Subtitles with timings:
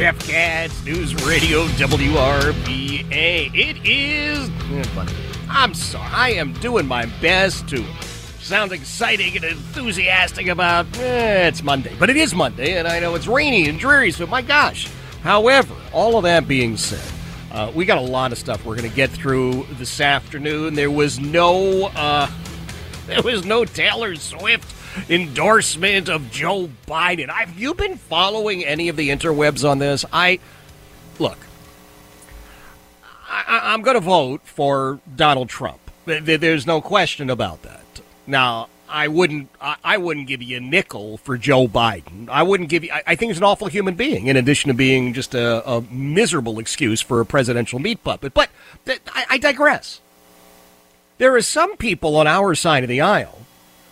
[0.00, 3.50] Jeff Katz News Radio WRVA.
[3.54, 4.50] It is.
[5.46, 6.10] I'm sorry.
[6.10, 7.84] I am doing my best to
[8.38, 11.94] sound exciting and enthusiastic about eh, it's Monday.
[11.98, 14.88] But it is Monday, and I know it's rainy and dreary, so my gosh.
[15.22, 17.12] However, all of that being said,
[17.52, 20.72] uh, we got a lot of stuff we're going to get through this afternoon.
[20.72, 22.26] There was no, uh,
[23.06, 27.28] there was no Taylor Swift endorsement of Joe Biden.
[27.28, 30.04] Have you been following any of the interwebs on this?
[30.12, 30.40] I
[31.18, 31.38] look.
[33.28, 35.78] I, I'm going to vote for Donald Trump.
[36.04, 37.84] There's no question about that.
[38.26, 39.48] Now, I wouldn't.
[39.60, 42.28] I, wouldn't give you a nickel for Joe Biden.
[42.28, 42.90] I wouldn't give you.
[42.92, 44.26] I, I think he's an awful human being.
[44.26, 48.34] In addition to being just a, a miserable excuse for a presidential meat puppet.
[48.34, 48.50] But
[48.86, 50.00] I, I digress.
[51.18, 53.46] There are some people on our side of the aisle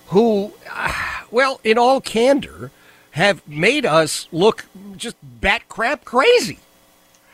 [0.08, 0.92] who, uh,
[1.30, 2.70] well, in all candor,
[3.12, 6.58] have made us look just bat crap crazy.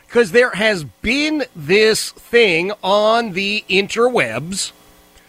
[0.07, 4.71] Because there has been this thing on the interwebs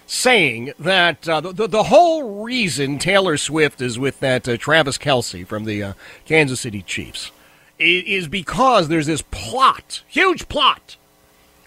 [0.07, 5.47] saying that uh, the, the whole reason Taylor Swift is with that uh, Travis Kelce
[5.47, 5.93] from the uh,
[6.25, 7.33] Kansas City Chiefs
[7.79, 10.97] is because there's this plot, huge plot,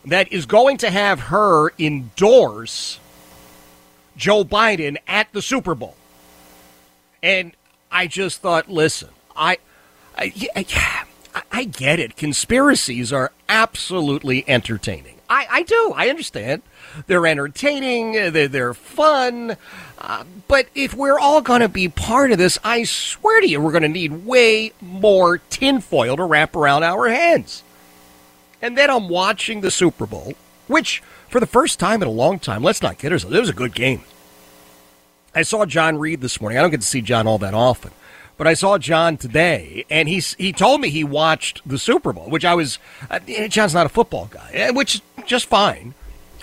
[0.06, 3.00] that is going to have her endorse
[4.20, 5.96] Joe Biden at the Super Bowl.
[7.24, 7.54] And
[7.92, 9.58] I just thought, listen, I,
[10.18, 12.18] I, I, I get it.
[12.18, 15.16] Conspiracies are absolutely entertaining.
[15.30, 15.94] I, I do.
[15.96, 16.64] I understand.
[17.08, 18.14] They're entertaining.
[18.34, 19.58] They're, they're fun.
[19.98, 23.62] Uh, but if we're all going to be part of this, I swear to you,
[23.62, 27.64] we're going to need way more tinfoil to wrap around our heads.
[28.62, 30.34] And then I'm watching the Super Bowl,
[30.68, 33.50] which, for the first time in a long time, let's not kid ourselves, it was
[33.50, 34.04] a good game.
[35.34, 36.58] I saw John Reed this morning.
[36.58, 37.92] I don't get to see John all that often.
[38.38, 42.30] But I saw John today, and he's he told me he watched the Super Bowl,
[42.30, 42.80] which I was.
[43.10, 43.20] Uh,
[43.50, 45.94] John's not a football guy, eh, which is just fine.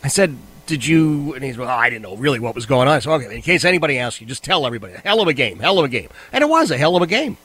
[0.05, 0.37] I said,
[0.67, 3.01] "Did you?" And he's well, I didn't know really what was going on.
[3.01, 4.93] So okay, in case anybody asks you, just tell everybody.
[5.05, 7.07] Hell of a game, hell of a game, and it was a hell of a
[7.07, 7.39] game.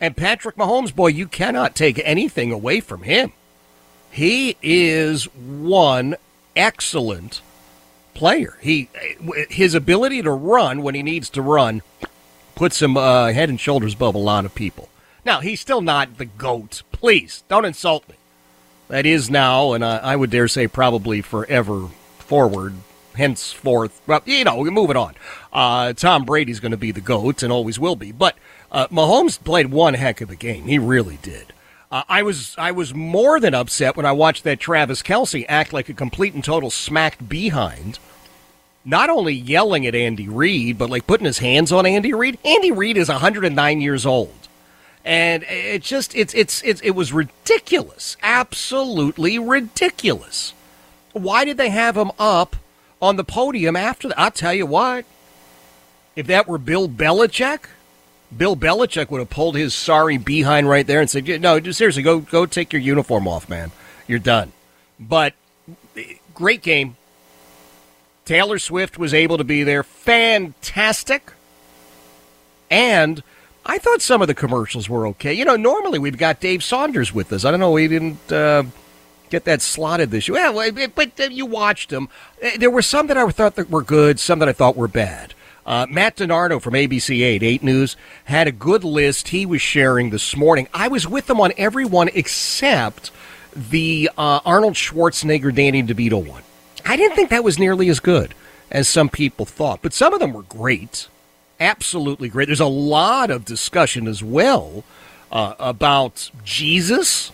[0.00, 3.32] And Patrick Mahomes, boy, you cannot take anything away from him.
[4.10, 6.16] He is one
[6.56, 7.40] excellent
[8.14, 8.58] player.
[8.60, 8.88] He
[9.48, 11.82] his ability to run when he needs to run
[12.54, 14.88] puts him uh, head and shoulders above a lot of people.
[15.24, 16.82] Now he's still not the goat.
[16.92, 18.16] Please don't insult me.
[18.88, 21.88] That is now, and I, I would dare say probably forever
[22.18, 22.74] forward,
[23.14, 24.00] henceforth.
[24.06, 25.14] Well, you know, we're moving on.
[25.52, 28.10] Uh, Tom Brady's going to be the goat and always will be.
[28.10, 28.36] But
[28.72, 30.64] uh, Mahomes played one heck of a game.
[30.64, 31.52] He really did.
[31.90, 35.72] Uh, I was I was more than upset when I watched that Travis Kelce act
[35.72, 37.98] like a complete and total smacked behind
[38.84, 42.38] not only yelling at Andy Reid, but like putting his hands on Andy Reid.
[42.44, 44.34] Andy Reid is 109 years old.
[45.04, 48.16] And it just it's it's it's it was ridiculous.
[48.22, 50.52] Absolutely ridiculous.
[51.12, 52.56] Why did they have him up
[53.00, 54.18] on the podium after that?
[54.18, 55.04] I'll tell you what.
[56.16, 57.64] If that were Bill Belichick,
[58.36, 62.20] Bill Belichick would have pulled his sorry behind right there and said, "No, seriously, go
[62.20, 63.72] go take your uniform off, man.
[64.06, 64.52] You're done."
[64.98, 65.34] But
[66.34, 66.96] great game.
[68.24, 69.82] Taylor Swift was able to be there.
[69.82, 71.32] Fantastic.
[72.70, 73.22] And
[73.66, 75.32] I thought some of the commercials were okay.
[75.32, 77.44] You know, normally we've got Dave Saunders with us.
[77.44, 78.62] I don't know, we didn't uh,
[79.30, 80.52] get that slotted this year.
[80.52, 82.08] Well, but you watched them.
[82.56, 85.34] There were some that I thought that were good, some that I thought were bad.
[85.70, 90.10] Uh, Matt DiNardo from ABC 8, 8 News, had a good list he was sharing
[90.10, 90.66] this morning.
[90.74, 93.12] I was with them on every one except
[93.54, 96.42] the uh, Arnold Schwarzenegger Danny DeVito one.
[96.84, 98.34] I didn't think that was nearly as good
[98.68, 101.06] as some people thought, but some of them were great.
[101.60, 102.46] Absolutely great.
[102.46, 104.82] There's a lot of discussion as well
[105.30, 107.30] uh, about Jesus.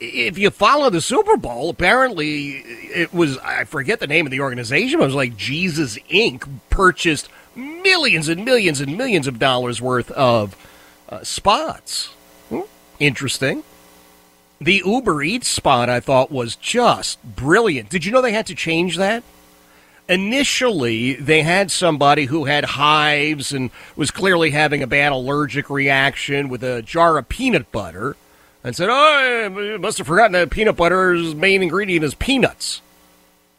[0.00, 4.40] If you follow the Super Bowl, apparently it was, I forget the name of the
[4.40, 6.48] organization, but it was like Jesus Inc.
[6.70, 10.56] purchased millions and millions and millions of dollars worth of
[11.08, 12.06] uh, spots.
[12.48, 12.62] Hmm,
[12.98, 13.62] interesting.
[14.60, 17.90] The Uber Eats spot I thought was just brilliant.
[17.90, 19.22] Did you know they had to change that?
[20.08, 26.48] Initially, they had somebody who had hives and was clearly having a bad allergic reaction
[26.48, 28.16] with a jar of peanut butter
[28.62, 32.82] and said, Oh, I must have forgotten that peanut butter's main ingredient is peanuts.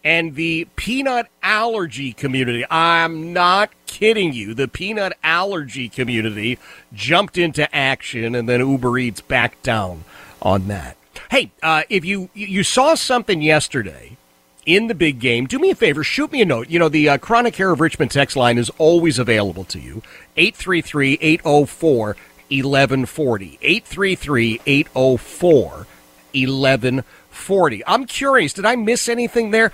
[0.03, 6.57] And the peanut allergy community, I'm not kidding you, the peanut allergy community
[6.91, 10.03] jumped into action and then Uber Eats backed down
[10.41, 10.97] on that.
[11.29, 14.17] Hey, uh, if you you saw something yesterday
[14.65, 16.69] in the big game, do me a favor, shoot me a note.
[16.69, 20.01] You know, the uh, Chronic Care of Richmond text line is always available to you.
[20.35, 22.15] 833 804
[22.51, 23.57] 1140.
[23.61, 25.87] 833 804
[26.33, 27.83] 1140.
[27.87, 29.71] I'm curious, did I miss anything there?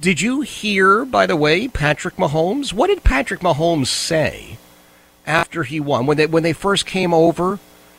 [0.00, 2.72] Did you hear, by the way, Patrick Mahomes?
[2.72, 4.58] What did Patrick Mahomes say
[5.26, 6.06] after he won?
[6.06, 7.58] When they when they first came over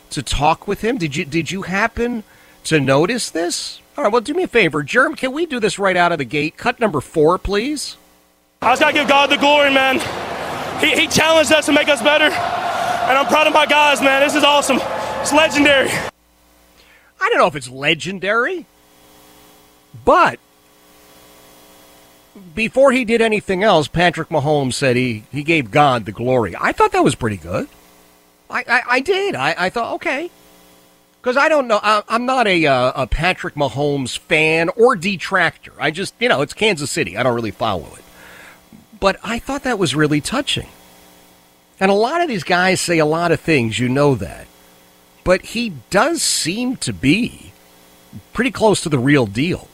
[0.09, 0.97] to talk with him?
[0.97, 2.23] Did you did you happen
[2.65, 3.79] to notice this?
[3.95, 5.15] All right, well, do me a favor, Germ.
[5.15, 6.57] Can we do this right out of the gate?
[6.57, 7.95] Cut number four, please.
[8.61, 9.99] I just gotta give God the glory, man.
[10.79, 12.29] He, he challenged us to make us better,
[13.03, 14.21] and I'm proud of my guys, man.
[14.21, 14.79] This is awesome.
[15.21, 15.89] It's legendary.
[15.89, 18.65] I don't know if it's legendary,
[20.05, 20.39] but
[22.55, 26.55] before he did anything else, Patrick Mahomes said he, he gave God the glory.
[26.59, 27.67] I thought that was pretty good.
[28.49, 29.35] I, I, I did.
[29.35, 30.29] I, I thought, okay.
[31.21, 31.79] Because I don't know.
[31.81, 35.73] I, am not a, uh, a Patrick Mahomes fan or detractor.
[35.79, 37.17] I just, you know, it's Kansas City.
[37.17, 38.03] I don't really follow it.
[38.99, 40.67] But I thought that was really touching.
[41.79, 44.47] And a lot of these guys say a lot of things, you know that.
[45.23, 47.51] But he does seem to be
[48.33, 49.67] pretty close to the real deal.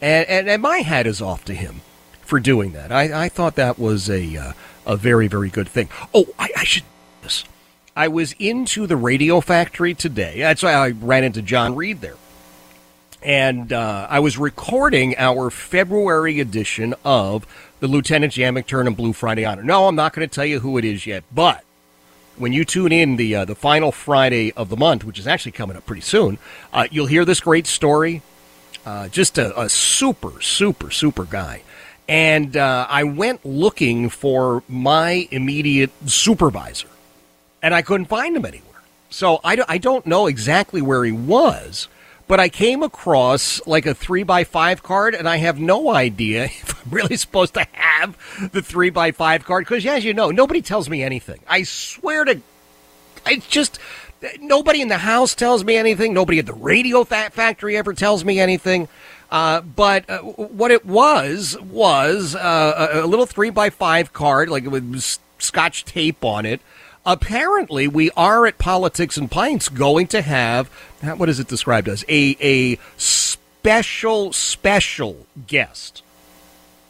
[0.00, 1.80] And, and, and my hat is off to him
[2.22, 2.90] for doing that.
[2.90, 4.52] I, I thought that was a, uh,
[4.86, 5.88] a very, very good thing.
[6.14, 6.84] Oh, I, I should
[7.22, 7.44] this.
[7.94, 10.38] I was into the radio factory today.
[10.38, 12.16] That's why I ran into John Reed there.
[13.22, 17.46] And uh, I was recording our February edition of
[17.82, 19.64] the Lieutenant Jan McTurnan Blue Friday Honor.
[19.64, 21.64] No, I'm not going to tell you who it is yet, but
[22.36, 25.50] when you tune in the uh, the final Friday of the month, which is actually
[25.50, 26.38] coming up pretty soon,
[26.72, 28.22] uh, you'll hear this great story.
[28.86, 31.62] Uh, just a, a, super, super, super guy.
[32.08, 36.88] And uh, I went looking for my immediate supervisor
[37.62, 38.82] and I couldn't find him anywhere.
[39.10, 41.88] So I, I don't know exactly where he was,
[42.32, 46.44] but I came across like a three by five card, and I have no idea
[46.46, 48.16] if I'm really supposed to have
[48.52, 51.40] the three by five card because, as you know, nobody tells me anything.
[51.46, 52.40] I swear to,
[53.26, 53.78] it's just
[54.40, 56.14] nobody in the house tells me anything.
[56.14, 58.88] Nobody at the radio factory ever tells me anything.
[59.30, 64.64] Uh, but uh, what it was was uh, a, little three by five card, like
[64.64, 65.02] with
[65.38, 66.62] scotch tape on it
[67.04, 70.68] apparently we are at Politics and Pints going to have
[71.00, 76.02] what is it described as a a special special guest.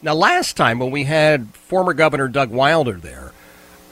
[0.02, 3.32] Now, last time when we had former Governor Doug Wilder there,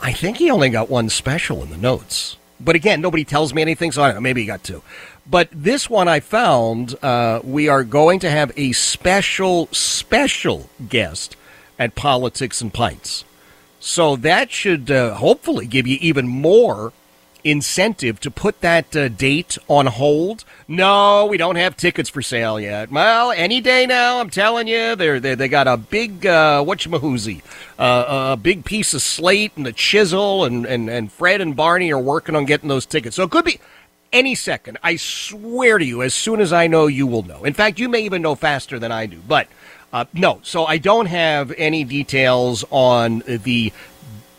[0.00, 2.36] I think he only got one special in the notes.
[2.58, 4.20] But again, nobody tells me anything, so I don't know.
[4.20, 4.82] Maybe he got two.
[5.26, 11.36] But this one I found, uh, we are going to have a special, special guest
[11.78, 13.24] at Politics and Pints.
[13.80, 16.92] So that should uh, hopefully give you even more
[17.42, 20.44] incentive to put that uh, date on hold.
[20.68, 22.90] No, we don't have tickets for sale yet.
[22.90, 27.40] Well, any day now, I'm telling you, they're, they they got a big uh, whatchamahoozy,
[27.78, 31.90] uh, a big piece of slate and a chisel, and, and, and Fred and Barney
[31.90, 33.16] are working on getting those tickets.
[33.16, 33.58] So it could be
[34.12, 34.76] any second.
[34.82, 37.44] I swear to you, as soon as I know, you will know.
[37.44, 39.22] In fact, you may even know faster than I do.
[39.26, 39.48] But
[39.92, 43.72] uh, no, so I don't have any details on the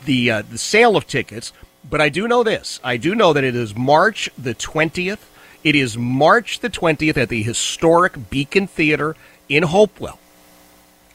[0.06, 1.54] the uh, the sale of tickets,
[1.90, 2.80] but I do know this.
[2.84, 5.28] I do know that it is March the twentieth.
[5.64, 9.16] It is March the twentieth at the historic Beacon Theater
[9.50, 10.20] in Hopewell,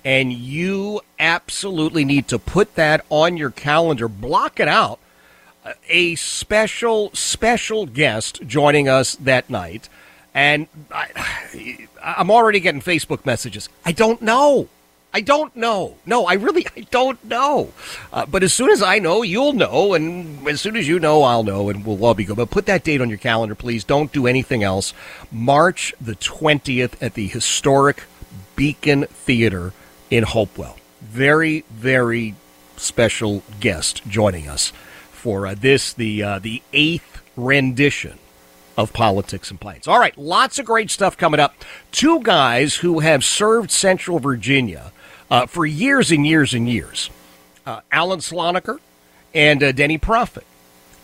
[0.05, 4.07] and you absolutely need to put that on your calendar.
[4.07, 5.01] Block it out.
[5.89, 9.89] A special special guest joining us that night.
[10.33, 13.69] And I, I'm already getting Facebook messages.
[13.85, 14.69] I don't know.
[15.13, 15.97] I don't know.
[16.07, 17.73] No, I really I don't know.
[18.13, 21.23] Uh, but as soon as I know, you'll know, and as soon as you know,
[21.23, 22.37] I'll know, and we'll all be good.
[22.37, 23.83] But put that date on your calendar, please.
[23.83, 24.95] Don't do anything else.
[25.33, 28.05] March the twentieth at the historic
[28.55, 29.73] Beacon Theater
[30.11, 30.77] in Hopewell.
[31.03, 32.35] Very, very
[32.77, 34.73] special guest joining us
[35.11, 38.19] for uh, this the uh, the eighth rendition
[38.77, 39.89] of politics and pints.
[39.89, 41.55] All right, lots of great stuff coming up.
[41.93, 44.93] Two guys who have served Central Virginia
[45.31, 47.11] uh, for years and years and years
[47.67, 48.79] uh, Allen Slonaker
[49.35, 50.45] and uh, Denny Proffitt.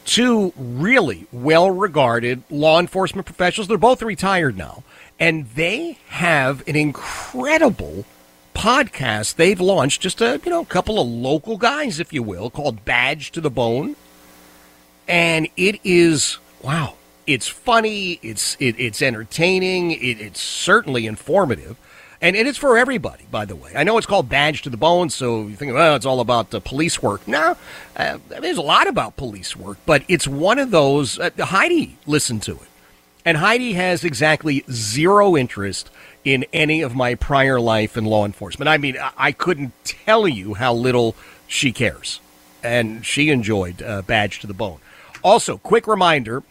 [0.05, 3.69] Two really well regarded law enforcement professionals.
[3.69, 4.83] They're both retired now.
[5.21, 8.05] And they have an incredible
[8.55, 12.51] podcast they've launched, just a you know, a couple of local guys, if you will,
[12.51, 13.95] called Badge to the Bone.
[15.07, 16.95] And it is wow
[17.27, 21.77] it's funny, it's it, it's entertaining, it, it's certainly informative,
[22.21, 23.25] and, and it's for everybody.
[23.31, 25.97] By the way, I know it's called Badge to the Bone, so you think, well,
[25.97, 27.27] it's all about uh, police work.
[27.27, 27.57] No,
[27.97, 31.19] uh, there's a lot about police work, but it's one of those.
[31.19, 32.69] Uh, Heidi listened to it,
[33.25, 35.91] and Heidi has exactly zero interest
[36.25, 38.69] in any of my prior life in law enforcement.
[38.69, 41.17] I mean, I, couldn't tell you how little
[41.49, 42.21] she cares,
[42.63, 44.79] and she enjoyed uh, Badge to the Bone.
[45.25, 46.43] Also, quick reminder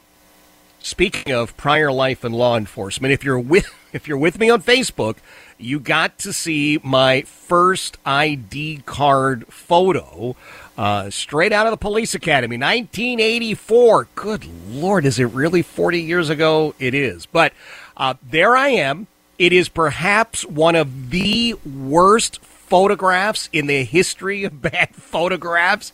[0.84, 4.62] Speaking of prior life in law enforcement, if you're with if you're with me on
[4.62, 5.18] Facebook,
[5.58, 10.36] you got to see my first ID card photo
[10.78, 14.08] uh, straight out of the police academy, 1984.
[14.16, 16.74] Good lord, is it really 40 years ago?
[16.80, 17.26] It is.
[17.26, 17.54] But
[17.96, 19.08] uh, there I am.
[19.38, 22.40] It is perhaps one of the worst
[22.72, 25.92] photographs in the history of bad photographs,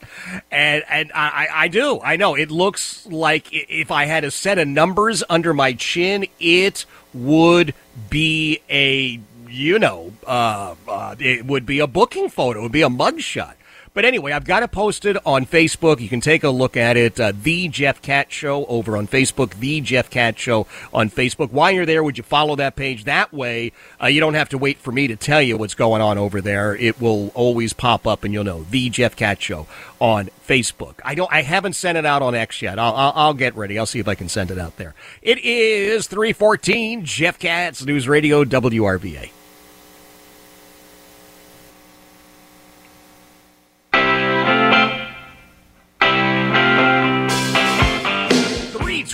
[0.52, 2.00] and and I, I do.
[2.04, 2.36] I know.
[2.36, 7.74] It looks like if I had a set of numbers under my chin, it would
[8.12, 9.20] be a
[9.50, 13.56] you know uh, uh, it would be a booking photo, it would be a mugshot.
[13.98, 16.00] But anyway, I've got it posted on Facebook.
[16.00, 17.20] You can take a look at it.
[17.20, 19.56] Uh, the Jeff Katz Show over on Facebook.
[19.56, 21.52] The Jeff Katz Show on Facebook.
[21.52, 23.06] While you're there, would you follow that page?
[23.06, 26.04] That way, uh, you don't have to wait for me to tell you what's going
[26.04, 26.76] on over there.
[26.76, 29.66] It will always pop up, and you'll know the Jeff Katz Show
[30.00, 31.00] on Facebook.
[31.04, 31.34] I don't.
[31.34, 32.78] I haven't sent it out on X yet.
[32.78, 33.80] I'll, I'll, I'll get ready.
[33.80, 34.94] I'll see if I can send it out there.
[35.24, 39.32] It is 314 Jeff Katz News Radio WRVA.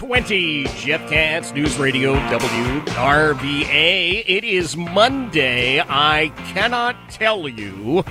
[0.04, 4.24] 20 Jeff Katz News Radio WRVA.
[4.28, 5.80] It is Monday.
[5.80, 8.02] I cannot tell you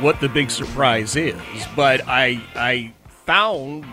[0.00, 1.36] what the big surprise is,
[1.76, 2.94] but I I
[3.26, 3.84] found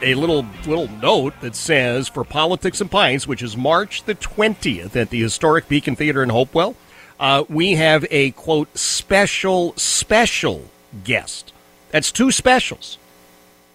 [0.00, 4.94] a little little note that says for Politics and Pints, which is March the 20th
[4.94, 6.76] at the historic Beacon Theater in Hopewell,
[7.18, 10.70] uh, we have a quote special special
[11.02, 11.52] guest.
[11.90, 12.96] That's two specials.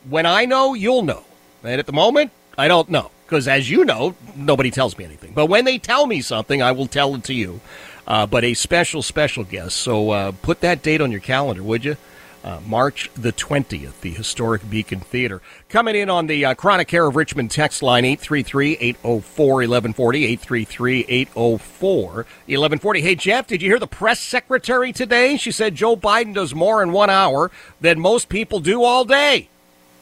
[0.10, 1.26] When I know, you'll know.
[1.62, 5.34] And at the moment, I don't know because, as you know, nobody tells me anything.
[5.34, 7.62] But when they tell me something, I will tell it to you.
[8.06, 9.78] Uh, but a special, special guest.
[9.78, 11.98] So uh, put that date on your calendar, would you?
[12.44, 15.42] Uh, March the 20th, the historic Beacon Theater.
[15.70, 20.26] Coming in on the uh, Chronic Care of Richmond text line 833 804 1140.
[20.26, 23.02] 833 804 1140.
[23.02, 25.38] Hey, Jeff, did you hear the press secretary today?
[25.38, 29.48] She said Joe Biden does more in one hour than most people do all day.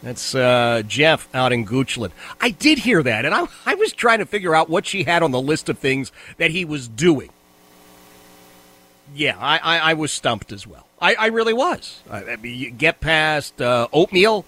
[0.04, 2.12] That's uh, Jeff out in Goochland.
[2.40, 5.22] I did hear that, and I, I was trying to figure out what she had
[5.22, 7.30] on the list of things that he was doing.
[9.14, 10.88] Yeah, I, I, I was stumped as well.
[11.00, 12.02] I, I really was.
[12.10, 14.46] I, I mean, you get past uh, oatmeal,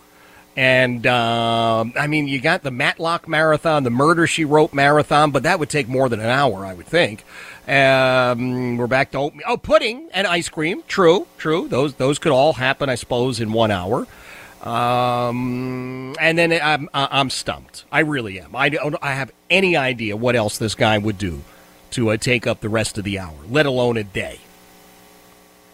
[0.55, 5.43] and um, I mean, you got the Matlock Marathon, the Murder She Wrote Marathon, but
[5.43, 7.25] that would take more than an hour, I would think.
[7.67, 9.45] Um, we're back to oatmeal.
[9.47, 10.83] Oh, pudding and ice cream.
[10.87, 11.67] True, true.
[11.67, 14.07] Those those could all happen, I suppose, in one hour.
[14.63, 17.83] Um, and then I'm I'm stumped.
[17.91, 18.55] I really am.
[18.55, 21.41] I don't I have any idea what else this guy would do
[21.91, 24.39] to uh, take up the rest of the hour, let alone a day.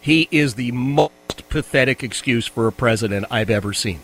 [0.01, 3.99] He is the most pathetic excuse for a president I've ever seen.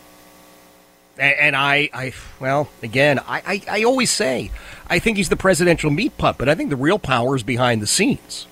[1.18, 4.50] And, and I, I, well, again, I, I, I always say
[4.88, 6.38] I think he's the presidential meat puppet.
[6.38, 8.46] But I think the real power is behind the scenes.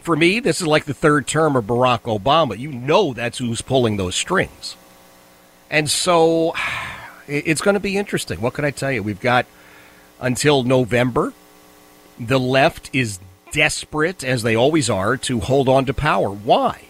[0.00, 2.56] For me, this is like the third term of Barack Obama.
[2.56, 4.76] You know that's who's pulling those strings.
[5.70, 6.54] And so
[7.28, 8.40] it's going to be interesting.
[8.40, 9.02] What can I tell you?
[9.02, 9.46] We've got
[10.20, 11.32] until November.
[12.18, 13.18] The left is
[13.50, 16.28] desperate, as they always are, to hold on to power.
[16.30, 16.84] Why?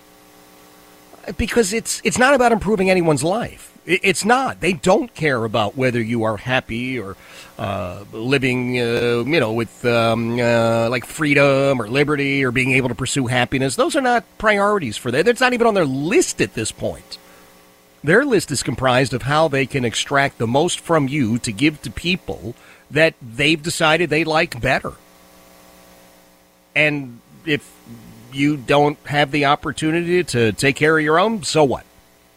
[1.37, 3.71] because it's it's not about improving anyone's life.
[3.87, 4.63] It's not.
[4.63, 7.19] They don't care about whether you are happy or
[7.59, 12.89] uh, living, uh, you know, with um, uh, like freedom or liberty or being able
[12.89, 13.77] to pursue happiness.
[13.77, 15.25] Those are not priorities for them.
[15.27, 17.19] That's not even on their list at this point.
[18.05, 21.81] Their list is comprised of how they can extract the most from you to give
[21.83, 22.55] to people
[22.91, 24.93] that they've decided they like better.
[26.77, 27.73] And if
[28.31, 31.87] you don't have the opportunity to take care of your own, so what?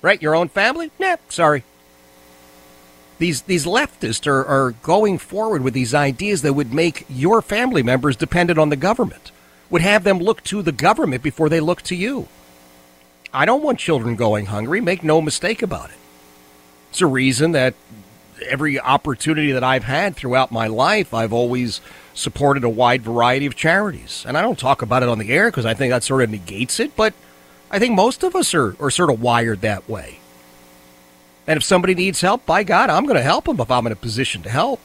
[0.01, 0.21] Right?
[0.21, 0.89] Your own family?
[0.99, 1.65] Nah, sorry.
[3.19, 7.83] These these leftists are, are going forward with these ideas that would make your family
[7.83, 9.31] members dependent on the government,
[9.69, 12.29] would have them look to the government before they look to you.
[13.33, 15.97] I don't want children going hungry, make no mistake about it.
[16.89, 17.73] It's a reason that
[18.45, 21.81] every opportunity that I've had throughout my life, I've always
[22.13, 24.23] supported a wide variety of charities.
[24.27, 26.29] And I don't talk about it on the air because I think that sort of
[26.29, 27.13] negates it, but
[27.69, 30.19] I think most of us are, are sort of wired that way.
[31.45, 33.93] And if somebody needs help, by God, I'm going to help them if I'm in
[33.93, 34.79] a position to help.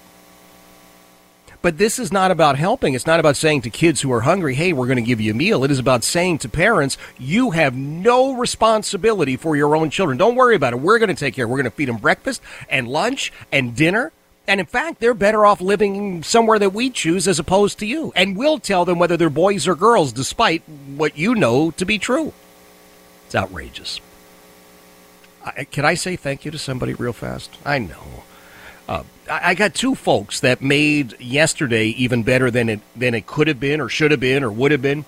[1.63, 2.95] But this is not about helping.
[2.95, 5.31] It's not about saying to kids who are hungry, hey, we're going to give you
[5.31, 5.63] a meal.
[5.63, 10.19] It is about saying to parents, you have no responsibility for your own children.
[10.19, 10.81] Don't worry about it.
[10.81, 11.47] We're going to take care.
[11.47, 14.11] We're going to feed them breakfast and lunch and dinner.
[14.49, 18.13] And in fact, they're better off living somewhere that we choose as opposed to you.
[18.17, 20.63] And we'll tell them whether they're boys or girls, despite
[20.97, 22.33] what you know to be true.
[23.27, 24.01] It's outrageous.
[25.45, 27.57] I, can I say thank you to somebody real fast?
[27.65, 28.25] I know.
[28.89, 33.49] Uh, I, got two folks that made yesterday even better than it than it could
[33.49, 35.05] have been, or should have been, or would have been.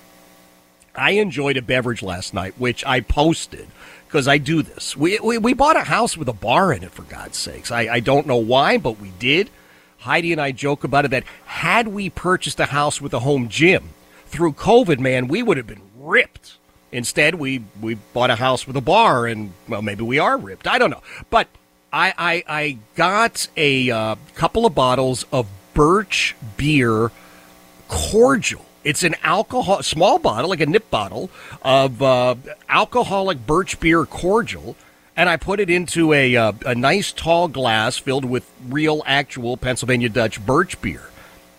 [0.95, 3.67] I enjoyed a beverage last night, which I posted
[4.07, 4.97] because I do this.
[4.97, 7.73] We, we, we bought a house with a bar in it, for God's sakes.
[7.73, 9.51] I, I don't know why, but we did.
[9.99, 13.49] Heidi and I joke about it that had we purchased a house with a home
[13.49, 13.91] gym
[14.27, 16.59] through COVID, man, we would have been ripped.
[16.93, 20.69] Instead, we we bought a house with a bar, and well, maybe we are ripped.
[20.69, 21.49] I don't know, but
[21.95, 27.11] I I, I got a uh, couple of bottles of Birch beer
[27.89, 28.67] cordial.
[28.83, 31.31] It's an alcohol small bottle, like a nip bottle
[31.63, 32.35] of uh,
[32.69, 34.77] alcoholic Birch beer cordial,
[35.17, 39.57] and I put it into a uh, a nice tall glass filled with real, actual
[39.57, 41.11] Pennsylvania Dutch Birch beer.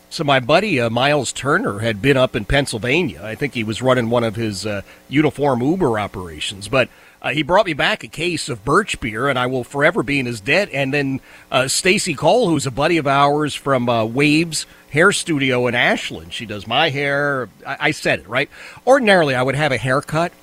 [0.10, 3.22] So my buddy uh, Miles Turner had been up in Pennsylvania.
[3.24, 6.90] I think he was running one of his uh, uniform Uber operations, but
[7.26, 10.20] uh, he brought me back a case of birch beer, and I will forever be
[10.20, 10.70] in his debt.
[10.72, 15.66] And then uh, Stacy Cole, who's a buddy of ours from uh, Waves Hair Studio
[15.66, 17.50] in Ashland, she does my hair.
[17.66, 18.48] I-, I said it right.
[18.86, 20.34] Ordinarily, I would have a haircut,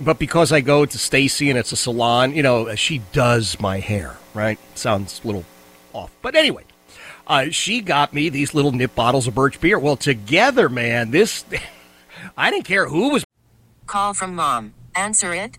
[0.00, 3.78] but because I go to Stacy and it's a salon, you know, she does my
[3.78, 4.16] hair.
[4.34, 4.58] Right?
[4.74, 5.44] Sounds a little
[5.92, 6.64] off, but anyway
[7.26, 9.78] uh, she got me these little nip bottles of birch beer.
[9.78, 11.44] Well, together, man, this
[12.36, 13.24] I didn't care who was.
[13.86, 14.74] Call from mom.
[14.94, 15.58] Answer it.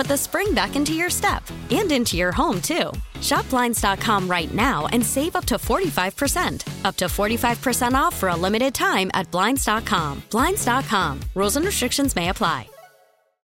[0.00, 2.90] put the spring back into your step and into your home, too.
[3.20, 6.86] Shop Blinds.com right now and save up to 45%.
[6.86, 10.22] Up to 45% off for a limited time at Blinds.com.
[10.30, 11.20] Blinds.com.
[11.34, 12.66] Rules and restrictions may apply.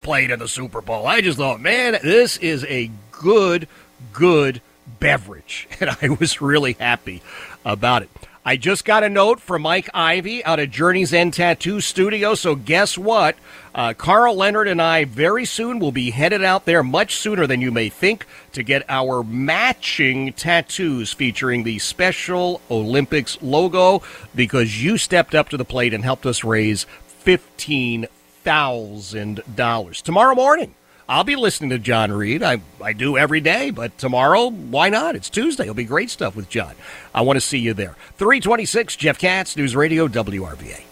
[0.02, 1.06] played in the Super Bowl.
[1.06, 3.66] I just thought, man, this is a good,
[4.12, 4.60] good
[5.00, 5.68] beverage.
[5.80, 7.22] And I was really happy
[7.64, 8.10] about it.
[8.44, 12.34] I just got a note from Mike Ivy out of Journey's End Tattoo Studio.
[12.34, 13.36] So guess what?
[13.72, 17.60] Uh, Carl Leonard and I very soon will be headed out there, much sooner than
[17.60, 24.02] you may think, to get our matching tattoos featuring the Special Olympics logo
[24.34, 26.84] because you stepped up to the plate and helped us raise
[27.24, 30.02] $15,000.
[30.02, 30.74] Tomorrow morning,
[31.12, 32.42] I'll be listening to John Reed.
[32.42, 35.14] I, I do every day, but tomorrow, why not?
[35.14, 35.64] It's Tuesday.
[35.64, 36.74] It'll be great stuff with John.
[37.14, 37.96] I want to see you there.
[38.16, 40.91] 326, Jeff Katz, News Radio, WRVA.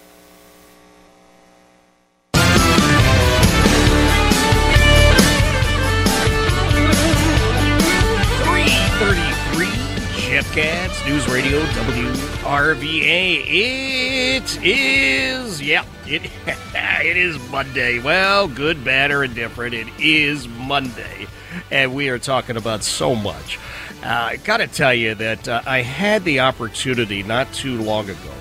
[10.49, 13.45] Katz, News Radio WRVA.
[13.47, 16.23] It is, yeah, it,
[16.75, 17.99] it is Monday.
[17.99, 21.27] Well, good, bad, or indifferent, it is Monday.
[21.71, 23.59] And we are talking about so much.
[24.03, 28.09] Uh, I got to tell you that uh, I had the opportunity not too long
[28.09, 28.33] ago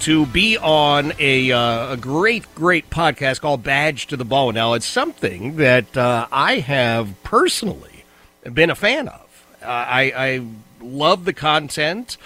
[0.00, 4.54] to be on a, uh, a great, great podcast called Badge to the Bone.
[4.54, 8.04] Now, it's something that uh, I have personally
[8.52, 9.20] been a fan of.
[9.62, 10.46] Uh, I, I
[10.84, 12.16] love the content.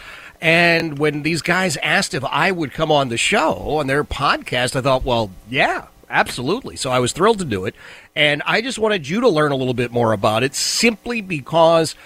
[0.40, 4.76] And when these guys asked if I would come on the show on their podcast,
[4.76, 6.76] I thought, well, yeah, absolutely.
[6.76, 7.74] So I was thrilled to do it.
[8.14, 11.96] And I just wanted you to learn a little bit more about it simply because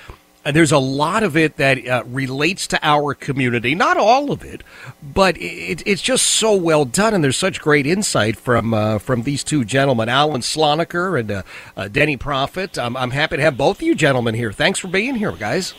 [0.45, 3.75] there's a lot of it that uh, relates to our community.
[3.75, 4.63] Not all of it,
[5.03, 9.23] but it, it's just so well done, and there's such great insight from uh, from
[9.23, 11.43] these two gentlemen, Allen Slonaker and uh,
[11.77, 12.77] uh Denny Proffitt.
[12.77, 14.53] I'm, I'm happy to have both of you gentlemen here.
[14.53, 15.75] Thanks for being here, guys.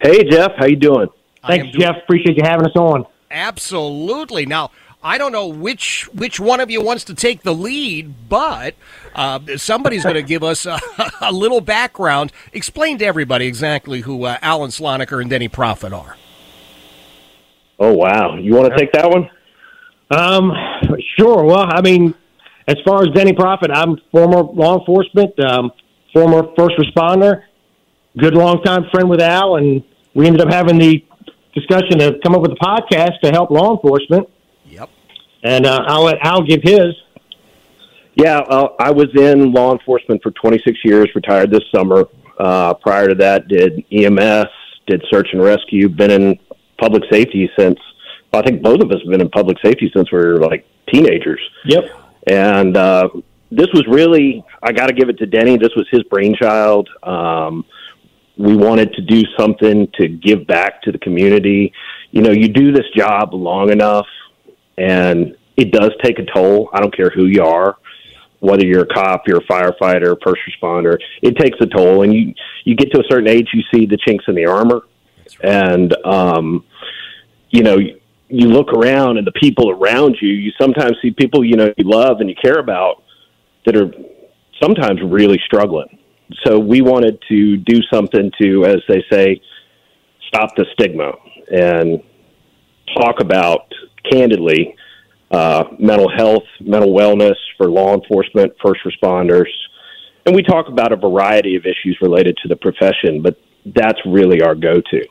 [0.00, 0.52] Hey, Jeff.
[0.56, 1.08] How you doing?
[1.46, 1.96] Thanks, Jeff.
[2.02, 3.06] Appreciate you having us on.
[3.30, 4.46] Absolutely.
[4.46, 4.70] Now,
[5.02, 8.74] I don't know which which one of you wants to take the lead, but
[9.14, 10.80] uh, somebody's going to give us a,
[11.20, 12.32] a, little background.
[12.52, 16.16] Explain to everybody exactly who uh, Allen Slonaker and Denny Proffitt are.
[17.78, 18.36] Oh wow!
[18.36, 19.30] You want to take that one?
[20.10, 20.52] Um,
[21.16, 21.44] sure.
[21.44, 22.14] Well, I mean,
[22.66, 25.70] as far as Denny Proffitt, I'm former law enforcement, um,
[26.12, 27.42] former first responder,
[28.18, 29.82] good longtime friend with Al, and
[30.14, 31.04] we ended up having the
[31.54, 34.28] discussion to come up with a podcast to help law enforcement.
[34.66, 34.90] Yep.
[35.42, 36.94] And uh, I'll let Al give his.
[38.14, 42.06] Yeah, uh, I was in law enforcement for 26 years, retired this summer.
[42.38, 44.48] Uh, prior to that, did EMS,
[44.86, 46.38] did search and rescue, been in
[46.78, 47.78] public safety since,
[48.32, 51.40] I think both of us have been in public safety since we were like teenagers.
[51.64, 51.90] Yep.
[52.26, 53.08] And uh,
[53.50, 55.56] this was really, I got to give it to Denny.
[55.56, 56.88] This was his brainchild.
[57.02, 57.64] Um,
[58.38, 61.72] we wanted to do something to give back to the community.
[62.12, 64.06] You know, you do this job long enough
[64.78, 66.70] and it does take a toll.
[66.72, 67.76] I don't care who you are,
[68.38, 72.32] whether you're a cop, you're a firefighter, first responder, it takes a toll and you
[72.64, 74.82] you get to a certain age you see the chinks in the armor.
[75.42, 76.64] And um
[77.50, 81.56] you know, you look around and the people around you, you sometimes see people, you
[81.56, 83.02] know, you love and you care about
[83.64, 83.90] that are
[84.62, 85.98] sometimes really struggling
[86.44, 89.40] so we wanted to do something to, as they say,
[90.26, 91.12] stop the stigma
[91.50, 92.02] and
[92.96, 93.72] talk about
[94.10, 94.76] candidly
[95.30, 99.50] uh, mental health, mental wellness for law enforcement, first responders.
[100.26, 103.38] And we talk about a variety of issues related to the profession, but
[103.74, 105.06] that's really our go to.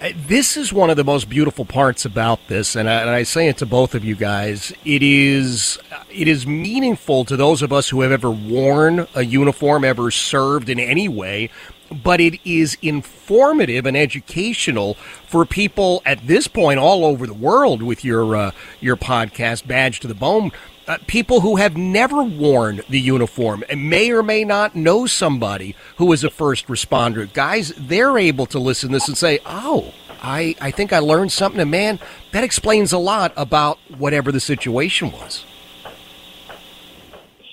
[0.00, 3.24] Uh, this is one of the most beautiful parts about this, and I, and I,
[3.24, 4.72] say it to both of you guys.
[4.84, 5.76] It is
[6.08, 10.68] it is meaningful to those of us who have ever worn a uniform, ever served
[10.68, 11.50] in any way,
[11.90, 14.94] but it is informative and educational
[15.26, 19.98] for people at this point all over the world with your uh, your podcast, Badge
[19.98, 20.52] to the Bone.
[20.88, 25.76] Uh, people who have never worn the uniform and may or may not know somebody
[25.96, 27.30] who is a first responder.
[27.34, 31.30] Guys, they're able to listen to this and say, oh, I, I think I learned
[31.30, 31.60] something.
[31.60, 31.98] And man,
[32.32, 35.44] that explains a lot about whatever the situation was.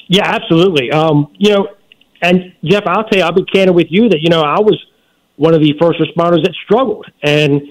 [0.08, 0.92] Yeah, absolutely.
[0.92, 1.68] Um, you know,
[2.22, 4.82] and Jeff, I'll tell you, I'll be candid with you that, you know, I was
[5.36, 7.06] one of the first responders that struggled.
[7.22, 7.62] And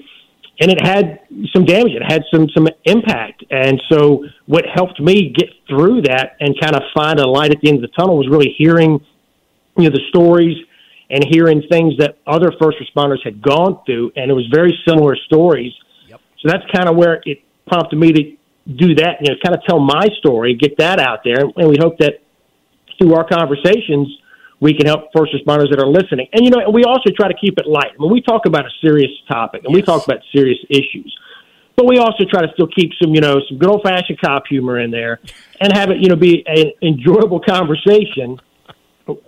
[0.59, 1.19] and it had
[1.53, 1.91] some damage.
[1.91, 3.43] It had some some impact.
[3.49, 7.61] And so, what helped me get through that and kind of find a light at
[7.61, 8.99] the end of the tunnel was really hearing,
[9.77, 10.57] you know, the stories
[11.09, 15.15] and hearing things that other first responders had gone through, and it was very similar
[15.27, 15.73] stories.
[16.07, 16.21] Yep.
[16.41, 18.23] So that's kind of where it prompted me to
[18.75, 19.17] do that.
[19.21, 22.21] You know, kind of tell my story, get that out there, and we hope that
[22.97, 24.07] through our conversations
[24.59, 26.27] we can help first responders that are listening.
[26.33, 27.97] And you know, we also try to keep it light.
[27.97, 29.75] When we talk about a serious topic and yes.
[29.75, 31.15] we talk about serious issues,
[31.75, 34.43] but we also try to still keep some, you know, some good old fashioned cop
[34.47, 35.19] humor in there,
[35.59, 38.39] and have it, you know, be an enjoyable conversation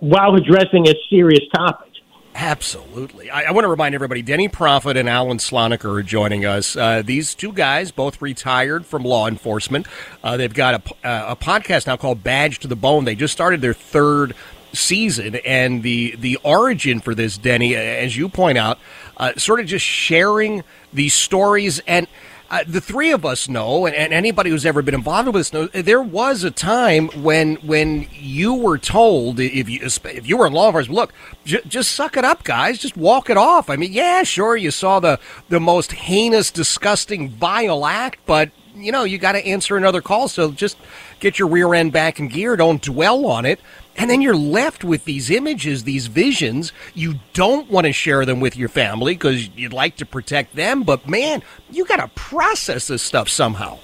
[0.00, 1.88] while addressing a serious topic.
[2.34, 3.30] Absolutely.
[3.30, 6.76] I, I, want to remind everybody Denny Proffitt and Allen Slonaker are joining us.
[6.76, 9.88] Uh, these two guys, both retired from law enforcement.
[10.22, 13.06] Uh, they've got a, uh, a podcast now called Badge to the Bone.
[13.06, 14.36] They just started their third
[14.78, 18.78] season, and the, the origin for this, Denny, as you point out,
[19.16, 22.06] uh, sort of just sharing these stories and–
[22.50, 25.52] uh, the three of us know, and, and, anybody who's ever been involved with this
[25.52, 30.46] knows, there was a time when when you were told if you if you were
[30.46, 31.12] in law enforcement, look,
[31.44, 33.68] j- just suck it up, guys, just walk it off.
[33.68, 38.92] I mean, yeah, sure, you saw the the most heinous, disgusting, vile act, but you
[38.92, 40.78] know you got to answer another call, so just
[41.20, 42.56] get your rear end back in gear.
[42.56, 43.60] Don't dwell on it.
[43.98, 46.72] And then you're left with these images, these visions.
[46.94, 50.84] You don't want to share them with your family because you'd like to protect them.
[50.84, 53.80] But man, you got to process this stuff somehow.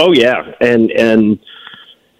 [0.00, 1.38] Oh yeah, and and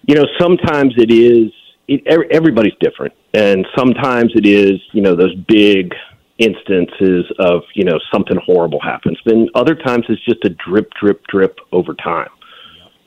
[0.06, 1.50] you know sometimes it is.
[1.88, 4.80] It, everybody's different, and sometimes it is.
[4.92, 5.92] You know those big
[6.38, 9.18] instances of you know something horrible happens.
[9.24, 12.28] Then other times it's just a drip, drip, drip over time.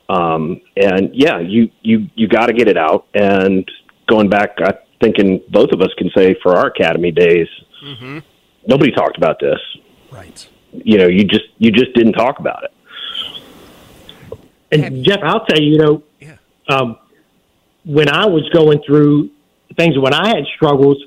[0.09, 3.07] Um, and yeah, you you you got to get it out.
[3.13, 3.69] And
[4.07, 7.47] going back, I think, thinking both of us can say for our academy days,
[7.83, 8.19] mm-hmm.
[8.65, 9.59] nobody talked about this.
[10.11, 10.47] Right.
[10.71, 12.71] You know, you just you just didn't talk about it.
[14.71, 16.37] And Jeff, I'll tell you, you know, yeah.
[16.67, 16.97] um,
[17.85, 19.29] when I was going through
[19.77, 20.97] things, when I had struggles,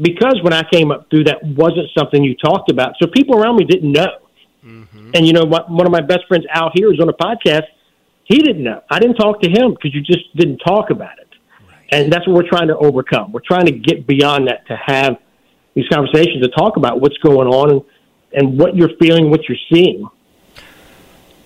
[0.00, 3.56] because when I came up through that wasn't something you talked about, so people around
[3.56, 4.18] me didn't know.
[4.64, 5.10] Mm-hmm.
[5.14, 7.64] And you know, one of my best friends out here is on a podcast
[8.28, 8.82] he didn't know.
[8.90, 11.28] I didn't talk to him because you just didn't talk about it.
[11.66, 11.76] Right.
[11.90, 13.32] And that's what we're trying to overcome.
[13.32, 15.16] We're trying to get beyond that to have
[15.74, 17.82] these conversations to talk about what's going on and,
[18.34, 20.06] and what you're feeling, what you're seeing.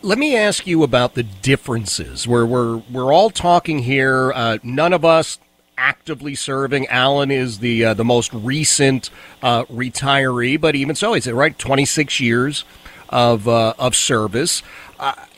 [0.02, 2.26] Let me ask you about the differences.
[2.26, 4.32] We're we're we're all talking here.
[4.34, 5.38] Uh, none of us
[5.78, 6.88] actively serving.
[6.88, 11.84] Allen is the uh, the most recent uh, retiree, but even so, he's right twenty
[11.84, 12.64] six years
[13.10, 14.64] of uh, of service.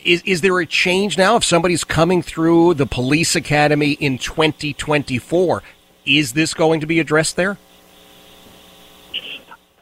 [0.05, 5.63] Is, is there a change now if somebody's coming through the police academy in 2024?
[6.05, 7.57] Is this going to be addressed there?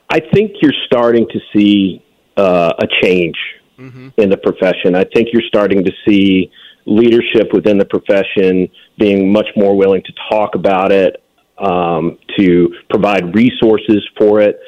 [0.08, 2.04] I think you're starting to see
[2.36, 3.36] uh, a change
[3.78, 4.10] mm-hmm.
[4.16, 4.94] in the profession.
[4.94, 6.52] I think you're starting to see
[6.86, 11.22] leadership within the profession being much more willing to talk about it,
[11.58, 14.60] um, to provide resources for it.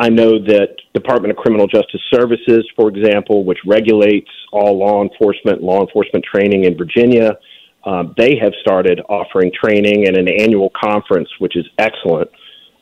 [0.00, 5.60] I know that Department of Criminal Justice Services, for example, which regulates all law enforcement,
[5.60, 7.36] law enforcement training in Virginia,
[7.84, 12.30] um, they have started offering training and an annual conference, which is excellent,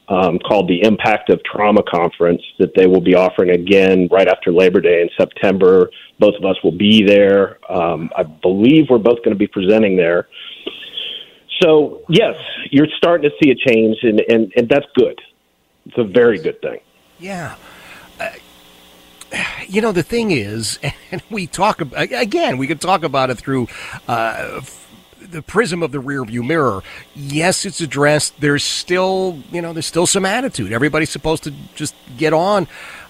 [0.08, 4.52] um, called the Impact of Trauma Conference, that they will be offering again right after
[4.52, 5.90] Labor Day in September.
[6.18, 7.58] Both of us will be there.
[7.72, 10.28] Um, I believe we're both going to be presenting there.
[11.62, 12.36] So, yes,
[12.70, 15.18] you're starting to see a change, and, and, and that's good.
[15.86, 16.80] It's a very good thing.
[17.18, 17.56] Yeah.
[18.20, 18.30] Uh,
[19.66, 20.78] you know, the thing is,
[21.10, 23.68] and we talk about, again, we could talk about it through
[24.08, 24.60] uh,
[25.20, 26.82] the prism of the rearview mirror.
[27.14, 28.40] Yes, it's addressed.
[28.40, 30.72] There's still, you know, there's still some attitude.
[30.72, 32.68] Everybody's supposed to just get on.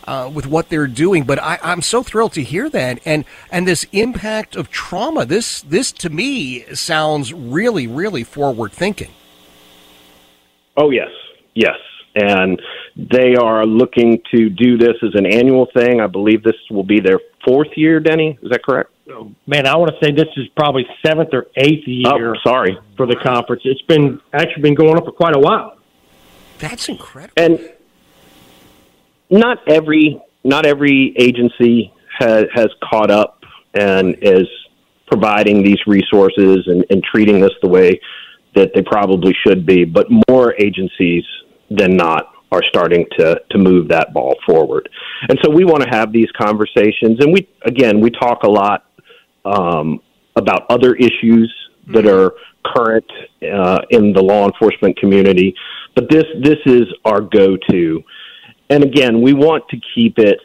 [0.08, 3.66] Uh, with what they're doing, but I, I'm so thrilled to hear that, and and
[3.66, 5.26] this impact of trauma.
[5.26, 9.10] This this to me sounds really really forward thinking.
[10.76, 11.10] Oh yes,
[11.54, 11.74] yes,
[12.16, 12.60] and
[12.96, 16.00] they are looking to do this as an annual thing.
[16.00, 18.00] I believe this will be their fourth year.
[18.00, 18.90] Denny, is that correct?
[19.10, 22.34] Oh, man, I want to say this is probably seventh or eighth oh, year.
[22.34, 23.62] Oh, sorry for the conference.
[23.64, 25.76] It's been actually been going on for quite a while.
[26.58, 27.34] That's incredible.
[27.36, 27.72] And
[29.30, 34.48] not every not every agency has has caught up and is
[35.06, 38.00] providing these resources and, and treating this the way
[38.54, 39.84] that they probably should be.
[39.84, 41.24] But more agencies
[41.70, 44.88] than not are starting to to move that ball forward.
[45.28, 47.18] And so we want to have these conversations.
[47.20, 48.84] And we again we talk a lot
[49.44, 50.00] um,
[50.36, 51.52] about other issues
[51.88, 52.08] that mm-hmm.
[52.08, 52.32] are
[52.74, 53.10] current
[53.42, 55.54] uh, in the law enforcement community,
[55.94, 58.02] but this this is our go to.
[58.68, 60.38] And again, we want to keep it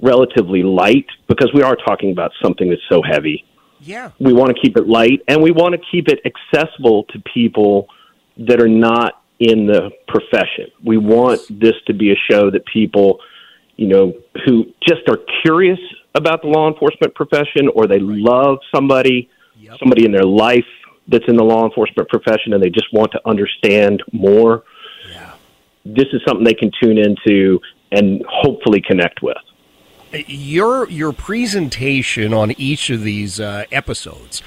[0.00, 3.44] relatively light because we are talking about something that's so heavy.
[3.80, 4.10] Yeah.
[4.18, 7.88] We want to keep it light and we want to keep it accessible to people
[8.38, 10.70] that are not in the profession.
[10.84, 13.18] We want this to be a show that people,
[13.76, 15.80] you know, who just are curious
[16.14, 18.18] about the law enforcement profession or they right.
[18.18, 19.28] love somebody,
[19.58, 19.78] yep.
[19.80, 20.70] somebody in their life
[21.08, 24.62] that's in the law enforcement profession and they just want to understand more.
[25.10, 25.32] Yeah.
[25.84, 27.58] This is something they can tune into
[27.90, 29.36] and hopefully connect with.
[30.28, 34.42] your your presentation on each of these uh, episodes,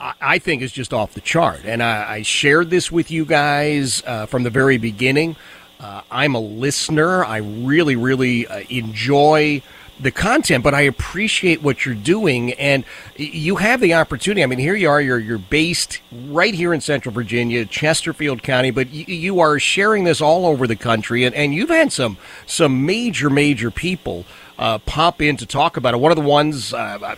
[0.00, 1.60] I think is just off the chart.
[1.64, 5.36] And I, I shared this with you guys uh, from the very beginning.
[5.80, 7.24] Uh, I'm a listener.
[7.24, 9.62] I really, really uh, enjoy
[9.98, 12.84] the content, but I appreciate what you're doing, and
[13.16, 14.42] you have the opportunity.
[14.42, 15.00] I mean, here you are.
[15.00, 20.04] You're you're based right here in Central Virginia, Chesterfield County, but you, you are sharing
[20.04, 24.24] this all over the country, and, and you've had some some major major people
[24.58, 25.98] uh, pop in to talk about it.
[25.98, 27.16] One of the ones, uh,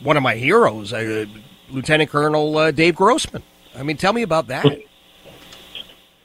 [0.00, 1.26] one of my heroes, uh,
[1.70, 3.42] Lieutenant Colonel uh, Dave Grossman.
[3.76, 4.66] I mean, tell me about that.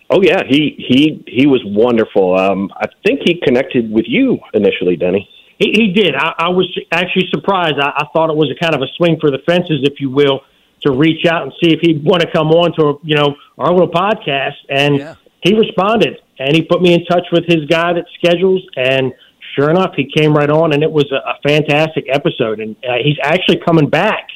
[0.09, 2.37] Oh yeah, he he he was wonderful.
[2.37, 5.27] Um, I think he connected with you initially, Denny.
[5.57, 6.15] He, he did.
[6.15, 7.79] I, I was actually surprised.
[7.79, 10.09] I, I thought it was a kind of a swing for the fences, if you
[10.09, 10.41] will,
[10.81, 13.71] to reach out and see if he'd want to come on to you know our
[13.71, 14.57] little podcast.
[14.69, 15.15] And yeah.
[15.41, 18.63] he responded, and he put me in touch with his guy that schedules.
[18.75, 19.13] And
[19.55, 22.59] sure enough, he came right on, and it was a, a fantastic episode.
[22.59, 24.27] And uh, he's actually coming back.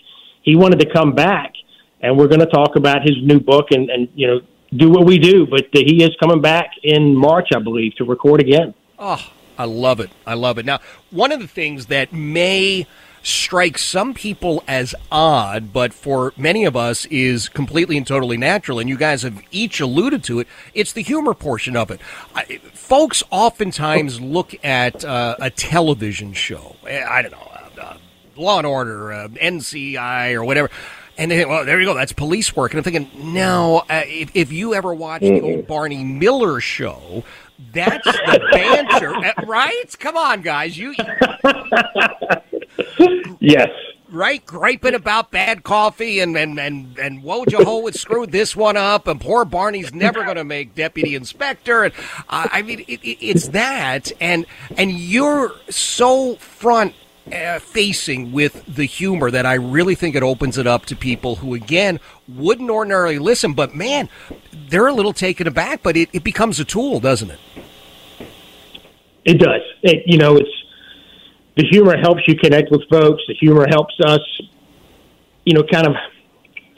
[0.47, 1.51] He wanted to come back,
[1.99, 4.39] and we're going to talk about his new book and and you know
[4.77, 5.45] do what we do.
[5.45, 8.73] But he is coming back in March, I believe, to record again.
[8.97, 10.09] Oh, I love it.
[10.25, 10.65] I love it.
[10.65, 10.79] Now,
[11.11, 12.87] one of the things that may
[13.23, 18.79] strike some people as odd, but for many of us is completely and totally natural,
[18.79, 21.99] and you guys have each alluded to it, it's the humor portion of it.
[22.33, 27.46] I, folks oftentimes look at uh, a television show, I don't know,
[28.37, 30.69] Law and Order, uh, NCI, or whatever.
[31.17, 31.95] And then, well, there you go.
[31.95, 32.71] That's police work.
[32.73, 37.23] And I'm thinking, no, uh, if, if you ever watched the old Barney Miller show,
[37.73, 39.99] that's the banter, uh, right?
[39.99, 40.77] Come on, guys.
[40.77, 40.93] You.
[43.39, 43.69] yes.
[44.09, 49.19] Right, griping about bad coffee and and and and Wojo screwed this one up, and
[49.19, 51.83] poor Barney's never going to make deputy inspector.
[51.83, 51.93] And
[52.29, 54.45] uh, I mean, it, it, it's that, and
[54.77, 56.95] and you're so front
[57.33, 61.37] uh, facing with the humor that I really think it opens it up to people
[61.37, 63.53] who, again, wouldn't ordinarily listen.
[63.53, 64.09] But man,
[64.51, 65.83] they're a little taken aback.
[65.83, 67.39] But it, it becomes a tool, doesn't it?
[69.25, 69.61] It does.
[69.83, 70.49] It, you know, it's
[71.57, 73.21] the humor helps you connect with folks.
[73.27, 74.21] The humor helps us,
[75.45, 75.93] you know, kind of.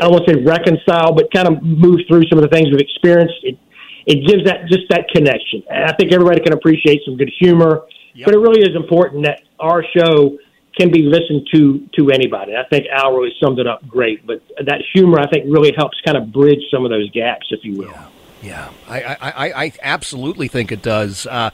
[0.01, 3.35] I to say reconcile, but kind of move through some of the things we've experienced.
[3.43, 3.59] It
[4.05, 5.62] it gives that just that connection.
[5.69, 7.83] And I think everybody can appreciate some good humor
[8.13, 8.26] Yep.
[8.26, 10.38] But it really is important that our show
[10.78, 12.56] can be listened to to anybody.
[12.56, 14.26] I think Al really summed it up great.
[14.26, 17.60] But that humor, I think, really helps kind of bridge some of those gaps, if
[17.63, 17.91] you will.
[17.91, 18.08] Yeah,
[18.41, 18.69] yeah.
[18.88, 21.28] I, I, I absolutely think it does.
[21.28, 21.52] Uh,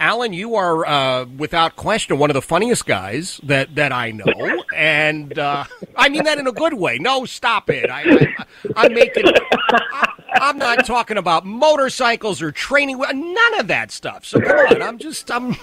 [0.00, 4.62] Allen, you are uh, without question one of the funniest guys that, that I know,
[4.76, 5.64] and uh,
[5.96, 6.98] I mean that in a good way.
[6.98, 7.90] No, stop it!
[7.90, 8.02] I,
[8.76, 9.24] am making.
[9.26, 12.98] I, I'm not talking about motorcycles or training.
[12.98, 14.24] None of that stuff.
[14.24, 15.56] So come on, I'm just I'm.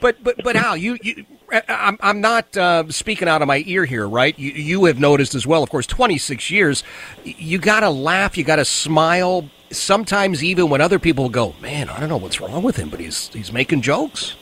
[0.00, 1.24] But but but Al, you, you
[1.68, 4.38] I'm I'm not uh, speaking out of my ear here, right?
[4.38, 5.62] You you have noticed as well.
[5.62, 6.82] Of course, 26 years.
[7.24, 8.36] You got to laugh.
[8.36, 12.40] You got to smile sometimes even when other people go, "Man, I don't know what's
[12.40, 14.36] wrong with him, but he's he's making jokes."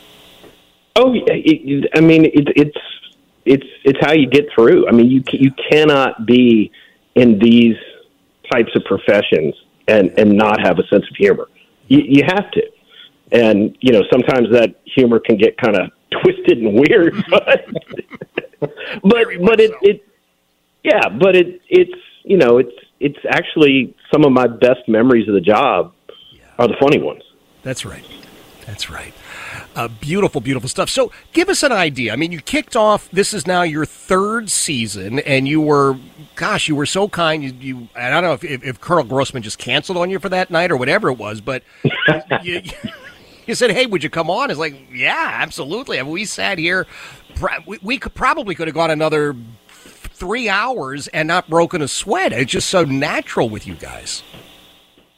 [0.97, 2.79] Oh, it, I mean, it, it's
[3.45, 4.89] it's it's how you get through.
[4.89, 6.71] I mean, you you cannot be
[7.15, 7.77] in these
[8.51, 9.55] types of professions
[9.87, 11.49] and and not have a sense of humor.
[11.89, 12.63] You, you have to,
[13.33, 15.91] and you know sometimes that humor can get kind of
[16.23, 17.67] twisted and weird, but
[18.61, 20.09] but but it, it
[20.83, 25.35] yeah, but it it's you know it's it's actually some of my best memories of
[25.35, 25.93] the job
[26.33, 26.41] yeah.
[26.59, 27.23] are the funny ones.
[27.63, 28.05] That's right.
[28.67, 29.15] That's right.
[29.75, 30.91] Uh, beautiful, beautiful stuff.
[30.91, 32.13] So, give us an idea.
[32.13, 33.11] I mean, you kicked off.
[33.11, 35.97] This is now your third season, and you were,
[36.35, 37.43] gosh, you were so kind.
[37.43, 40.29] You, you I don't know if, if, if, Colonel Grossman just canceled on you for
[40.29, 41.63] that night or whatever it was, but
[42.43, 42.73] you, you,
[43.55, 45.99] said, "Hey, would you come on?" It's like, yeah, absolutely.
[45.99, 46.87] I mean, we sat here.
[47.67, 49.37] We, we could probably could have gone another
[49.69, 52.33] three hours and not broken a sweat.
[52.33, 54.23] It's just so natural with you guys.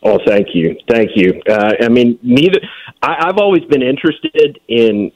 [0.03, 1.43] Oh, thank you, thank you.
[1.49, 2.61] Uh, I mean, neither.
[3.03, 5.13] I, I've always been interested in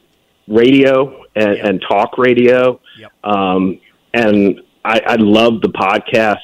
[0.48, 1.66] radio and, yep.
[1.66, 3.12] and talk radio, yep.
[3.24, 3.80] um,
[4.12, 6.38] and I, I love the podcast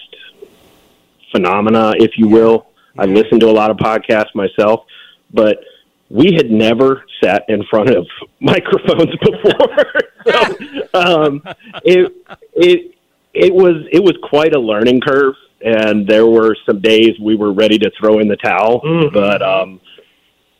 [1.33, 2.67] phenomena, if you will.
[2.99, 4.85] I listen to a lot of podcasts myself,
[5.33, 5.63] but
[6.11, 8.07] we had never sat in front of
[8.41, 9.87] microphones before.
[10.93, 11.43] so, um,
[11.85, 12.13] it
[12.55, 12.95] it
[13.33, 17.53] it was it was quite a learning curve, and there were some days we were
[17.53, 19.15] ready to throw in the towel, mm-hmm.
[19.15, 19.81] but um,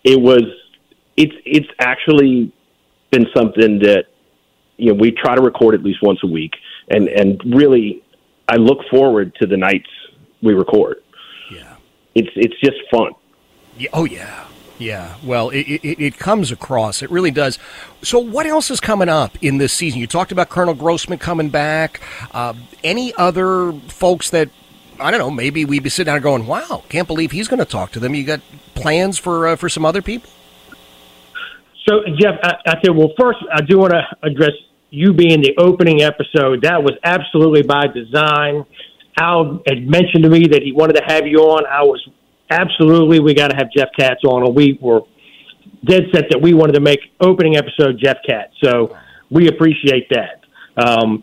[0.05, 0.45] it was
[1.17, 2.53] it's it's actually
[3.11, 4.05] been something that
[4.77, 6.53] you know we try to record at least once a week,
[6.89, 8.03] and and really
[8.49, 9.89] I look forward to the nights
[10.43, 11.03] we record.
[11.53, 11.75] Yeah,
[12.15, 13.13] it's it's just fun.
[13.77, 13.91] Yeah.
[13.93, 14.47] Oh yeah.
[14.81, 17.03] Yeah, well, it, it, it, comes across.
[17.03, 17.59] It really does.
[18.01, 20.01] So, what else is coming up in this season?
[20.01, 22.01] You talked about Colonel Grossman coming back.
[22.33, 24.49] Uh, any other folks that
[24.99, 25.31] I don't know?
[25.31, 28.15] Maybe we'd be sitting down going, "Wow, can't believe he's going to talk to them."
[28.15, 28.41] You got
[28.75, 30.31] plans for uh, for some other people?
[31.87, 34.53] So, Jeff, I, I said, well, first, I do want to address
[34.91, 36.63] you being the opening episode.
[36.63, 38.65] That was absolutely by design.
[39.19, 41.67] Al had mentioned to me that he wanted to have you on.
[41.67, 42.07] I was
[42.51, 45.01] absolutely, we got to have Jeff Katz on, and we were
[45.85, 48.53] dead set that we wanted to make opening episode Jeff Katz.
[48.63, 48.97] So
[49.31, 50.41] we appreciate that.
[50.77, 51.23] Um,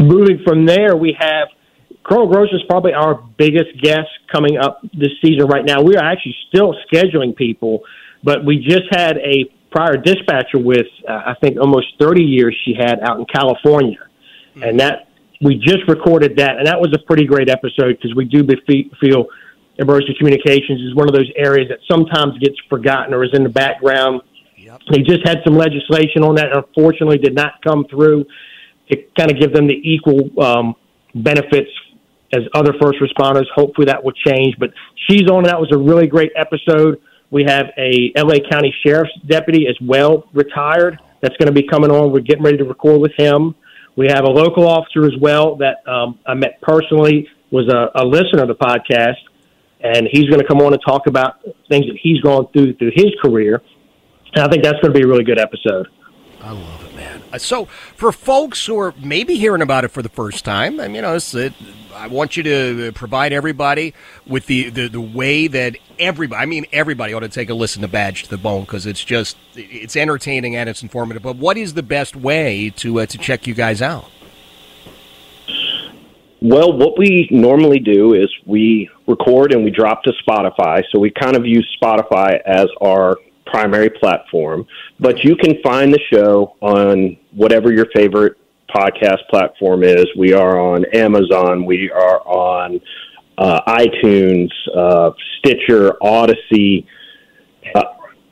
[0.00, 1.48] moving from there, we have
[2.04, 5.82] Colonel Gross is probably our biggest guest coming up this season right now.
[5.82, 7.82] We are actually still scheduling people,
[8.24, 12.74] but we just had a prior dispatcher with, uh, I think, almost 30 years she
[12.74, 13.98] had out in California.
[14.62, 15.08] And that
[15.40, 18.90] we just recorded that, and that was a pretty great episode because we do be,
[19.00, 19.26] feel
[19.78, 23.48] emergency communications is one of those areas that sometimes gets forgotten or is in the
[23.48, 24.22] background.
[24.56, 24.80] Yep.
[24.90, 28.24] They just had some legislation on that, unfortunately, did not come through
[28.90, 30.74] to kind of give them the equal um,
[31.14, 31.70] benefits
[32.32, 33.46] as other first responders.
[33.54, 34.56] Hopefully, that will change.
[34.58, 34.70] But
[35.08, 35.38] she's on.
[35.38, 37.00] And that was a really great episode.
[37.30, 40.98] We have a LA County Sheriff's deputy as well, retired.
[41.22, 42.12] That's going to be coming on.
[42.12, 43.54] We're getting ready to record with him.
[43.96, 48.04] We have a local officer as well that um, I met personally, was a, a
[48.04, 49.20] listener of the podcast,
[49.82, 52.92] and he's going to come on and talk about things that he's gone through through
[52.94, 53.62] his career.
[54.34, 55.88] And I think that's going to be a really good episode.
[56.40, 57.22] I love it, man.
[57.32, 60.88] Uh, so, for folks who are maybe hearing about it for the first time, I
[60.88, 61.52] mean, you know, it,
[61.94, 63.94] I want you to provide everybody
[64.26, 67.82] with the, the, the way that everybody, I mean, everybody ought to take a listen
[67.82, 71.22] to Badge to the Bone because it's just, it's entertaining and it's informative.
[71.22, 74.10] But what is the best way to, uh, to check you guys out?
[76.40, 80.82] Well, what we normally do is we record and we drop to Spotify.
[80.92, 84.66] So we kind of use Spotify as our primary platform.
[85.00, 88.36] But you can find the show on whatever your favorite
[88.74, 90.06] podcast platform is.
[90.16, 91.64] We are on Amazon.
[91.64, 92.80] We are on
[93.38, 96.86] uh, iTunes, uh, Stitcher, Audacy,
[97.74, 97.82] uh,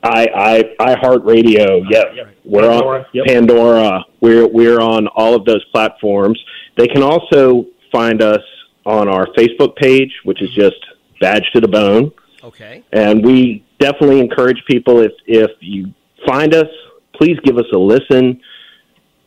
[0.03, 1.83] I, I, iHeartRadio.
[1.89, 2.35] Yep.
[2.43, 2.99] We're Pandora.
[2.99, 3.25] on yep.
[3.27, 4.05] Pandora.
[4.19, 6.43] We're, we're on all of those platforms.
[6.77, 8.41] They can also find us
[8.85, 10.75] on our Facebook page, which is just
[11.19, 12.11] Badge to the Bone.
[12.43, 12.83] Okay.
[12.91, 15.93] And we definitely encourage people if if you
[16.27, 16.67] find us,
[17.13, 18.41] please give us a listen.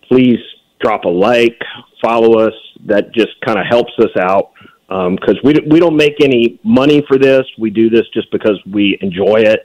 [0.08, 0.38] Please
[0.80, 1.58] drop a like,
[2.02, 2.54] follow us.
[2.86, 4.52] That just kind of helps us out
[4.88, 7.42] because um, we we don't make any money for this.
[7.58, 9.60] We do this just because we enjoy it.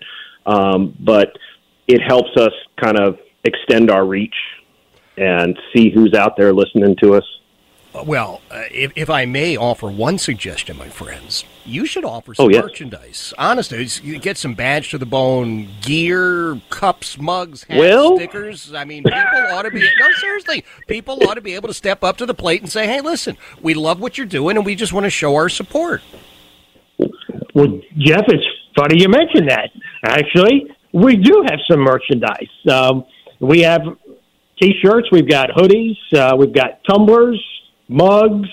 [0.46, 1.38] Um, but
[1.88, 4.36] it helps us kind of extend our reach
[5.18, 7.24] and see who's out there listening to us.
[7.94, 12.46] Well, uh, if, if I may offer one suggestion, my friends, you should offer some
[12.46, 13.34] oh, merchandise.
[13.38, 18.74] Honestly, you get some badge to the bone gear, cups, mugs, hats, well, stickers.
[18.76, 20.64] I mean, people ought to be no seriously.
[20.88, 23.38] People ought to be able to step up to the plate and say, "Hey, listen,
[23.62, 26.04] we love what you're doing, and we just want to show our support."
[27.56, 28.46] Well, Jeff, it's
[28.78, 29.72] funny you mentioned that.
[30.04, 32.48] Actually, we do have some merchandise.
[32.72, 33.04] Um,
[33.40, 33.82] we have
[34.62, 35.08] T-shirts.
[35.12, 35.98] We've got hoodies.
[36.14, 37.44] Uh, we've got tumblers
[37.90, 38.48] mugs,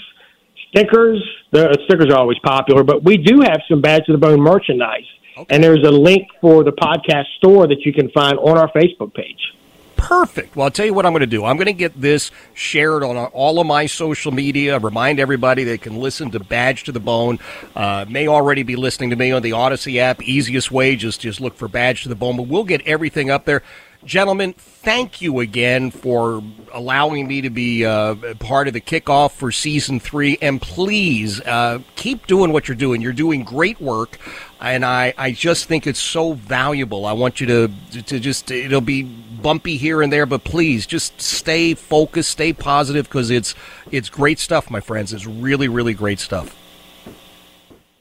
[0.68, 1.22] stickers.
[1.52, 5.06] The stickers are always popular, but we do have some Badge to the Bone merchandise.
[5.38, 5.54] Okay.
[5.54, 9.14] And there's a link for the podcast store that you can find on our Facebook
[9.14, 9.52] page.
[9.96, 10.56] Perfect.
[10.56, 11.44] Well, I'll tell you what I'm going to do.
[11.44, 14.78] I'm going to get this shared on all of my social media.
[14.78, 17.38] Remind everybody they can listen to Badge to the Bone.
[17.74, 20.22] Uh, may already be listening to me on the Audacy app.
[20.22, 22.36] Easiest way, just just look for Badge to the Bone.
[22.36, 23.62] But we'll get everything up there.
[24.06, 26.40] Gentlemen, thank you again for
[26.72, 30.38] allowing me to be uh, part of the kickoff for season three.
[30.40, 33.02] And please uh, keep doing what you're doing.
[33.02, 34.16] You're doing great work,
[34.60, 37.04] and I, I just think it's so valuable.
[37.04, 41.20] I want you to to just it'll be bumpy here and there, but please just
[41.20, 43.56] stay focused, stay positive because it's
[43.90, 45.12] it's great stuff, my friends.
[45.12, 46.54] It's really really great stuff.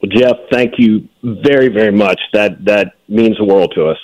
[0.00, 2.20] Well, Jeff, thank you very very much.
[2.32, 3.98] That that means the world to us.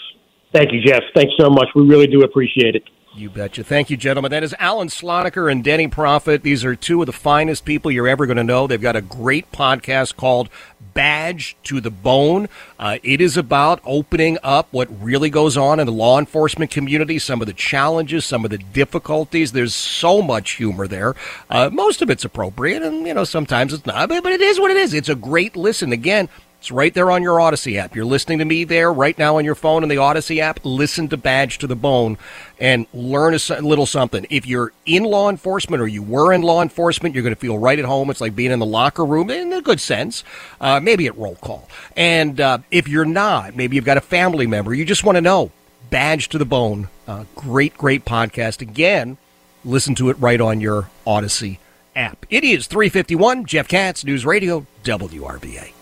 [0.52, 1.02] Thank you, Jeff.
[1.14, 1.68] Thanks so much.
[1.74, 2.84] We really do appreciate it.
[3.14, 3.62] You betcha.
[3.62, 4.30] Thank you, gentlemen.
[4.30, 6.42] That is Allen Slonaker and Denny Proffitt.
[6.42, 8.66] These are two of the finest people you're ever going to know.
[8.66, 10.48] They've got a great podcast called
[10.94, 12.48] Badge to the Bone.
[12.78, 17.18] Uh, it is about opening up what really goes on in the law enforcement community,
[17.18, 19.52] some of the challenges, some of the difficulties.
[19.52, 21.14] There's so much humor there.
[21.50, 24.58] Uh, most of it's appropriate, and, you know, sometimes it's not, but, but it is
[24.58, 24.94] what it is.
[24.94, 25.92] It's a great listen.
[25.92, 26.30] Again,
[26.62, 27.96] It's right there on your Audacy app.
[27.96, 30.60] You're listening to me there right now on your phone in the Audacy app.
[30.62, 32.18] Listen to Badge to the Bone
[32.60, 34.28] and learn a little something.
[34.30, 37.58] If you're in law enforcement or you were in law enforcement, you're going to feel
[37.58, 38.10] right at home.
[38.10, 40.22] It's like being in the locker room in a good sense,
[40.60, 41.68] uh, maybe at roll call.
[41.96, 45.20] And uh, if you're not, maybe you've got a family member, you just want to
[45.20, 45.50] know.
[45.90, 46.88] Badge to the Bone.
[47.08, 48.62] Uh, great, great podcast.
[48.62, 49.16] Again,
[49.64, 51.58] listen to it right on your Audacy
[51.96, 52.24] app.
[52.30, 55.72] It is 351 Jeff Katz, News Radio, WRVA.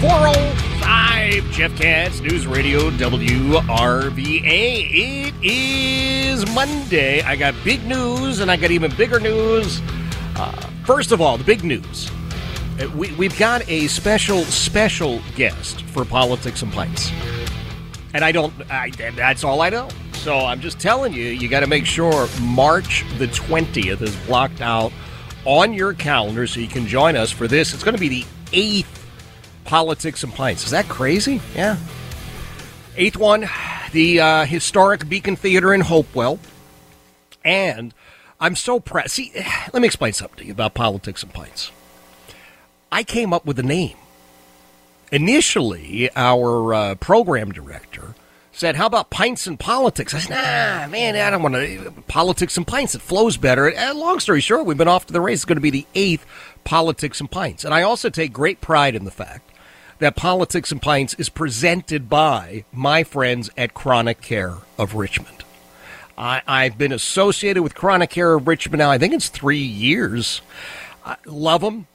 [0.00, 4.44] 405 Jeff Katz, News Radio WRVA.
[4.46, 7.20] It is Monday.
[7.22, 9.82] I got big news and I got even bigger news.
[10.36, 10.52] Uh,
[10.84, 12.12] first of all, the big news.
[12.80, 17.10] Uh, we, we've got a special, special guest for Politics and Pints.
[18.14, 19.88] And I don't, I, that's all I know.
[20.12, 24.60] So I'm just telling you, you got to make sure March the 20th is blocked
[24.60, 24.92] out
[25.44, 27.74] on your calendar so you can join us for this.
[27.74, 28.97] It's going to be the eighth
[29.68, 30.64] Politics and Pints.
[30.64, 31.42] Is that crazy?
[31.54, 31.76] Yeah.
[32.96, 33.46] Eighth one,
[33.92, 36.38] the uh, historic Beacon Theater in Hopewell.
[37.44, 37.92] And
[38.40, 39.10] I'm so proud.
[39.10, 39.30] See,
[39.74, 41.70] let me explain something to you about Politics and Pints.
[42.90, 43.98] I came up with a name.
[45.12, 48.14] Initially, our uh, program director
[48.52, 50.14] said, How about pints and politics?
[50.14, 51.92] I said, Nah, man, I don't want to.
[52.08, 53.70] Politics and pints, it flows better.
[53.70, 55.40] And long story short, we've been off to the race.
[55.40, 56.24] It's going to be the eighth
[56.64, 57.66] Politics and Pints.
[57.66, 59.47] And I also take great pride in the fact
[59.98, 65.44] that Politics and Pints is presented by my friends at Chronic Care of Richmond.
[66.16, 70.40] I, I've been associated with Chronic Care of Richmond now, I think it's three years.
[71.04, 71.86] I love them.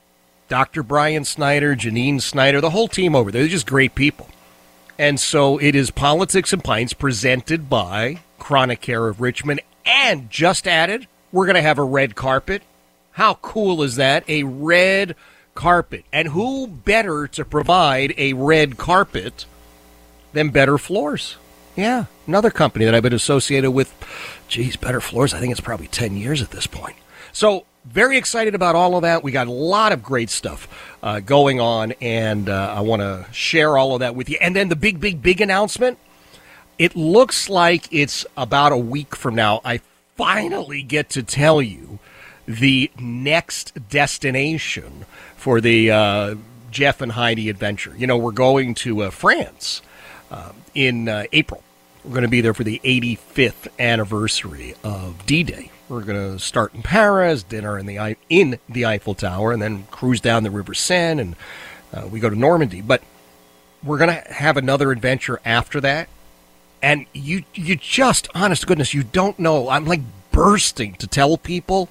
[0.50, 0.84] Dr.
[0.84, 3.42] Brian Snyder, Janine Snyder, the whole team over there.
[3.42, 4.30] They're just great people.
[4.98, 9.62] And so it is Politics and Pints presented by Chronic Care of Richmond.
[9.86, 12.62] And just added, we're going to have a red carpet.
[13.14, 14.24] How cool is that?
[14.30, 15.16] A red
[15.56, 16.06] carpet.
[16.12, 19.46] And who better to provide a red carpet
[20.34, 21.38] than Better Floors?
[21.76, 23.94] Yeah, another company that I've been associated with.
[24.48, 26.96] Geez, Better Floors, I think it's probably 10 years at this point.
[27.32, 29.24] So, very excited about all of that.
[29.24, 30.70] We got a lot of great stuff
[31.04, 34.38] uh, going on, and uh, I want to share all of that with you.
[34.40, 35.98] And then the big, big, big announcement
[36.78, 39.62] it looks like it's about a week from now.
[39.64, 39.82] I
[40.16, 42.00] finally get to tell you
[42.48, 45.06] the next destination
[45.44, 46.36] for the uh,
[46.72, 47.94] Jeff and Heidi adventure.
[47.98, 49.82] You know, we're going to uh, France
[50.32, 51.62] uh, in uh, April.
[52.06, 55.70] We're going to be there for the 85th anniversary of D-Day.
[55.90, 59.84] We're going to start in Paris, dinner in the in the Eiffel Tower, and then
[59.92, 61.36] cruise down the River Seine, and
[61.94, 62.80] uh, we go to Normandy.
[62.80, 63.04] But
[63.84, 66.08] we're going to have another adventure after that,
[66.82, 69.68] and you you just, honest to goodness, you don't know.
[69.68, 71.90] I'm like bursting to tell people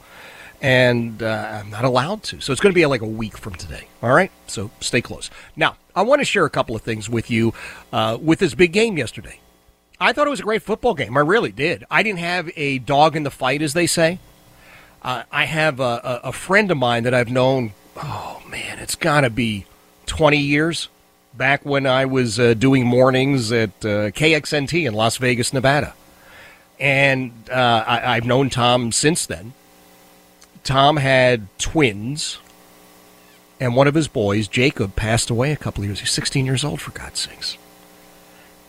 [0.63, 2.41] and uh, I'm not allowed to.
[2.41, 3.89] So it's going to be like a week from today.
[4.01, 5.29] All right, so stay close.
[5.57, 7.53] Now, I want to share a couple of things with you
[7.93, 9.41] uh, with this big game yesterday.
[10.01, 11.17] I thought it was a great football game.
[11.17, 11.85] I really did.
[11.91, 14.21] I didn't have a dog in the fight, as they say.
[15.03, 17.73] Uh, I have a, a, friend of mine that I've known.
[17.97, 19.67] Oh man, it's got to be
[20.07, 20.89] 20 years
[21.35, 25.95] back when I was uh, doing mornings at uh, KXNT in Las Vegas, Nevada,
[26.79, 29.55] and uh, I, I've known Tom since then
[30.65, 32.39] Tom had twins,
[33.61, 36.01] and one of his boys, Jacob, passed away a couple of years.
[36.01, 37.59] He's 16 years old, for God's sakes.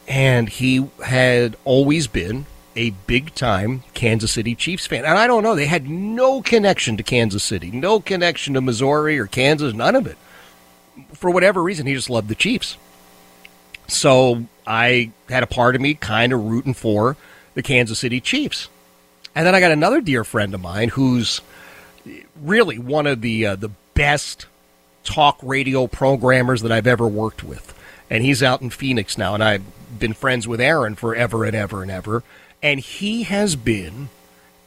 [0.07, 5.05] And he had always been a big time Kansas City Chiefs fan.
[5.05, 9.19] And I don't know, they had no connection to Kansas City, no connection to Missouri
[9.19, 10.17] or Kansas, none of it.
[11.13, 12.77] For whatever reason, he just loved the Chiefs.
[13.87, 17.15] So I had a part of me kind of rooting for
[17.53, 18.69] the Kansas City Chiefs.
[19.35, 21.41] And then I got another dear friend of mine who's
[22.41, 24.47] really one of the uh, the best
[25.03, 27.73] talk radio programmers that I've ever worked with.
[28.09, 29.63] And he's out in Phoenix now, and I've
[29.99, 32.23] been friends with Aaron forever and ever and ever.
[32.61, 34.09] And he has been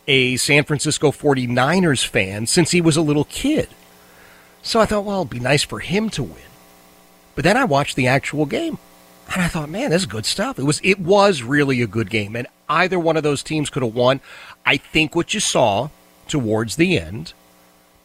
[0.06, 3.68] a San Francisco 49ers fan since he was a little kid.
[4.62, 6.42] So I thought, well, it'd be nice for him to win.
[7.34, 8.78] But then I watched the actual game.
[9.32, 10.58] And I thought, man, this is good stuff.
[10.58, 12.36] It was it was really a good game.
[12.36, 14.20] And either one of those teams could have won.
[14.64, 15.88] I think what you saw
[16.28, 17.32] towards the end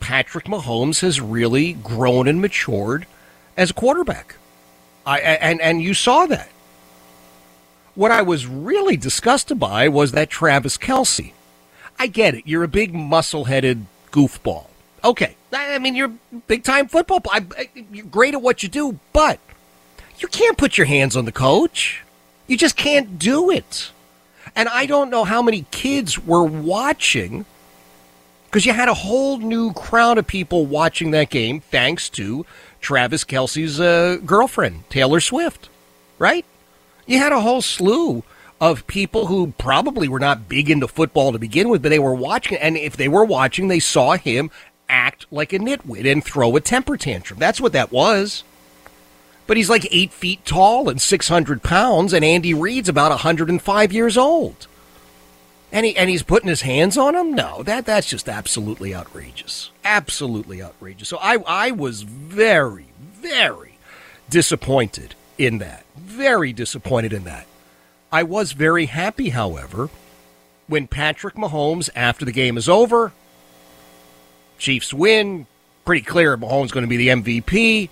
[0.01, 3.05] Patrick Mahomes has really grown and matured
[3.55, 4.35] as a quarterback.
[5.05, 6.49] I, and, and you saw that.
[7.95, 11.31] What I was really disgusted by was that Travis Kelce.
[11.97, 12.47] I get it.
[12.47, 14.67] You're a big muscle headed goofball.
[15.03, 15.35] Okay.
[15.53, 16.13] I mean, you're
[16.47, 17.21] big time football.
[17.29, 17.45] I,
[17.91, 19.39] you're great at what you do, but
[20.17, 22.01] you can't put your hands on the coach.
[22.47, 23.91] You just can't do it.
[24.55, 27.45] And I don't know how many kids were watching
[28.51, 32.45] because you had a whole new crowd of people watching that game thanks to
[32.81, 35.69] Travis Kelce's uh, girlfriend, Taylor Swift,
[36.19, 36.43] right?
[37.05, 38.23] You had a whole slew
[38.59, 42.13] of people who probably were not big into football to begin with, but they were
[42.13, 42.57] watching.
[42.57, 44.51] And if they were watching, they saw him
[44.89, 47.39] act like a nitwit and throw a temper tantrum.
[47.39, 48.43] That's what that was.
[49.47, 54.17] But he's like eight feet tall and 600 pounds, and Andy Reid's about 105 years
[54.17, 54.67] old.
[55.71, 57.33] And, he, and he's putting his hands on him?
[57.33, 59.71] No, that, that's just absolutely outrageous.
[59.85, 61.07] Absolutely outrageous.
[61.07, 63.77] So I, I was very, very
[64.29, 65.85] disappointed in that.
[65.95, 67.47] Very disappointed in that.
[68.11, 69.89] I was very happy, however,
[70.67, 73.13] when Patrick Mahomes, after the game is over,
[74.57, 75.47] Chiefs win,
[75.85, 77.89] pretty clear Mahomes going to be the MVP.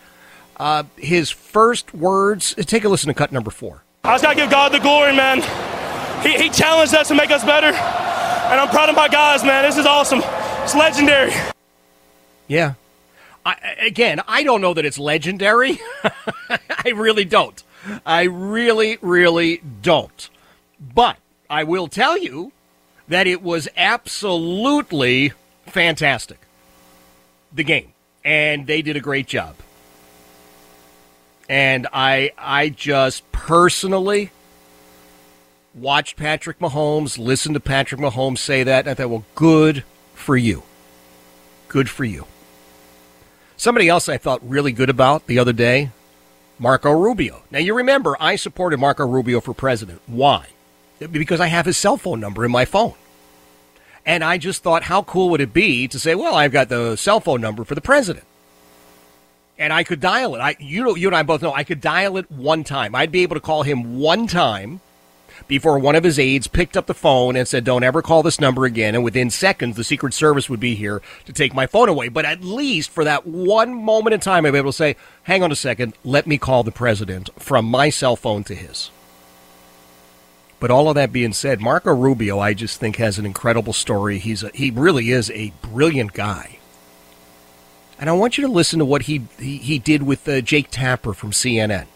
[0.58, 3.84] Uh, his first words, take a listen to cut number four.
[4.04, 5.79] I just got to give God the glory, man.
[6.24, 9.64] He, he challenged us to make us better, and I'm proud of my guys, man.
[9.64, 10.22] This is awesome.
[10.64, 11.32] It's legendary.
[12.48, 12.74] Yeah.
[13.46, 15.80] I, again, I don't know that it's legendary.
[16.50, 17.64] I really don't.
[18.06, 20.30] I really, really don't.
[20.80, 21.18] But
[21.50, 22.52] I will tell you
[23.08, 25.34] that it was absolutely
[25.66, 26.40] fantastic.
[27.54, 27.94] The game.
[28.24, 29.56] And they did a great job.
[31.48, 34.32] And I I just personally
[35.82, 40.36] watched Patrick Mahomes, listened to Patrick Mahomes say that, and I thought, well, good for
[40.36, 40.64] you.
[41.68, 42.26] Good for you.
[43.58, 45.92] Somebody else I thought really good about the other day,
[46.58, 47.44] Marco Rubio.
[47.52, 50.02] Now, you remember, I supported Marco Rubio for president.
[50.08, 50.48] Why?
[51.00, 52.96] Because I have his cell phone number in my phone.
[54.06, 56.96] And I just thought, how cool would it be to say, well, I've got the
[56.96, 58.26] cell phone number for the president?
[59.58, 60.40] And I could dial it.
[60.40, 62.96] I, you, know, you and I both know I could dial it one time.
[62.96, 64.80] I'd be able to call him one time
[65.48, 68.40] before one of his aides picked up the phone and said, Don't ever call this
[68.40, 68.96] number again.
[68.96, 72.10] And within seconds, the Secret Service would be here to take my phone away.
[72.10, 75.44] But at least for that one moment in time, I'd be able to say, Hang
[75.44, 78.92] on a second, let me call the president from my cell phone to his.
[80.60, 84.20] But all of that being said, Marco Rubio, I just think, has an incredible story.
[84.20, 86.60] He's a, he really is a brilliant guy.
[87.98, 90.68] And I want you to listen to what he, he, he did with uh, Jake
[90.70, 91.88] Tapper from CNN.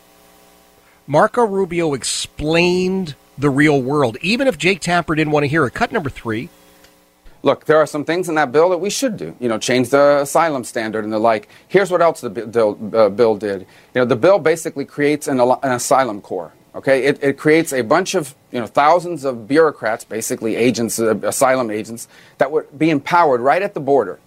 [1.07, 5.73] Marco Rubio explained the real world, even if Jake Tapper didn't want to hear it.
[5.73, 6.49] Cut number three.
[7.41, 9.35] Look, there are some things in that bill that we should do.
[9.39, 11.49] You know, change the asylum standard and the like.
[11.67, 13.61] Here's what else the bill, uh, bill did.
[13.61, 16.53] You know, the bill basically creates an, an asylum corps.
[16.75, 21.15] Okay, it, it creates a bunch of you know thousands of bureaucrats, basically agents, uh,
[21.17, 22.07] asylum agents,
[22.37, 24.19] that would be empowered right at the border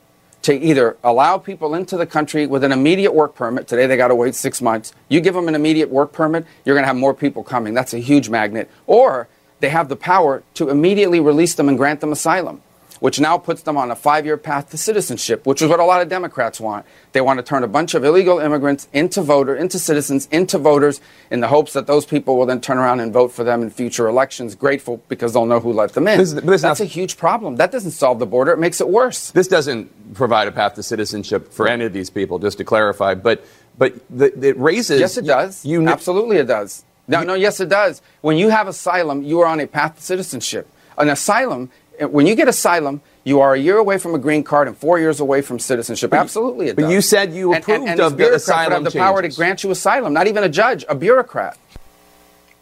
[0.46, 3.66] to either allow people into the country with an immediate work permit.
[3.66, 4.92] Today they got to wait six months.
[5.08, 7.74] You give them an immediate work permit, you're going to have more people coming.
[7.74, 8.70] That's a huge magnet.
[8.86, 9.26] Or
[9.58, 12.62] they have the power to immediately release them and grant them asylum
[13.00, 15.84] which now puts them on a five year path to citizenship, which is what a
[15.84, 16.86] lot of Democrats want.
[17.12, 21.00] They want to turn a bunch of illegal immigrants into voters, into citizens, into voters
[21.30, 23.70] in the hopes that those people will then turn around and vote for them in
[23.70, 26.18] future elections, grateful because they'll know who let them in.
[26.18, 27.56] This, this That's not, a huge problem.
[27.56, 29.30] That doesn't solve the border, it makes it worse.
[29.30, 33.14] This doesn't provide a path to citizenship for any of these people, just to clarify.
[33.14, 33.44] But
[33.78, 35.00] but the, it raises.
[35.00, 35.64] Yes, it does.
[35.64, 36.84] You, you Absolutely, it does.
[37.08, 38.02] No, no, yes, it does.
[38.20, 40.68] When you have asylum, you are on a path to citizenship.
[40.98, 41.70] An asylum
[42.00, 44.98] when you get asylum, you are a year away from a green card and four
[44.98, 46.10] years away from citizenship.
[46.10, 46.92] But Absolutely, it But does.
[46.92, 49.00] you said you approved and, and, and of the asylum have the changes.
[49.06, 50.12] power to grant you asylum.
[50.12, 51.58] Not even a judge, a bureaucrat.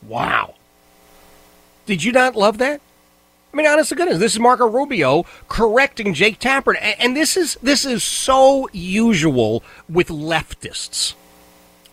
[0.07, 0.55] Wow.
[1.87, 2.81] Did you not love that?
[3.53, 7.37] I mean, honest to goodness, this is Marco Rubio correcting Jake Tapper, and, and this
[7.37, 11.15] is this is so usual with leftists.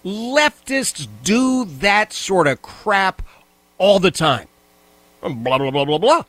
[0.03, 3.21] Leftists do that sort of crap
[3.77, 4.47] all the time.
[5.21, 6.23] Blah blah blah blah blah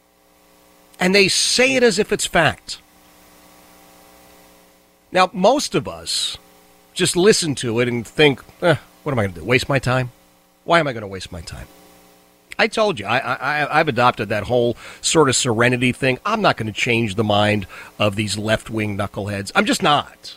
[1.03, 2.79] and they say it as if it's fact.
[5.11, 6.39] Now, most of us
[6.95, 9.45] just listen to it and think, eh, what am I going to do?
[9.45, 10.13] Waste my time?
[10.63, 11.67] Why am I going to waste my time?
[12.57, 16.21] I told you, I, I, I've adopted that whole sort of serenity thing.
[16.25, 17.67] I'm not going to change the mind
[17.99, 19.51] of these left wing knuckleheads.
[19.57, 20.37] I'm just not.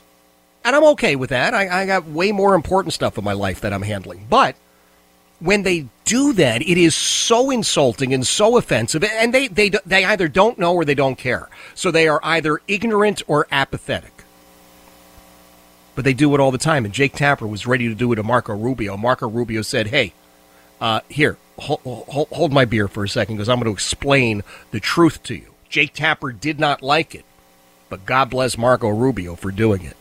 [0.64, 1.54] And I'm okay with that.
[1.54, 4.26] I, I got way more important stuff in my life that I'm handling.
[4.32, 4.56] But
[5.40, 10.06] when they do that, it is so insulting and so offensive, and they, they, they
[10.06, 11.50] either don't know or they don't care.
[11.74, 14.24] So they are either ignorant or apathetic.
[15.96, 18.18] But they do it all the time, and Jake Tapper was ready to do it
[18.18, 18.98] to Marco Rubio.
[18.98, 20.14] Marco Rubio said, hey,
[20.82, 24.44] uh, here, hold, hold, hold my beer for a second because I'm going to explain
[24.72, 25.54] the truth to you.
[25.70, 27.26] Jake Tapper did not like it,
[27.90, 29.98] but God bless Marco Rubio for doing it.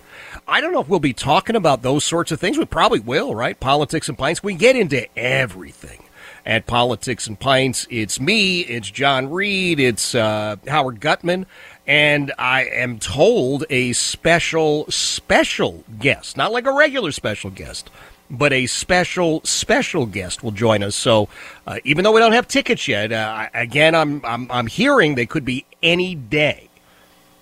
[0.47, 2.59] I don't know if we'll be talking about those sorts of things.
[2.59, 3.59] We probably will, right?
[3.59, 4.43] Politics and pints.
[4.43, 6.05] We get into everything
[6.45, 7.87] at Politics and Pints.
[7.91, 11.47] It's me, it's John Reed, it's uh, Howard Gutman,
[11.87, 17.91] and I am told a special, special guest, not like a regular special guest,
[18.31, 20.95] but a special, special guest will join us.
[20.95, 21.29] So
[21.67, 25.27] uh, even though we don't have tickets yet, uh, again, I'm, I'm, I'm hearing they
[25.27, 26.69] could be any day.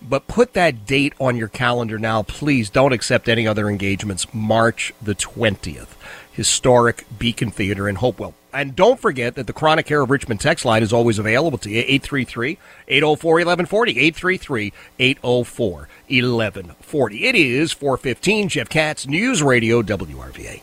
[0.08, 2.22] But put that date on your calendar now.
[2.22, 4.32] Please don't accept any other engagements.
[4.34, 5.94] March the 20th.
[6.32, 8.34] Historic Beacon Theater in Hopewell.
[8.54, 11.70] And don't forget that the Chronic Care of Richmond text line is always available to
[11.70, 11.78] you.
[11.78, 13.92] 833 804 1140.
[13.92, 17.24] 833 804 1140.
[17.24, 20.60] It is 415 Jeff Katz, News Radio WRVA.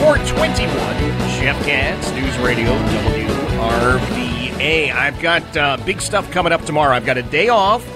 [0.00, 4.35] 421 Jeff Katz, News Radio WRVA.
[4.60, 6.94] I've got uh, big stuff coming up tomorrow.
[6.94, 7.86] I've got a day off.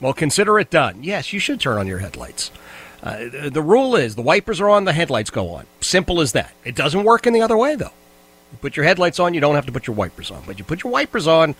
[0.00, 1.02] Well, consider it done.
[1.02, 2.50] Yes, you should turn on your headlights.
[3.02, 5.66] Uh, the rule is the wipers are on, the headlights go on.
[5.82, 6.54] Simple as that.
[6.64, 7.92] It doesn't work in the other way, though.
[8.52, 10.42] You put your headlights on, you don't have to put your wipers on.
[10.46, 11.54] But you put your wipers on,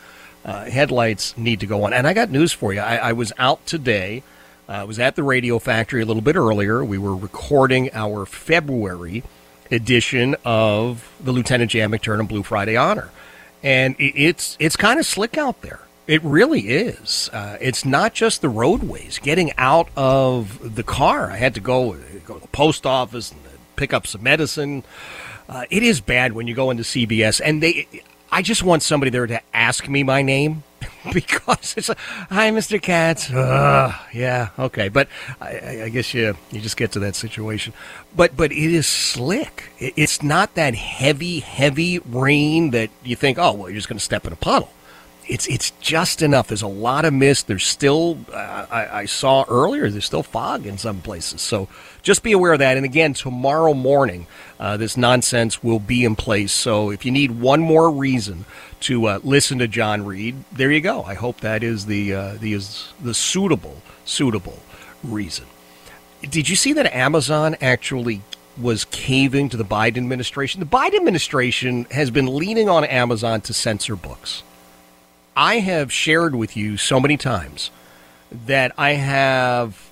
[0.44, 1.92] uh, headlights need to go on.
[1.92, 2.80] And I got news for you.
[2.80, 4.22] I, I was out today.
[4.68, 6.84] Uh, I was at the Radio Factory a little bit earlier.
[6.84, 9.22] We were recording our February
[9.70, 13.10] edition of the Lieutenant Jan McTurnan Blue Friday Honor,
[13.62, 15.80] and it, it's it's kind of slick out there.
[16.06, 17.30] It really is.
[17.32, 19.18] Uh, it's not just the roadways.
[19.18, 23.40] Getting out of the car, I had to go go to the post office and
[23.76, 24.84] pick up some medicine.
[25.48, 27.88] Uh, it is bad when you go into CVS, and they.
[28.32, 30.62] I just want somebody there to ask me my name
[31.12, 32.80] because it's like, hi, Mr.
[32.80, 33.30] Katz.
[33.30, 35.08] Uh, yeah, okay, but
[35.40, 37.72] I, I, guess you you just get to that situation.
[38.14, 39.70] But but it is slick.
[39.78, 44.04] It's not that heavy, heavy rain that you think, oh, well, you're just going to
[44.04, 44.70] step in a puddle
[45.30, 46.48] it's it's just enough.
[46.48, 47.46] There's a lot of mist.
[47.46, 49.88] There's still uh, I, I, saw earlier.
[49.88, 51.40] There's still fog in some places.
[51.40, 51.68] So
[52.02, 52.76] just be aware of that.
[52.76, 54.26] And again, tomorrow morning,
[54.58, 56.52] uh, this nonsense will be in place.
[56.52, 58.44] So if you need one more reason
[58.80, 61.02] to uh, listen to John Reed, there you go.
[61.02, 64.58] I hope that is the uh, the is the suitable suitable
[65.02, 65.46] reason.
[66.22, 68.22] Did you see that Amazon actually
[68.60, 70.60] was caving to the Biden administration?
[70.60, 74.42] The Biden administration has been leaning on Amazon to censor books.
[75.36, 77.70] I have shared with you so many times
[78.46, 79.90] that I have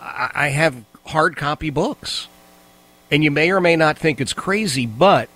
[0.00, 2.28] I have hard copy books.
[3.10, 5.28] And you may or may not think it's crazy, but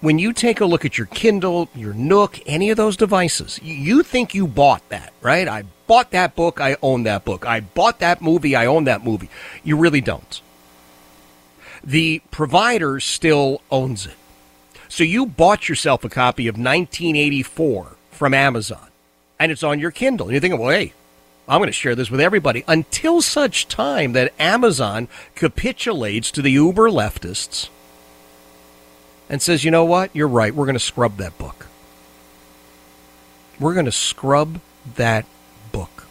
[0.00, 4.02] when you take a look at your Kindle, your Nook, any of those devices, you
[4.02, 5.46] think you bought that, right?
[5.46, 7.46] I bought that book, I own that book.
[7.46, 9.28] I bought that movie, I own that movie.
[9.64, 10.40] You really don't.
[11.82, 14.16] The provider still owns it.
[14.88, 18.88] So you bought yourself a copy of 1984 from Amazon
[19.38, 20.26] and it's on your Kindle.
[20.26, 20.92] And you're thinking, well, hey,
[21.48, 26.50] I'm going to share this with everybody until such time that Amazon capitulates to the
[26.50, 27.70] uber leftists
[29.30, 30.14] and says, you know what?
[30.14, 30.54] You're right.
[30.54, 31.66] We're going to scrub that book.
[33.58, 34.60] We're going to scrub
[34.96, 35.24] that
[35.72, 36.06] book.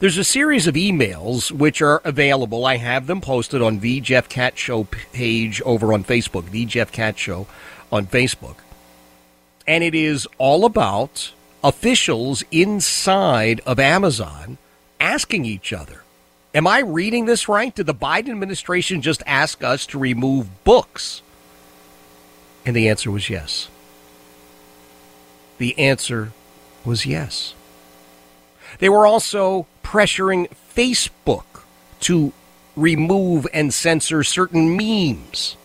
[0.00, 2.66] There's a series of emails which are available.
[2.66, 6.90] I have them posted on the Jeff Katz Show page over on Facebook, the Jeff
[6.90, 7.46] Katz Show
[7.92, 8.56] on Facebook.
[9.66, 11.32] And it is all about
[11.64, 14.58] officials inside of Amazon
[15.00, 16.02] asking each other,
[16.54, 17.74] Am I reading this right?
[17.74, 21.20] Did the Biden administration just ask us to remove books?
[22.64, 23.68] And the answer was yes.
[25.58, 26.30] The answer
[26.84, 27.54] was yes.
[28.78, 31.44] They were also pressuring Facebook
[32.00, 32.32] to
[32.76, 35.56] remove and censor certain memes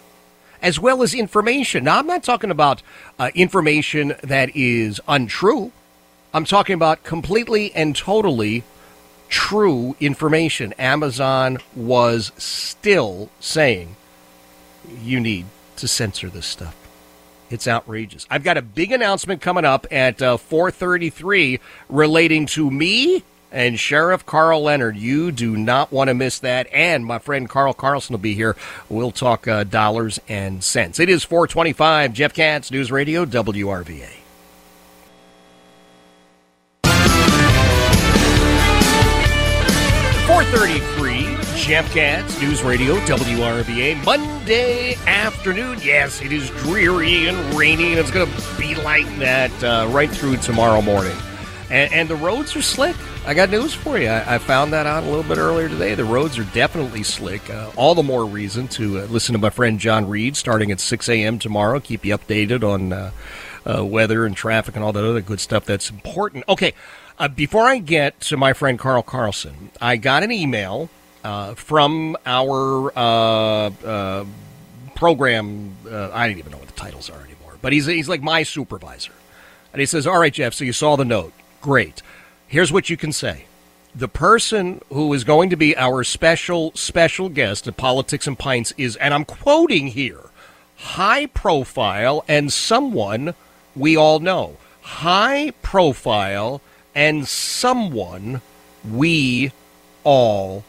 [0.62, 1.86] as well as information.
[1.86, 2.82] Now, I'm not talking about
[3.18, 5.72] uh, information that is untrue.
[6.34, 8.64] I'm talking about completely and totally
[9.30, 10.74] true information.
[10.74, 13.96] Amazon was still saying
[15.02, 15.46] you need
[15.78, 16.76] to censor this stuff.
[17.50, 18.28] It's outrageous.
[18.30, 21.60] I've got a big announcement coming up at uh, 4:33
[21.90, 24.98] relating to me and Sheriff Carl Leonard.
[24.98, 26.68] You do not want to miss that.
[26.72, 28.56] And my friend Carl Carlson will be here.
[28.88, 31.00] We'll talk uh, dollars and cents.
[31.00, 32.14] It is 425.
[32.14, 34.19] Jeff Katz, News Radio, WRVA.
[40.30, 45.80] 433, Jeff Katz, News Radio, WRVA, Monday afternoon.
[45.82, 50.10] Yes, it is dreary and rainy, and it's going to be like that uh, right
[50.10, 51.18] through tomorrow morning.
[51.72, 52.96] And, and, the roads are slick.
[53.26, 54.08] I got news for you.
[54.08, 55.96] I, I, found that out a little bit earlier today.
[55.96, 57.50] The roads are definitely slick.
[57.50, 60.80] Uh, all the more reason to uh, listen to my friend John Reed starting at
[60.80, 61.40] 6 a.m.
[61.40, 61.80] tomorrow.
[61.80, 63.12] Keep you updated on uh,
[63.66, 66.44] uh, weather and traffic and all that other good stuff that's important.
[66.48, 66.74] Okay,
[67.20, 70.90] uh, before I get to my friend Carl Carlson, I got an email
[71.24, 74.26] uh, from our uh, uh
[74.96, 75.76] program.
[75.90, 78.44] Uh, I don't even know what the titles are anymore, but he's he's like my
[78.44, 79.12] supervisor,
[79.74, 80.54] and he says, "All right, Jeff.
[80.54, 81.34] So you saw the note.
[81.62, 82.02] Great.
[82.48, 83.46] Here's what you can say."
[83.94, 88.72] The person who is going to be our special special guest at Politics and Pints
[88.78, 90.30] is, and I'm quoting here,
[90.78, 93.34] high profile and someone
[93.76, 94.58] we all know.
[94.82, 96.62] High profile
[96.96, 98.42] and someone
[98.90, 99.52] we
[100.04, 100.64] all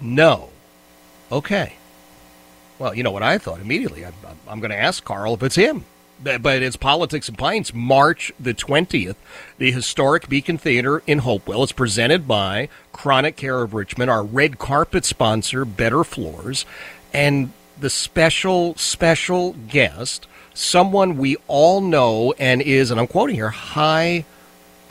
[0.00, 0.50] know.
[1.30, 1.74] Okay.
[2.78, 4.04] Well, you know what I thought immediately?
[4.04, 4.14] I'm,
[4.48, 5.84] I'm going to ask Carl if it's him.
[6.22, 9.16] But it's Politics and Pints, March the 20th,
[9.58, 11.64] the historic Beacon Theater in Hopewell.
[11.64, 16.64] It's presented by Chronic Care of Richmond, our red carpet sponsor, Better Floors,
[17.12, 23.50] and the special, special guest, someone we all know and is, and I'm quoting here,
[23.50, 24.24] high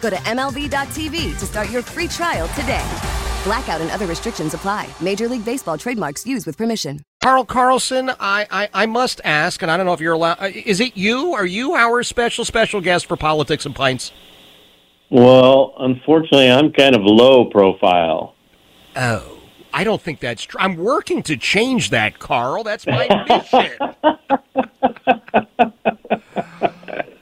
[0.00, 2.84] Go to MLB.tv to start your free trial today.
[3.44, 4.88] Blackout and other restrictions apply.
[5.00, 7.00] Major League Baseball trademarks used with permission.
[7.22, 10.38] Carl Carlson, I, I, I must ask, and I don't know if you're allowed.
[10.40, 11.34] Uh, is it you?
[11.34, 14.12] Are you our special special guest for Politics and Pints?
[15.10, 18.34] Well, unfortunately, I'm kind of low profile.
[18.96, 19.38] Oh,
[19.72, 20.60] I don't think that's true.
[20.60, 22.64] I'm working to change that, Carl.
[22.64, 23.78] That's my mission.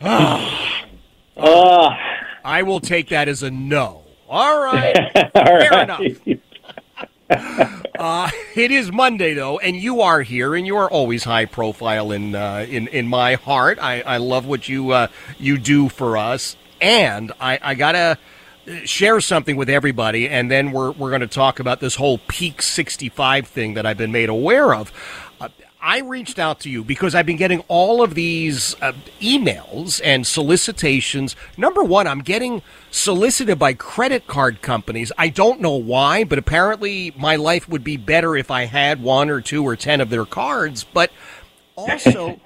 [1.36, 1.90] uh,
[2.46, 4.04] I will take that as a no.
[4.28, 4.96] All right.
[5.34, 5.82] All Fair right.
[5.82, 6.38] enough.
[7.98, 12.12] uh, it is Monday though, and you are here, and you are always high profile
[12.12, 13.80] in uh, in in my heart.
[13.80, 18.16] I, I love what you uh, you do for us, and I, I gotta
[18.84, 22.62] share something with everybody, and then we're we're going to talk about this whole peak
[22.62, 24.92] sixty five thing that I've been made aware of.
[25.80, 30.26] I reached out to you because I've been getting all of these uh, emails and
[30.26, 31.36] solicitations.
[31.56, 35.12] Number one, I'm getting solicited by credit card companies.
[35.18, 39.30] I don't know why, but apparently my life would be better if I had one
[39.30, 40.84] or two or ten of their cards.
[40.84, 41.12] But
[41.76, 42.40] also,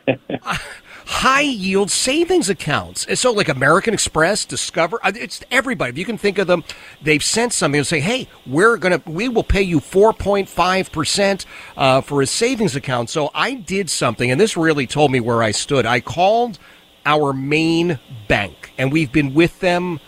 [1.11, 3.05] high yield savings accounts.
[3.05, 5.91] And so, like American Express, Discover, uh, it's everybody.
[5.91, 6.63] If you can think of them,
[7.03, 10.93] they've sent something and say, "Hey, we're gonna, we will pay you four point five
[10.93, 11.47] percent
[11.77, 15.43] uh, for a savings account." So I did something, and this really told me where
[15.43, 15.85] I stood.
[15.85, 16.59] I called
[17.05, 17.99] our main
[18.29, 19.99] bank, and we've been with them.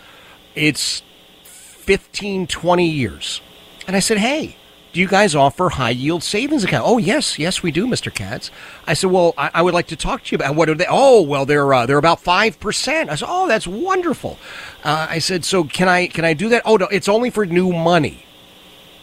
[0.55, 1.03] It's
[1.43, 3.41] 15, 20 years,
[3.89, 4.57] and I said, "Hey."
[4.93, 6.85] Do you guys offer high yield savings account?
[6.87, 8.13] Oh, yes, yes, we do, Mr.
[8.13, 8.51] Katz.
[8.87, 10.87] I said, well, I, I would like to talk to you about what are they?
[10.89, 13.09] Oh, well, they're uh, they're about five percent.
[13.11, 14.39] I said, oh, that's wonderful.
[14.85, 16.63] Uh, I said, so can I can I do that?
[16.65, 18.27] Oh no, it's only for new money.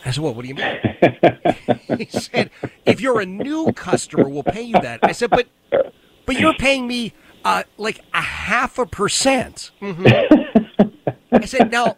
[0.05, 0.79] I said, well, what do you mean?
[1.97, 2.51] he said,
[2.85, 4.99] if you're a new customer, we'll pay you that.
[5.03, 5.47] I said, but
[6.25, 7.13] but you're paying me
[7.43, 9.71] uh, like a half a percent.
[9.81, 10.75] Mm-hmm.
[11.31, 11.97] I said, now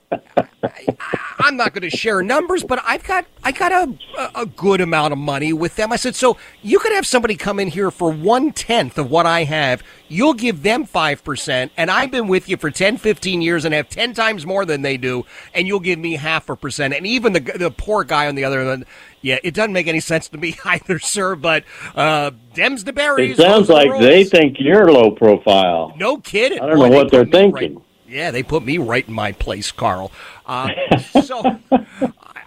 [0.63, 4.81] I, am not going to share numbers, but I've got I got a a good
[4.81, 5.91] amount of money with them.
[5.91, 9.25] I said, so you could have somebody come in here for one tenth of what
[9.25, 9.83] I have.
[10.07, 13.73] You'll give them five percent, and I've been with you for 10, 15 years and
[13.73, 16.93] have ten times more than they do, and you'll give me half a percent.
[16.93, 18.85] And even the the poor guy on the other end,
[19.21, 21.35] yeah, it doesn't make any sense to me either, sir.
[21.35, 21.63] But
[21.95, 23.39] uh, Dems the berries.
[23.39, 25.93] It sounds like the they think you're low profile.
[25.97, 26.59] No kidding.
[26.59, 27.75] I don't know what they are thinking.
[27.75, 30.11] Right, yeah, they put me right in my place, Carl.
[30.45, 30.69] Uh,
[31.23, 31.59] so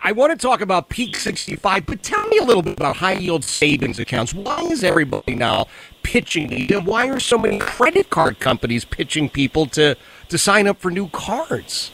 [0.03, 3.15] I want to talk about Peak 65, but tell me a little bit about high
[3.15, 4.35] yield savings accounts.
[4.35, 5.67] Why is everybody now
[6.03, 6.71] pitching these?
[6.71, 9.97] And why are so many credit card companies pitching people to,
[10.29, 11.91] to sign up for new cards?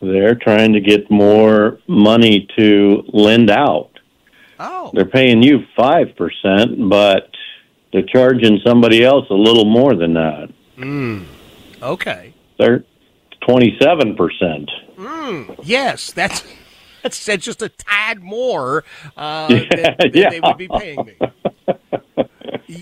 [0.00, 3.98] They're trying to get more money to lend out.
[4.60, 4.90] Oh.
[4.92, 7.30] They're paying you 5%, but
[7.92, 10.50] they're charging somebody else a little more than that.
[10.76, 11.24] Mm.
[11.82, 12.34] Okay.
[12.58, 12.84] They're
[13.42, 14.68] 27%.
[14.96, 15.60] Mm.
[15.62, 16.44] Yes, that's
[17.02, 18.84] that's, just a tad more
[19.16, 20.30] uh, Yeah, than, than yeah.
[20.30, 21.16] they would be paying me.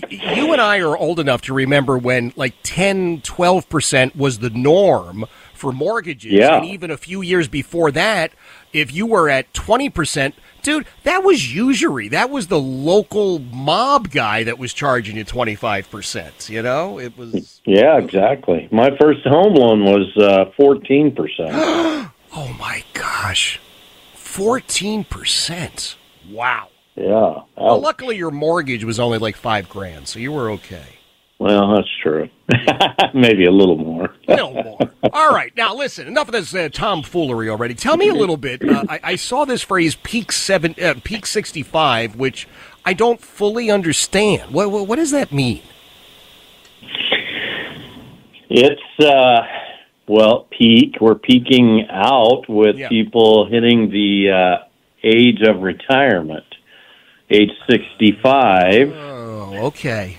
[0.09, 5.25] You and I are old enough to remember when like 10, 12% was the norm
[5.53, 6.33] for mortgages.
[6.33, 6.57] Yeah.
[6.57, 8.31] And even a few years before that,
[8.73, 10.33] if you were at 20%,
[10.67, 12.09] dude, that was usury.
[12.09, 16.49] That was the local mob guy that was charging you 25%.
[16.49, 17.61] You know, it was.
[17.65, 18.67] Yeah, exactly.
[18.69, 21.15] My first home loan was uh, 14%.
[22.33, 23.61] oh my gosh.
[24.15, 25.95] 14%.
[26.29, 26.67] Wow.
[26.95, 27.41] Yeah.
[27.55, 30.96] Well, luckily your mortgage was only like five grand, so you were okay.
[31.39, 32.29] Well, that's true.
[33.13, 34.09] Maybe a little more.
[34.27, 34.79] A little more.
[35.13, 36.07] All right, now listen.
[36.07, 37.75] Enough of this uh, tomfoolery already.
[37.75, 38.67] Tell me a little bit.
[38.67, 42.47] Uh, I, I saw this phrase "peak seven," uh, "peak sixty-five," which
[42.85, 44.51] I don't fully understand.
[44.51, 45.61] What, what, what does that mean?
[48.49, 49.41] It's uh
[50.07, 50.95] well, peak.
[51.01, 52.87] We're peaking out with Yeah.
[52.89, 54.63] people hitting the uh
[55.03, 56.45] age of retirement,
[57.29, 58.91] age 65.
[58.93, 60.17] Oh, okay,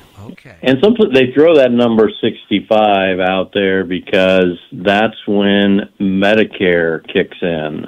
[0.49, 0.59] okay.
[0.62, 7.86] And some they throw that number 65 out there because that's when Medicare kicks in.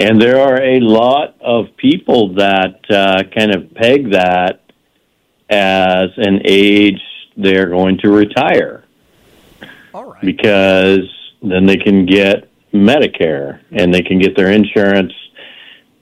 [0.00, 4.62] And there are a lot of people that uh, kind of peg that
[5.50, 7.02] as an age
[7.36, 8.84] they're going to retire.
[9.92, 10.22] All right.
[10.22, 11.06] Because
[11.42, 15.12] then they can get Medicare and they can get their insurance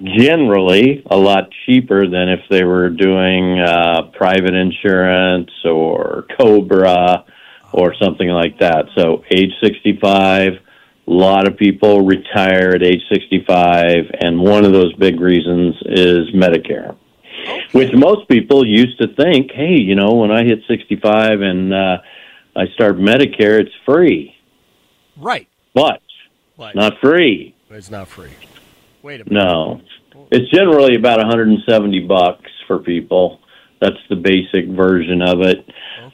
[0.03, 7.25] generally a lot cheaper than if they were doing uh, private insurance or Cobra
[7.73, 8.87] or something like that.
[8.97, 10.59] So, age 65, a
[11.11, 16.97] lot of people retire at age 65, and one of those big reasons is Medicare.
[17.73, 21.99] Which most people used to think, hey, you know, when I hit 65 and uh,
[22.57, 24.35] I start Medicare, it's free.
[25.17, 25.49] Right.
[25.75, 26.03] But
[26.57, 26.75] Right.
[26.75, 27.55] not free.
[27.71, 28.31] It's not free.
[29.09, 29.43] Wait a minute.
[29.43, 29.81] No.
[30.31, 33.41] It's generally about 170 bucks for people.
[33.81, 35.65] That's the basic version of it.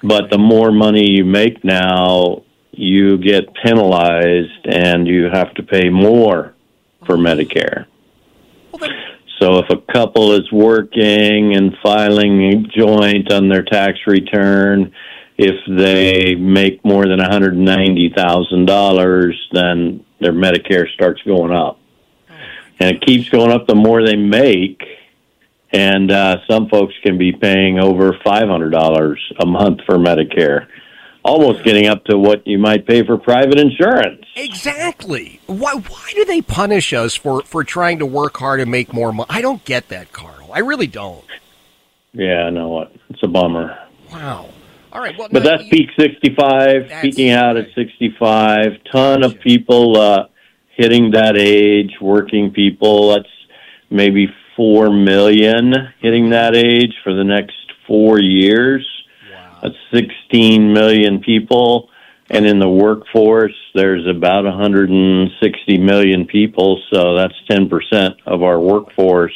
[0.04, 5.90] But the more money you make now, you get penalized and you have to pay
[5.90, 6.54] more
[7.04, 7.86] for Medicare.
[9.40, 14.92] So if a couple is working and filing a joint on their tax return,
[15.36, 21.80] if they make more than $190,000, then their Medicare starts going up.
[22.80, 24.82] And it keeps going up the more they make.
[25.72, 30.68] And uh, some folks can be paying over $500 a month for Medicare,
[31.24, 34.24] almost getting up to what you might pay for private insurance.
[34.36, 35.40] Exactly.
[35.46, 35.74] Why?
[35.74, 39.26] Why do they punish us for for trying to work hard and make more money?
[39.30, 40.50] I don't get that, Carl.
[40.52, 41.24] I really don't.
[42.12, 42.92] Yeah, I know what.
[43.10, 43.76] It's a bummer.
[44.12, 44.48] Wow.
[44.92, 45.18] All right.
[45.18, 48.78] Well, But now that's peak 65, peaking out at 65.
[48.92, 50.26] Ton of people uh,
[50.76, 53.14] hitting that age, working people.
[53.14, 53.28] That's
[53.90, 57.54] maybe 4 million hitting that age for the next
[57.86, 58.88] four years.
[59.62, 61.88] That's 16 million people.
[62.30, 66.82] And in the workforce, there's about 160 million people.
[66.92, 69.34] So that's 10% of our workforce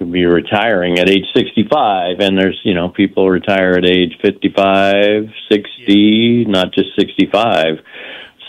[0.00, 5.28] could be retiring at age 65 and there's you know people retire at age 55
[5.52, 7.80] 60 not just 65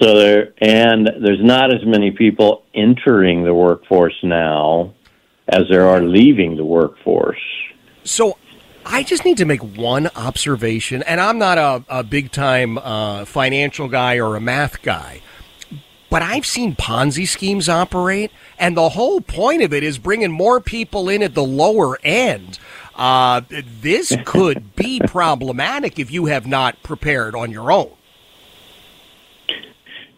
[0.02, 4.94] so there and there's not as many people entering the workforce now
[5.48, 7.42] as there are leaving the workforce
[8.04, 8.38] So
[8.86, 13.26] I just need to make one observation, and I'm not a, a big time uh,
[13.26, 15.22] financial guy or a math guy,
[16.10, 20.60] but I've seen Ponzi schemes operate, and the whole point of it is bringing more
[20.60, 22.58] people in at the lower end.
[22.96, 23.42] Uh,
[23.82, 27.92] this could be problematic if you have not prepared on your own.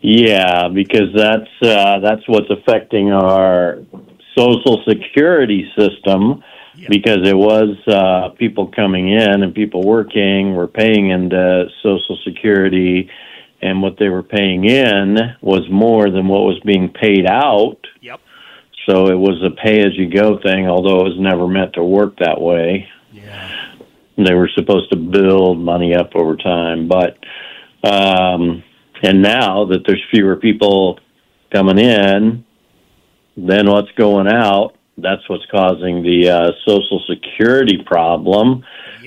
[0.03, 3.79] Yeah because that's uh, that's what's affecting our
[4.37, 6.43] social security system
[6.89, 13.09] because it was uh, people coming in and people working were paying into social security
[13.61, 17.77] and what they were paying in was more than what was being paid out.
[18.01, 18.19] Yep.
[18.87, 21.83] so it was a pay as you go thing although it was never meant to
[21.83, 22.89] work that way.
[23.11, 23.75] Yeah.
[24.17, 27.17] They were supposed to build money up over time but
[27.83, 28.63] um
[29.03, 30.99] and now that there's fewer people
[31.51, 32.45] coming in
[33.35, 38.63] than what's going out, that's what's causing the uh, Social Security problem.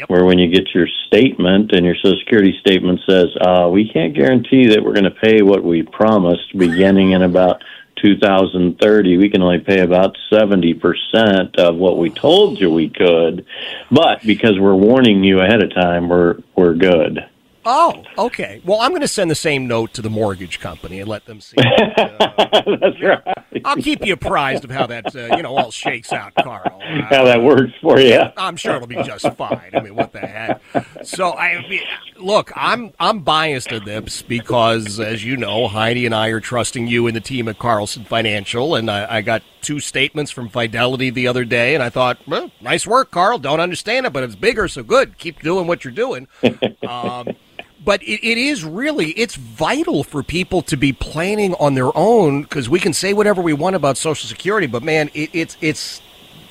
[0.08, 4.14] Where when you get your statement and your Social Security statement says, uh, we can't
[4.14, 7.62] guarantee that we're going to pay what we promised beginning in about
[8.02, 9.16] 2030.
[9.16, 13.46] We can only pay about 70% of what we told you we could.
[13.90, 17.26] But because we're warning you ahead of time, we're, we're good.
[17.68, 18.62] Oh, okay.
[18.64, 21.40] Well, I'm going to send the same note to the mortgage company and let them
[21.40, 21.56] see.
[21.56, 23.36] That, uh, That's right.
[23.64, 26.80] I'll keep you apprised of how that uh, you know all shakes out, Carl.
[26.80, 28.20] Uh, How that works for you.
[28.36, 29.70] I'm sure it'll be just fine.
[29.74, 30.60] I mean, what the heck?
[31.04, 31.82] So I mean,
[32.20, 36.86] look, I'm I'm biased in this because, as you know, Heidi and I are trusting
[36.86, 41.10] you and the team at Carlson Financial, and I, I got two statements from Fidelity
[41.10, 43.38] the other day, and I thought, well, nice work, Carl.
[43.38, 45.18] Don't understand it, but it's bigger, so good.
[45.18, 46.28] Keep doing what you're doing.
[46.86, 47.28] Um,
[47.86, 52.42] but it, it is really it's vital for people to be planning on their own
[52.42, 56.02] because we can say whatever we want about social security but man it, it's it's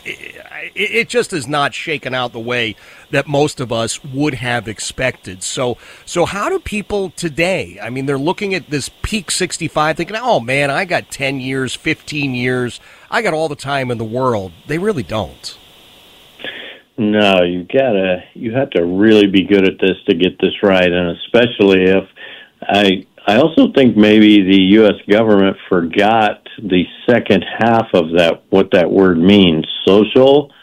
[0.05, 0.41] it,
[0.75, 2.75] it just is not shaken out the way
[3.11, 5.43] that most of us would have expected.
[5.43, 10.15] So so how do people today i mean they're looking at this peak 65 thinking
[10.19, 12.79] oh man i got 10 years 15 years
[13.11, 14.51] i got all the time in the world.
[14.67, 15.57] They really don't
[16.97, 20.89] No, you gotta, you have to really be good at this to get this right,
[20.91, 22.07] and especially if
[22.61, 24.95] I, I also think maybe the U.S.
[25.09, 29.67] government forgot the second half of that, what that word means.
[29.85, 30.53] Social,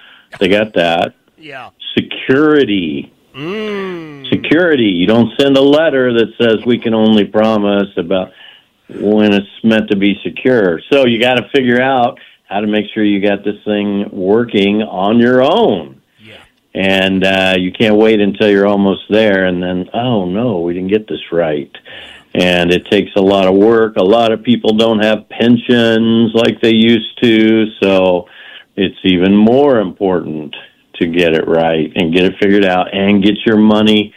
[0.40, 1.14] they got that.
[1.36, 1.70] Yeah.
[1.96, 4.28] Security, Mm.
[4.28, 4.84] security.
[4.84, 8.32] You don't send a letter that says we can only promise about
[8.90, 10.82] when it's meant to be secure.
[10.92, 14.82] So you got to figure out how to make sure you got this thing working
[14.82, 16.01] on your own.
[16.74, 20.90] And uh, you can't wait until you're almost there, and then oh no, we didn't
[20.90, 21.70] get this right.
[22.34, 23.96] And it takes a lot of work.
[23.96, 28.26] A lot of people don't have pensions like they used to, so
[28.76, 30.56] it's even more important
[30.94, 34.14] to get it right and get it figured out and get your money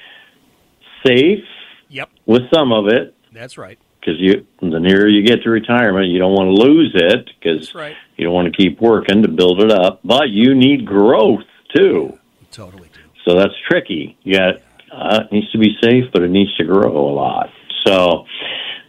[1.06, 1.44] safe
[1.90, 2.10] Yep.
[2.26, 6.20] with some of it that's right because you the nearer you get to retirement you
[6.20, 7.96] don't want to lose it because right.
[8.18, 11.44] you don't want to keep working to build it up but you need growth
[11.76, 12.18] too
[12.56, 12.90] totally
[13.28, 14.52] so that's tricky Yeah,
[14.92, 17.50] uh, it needs to be safe but it needs to grow a lot
[17.86, 18.26] so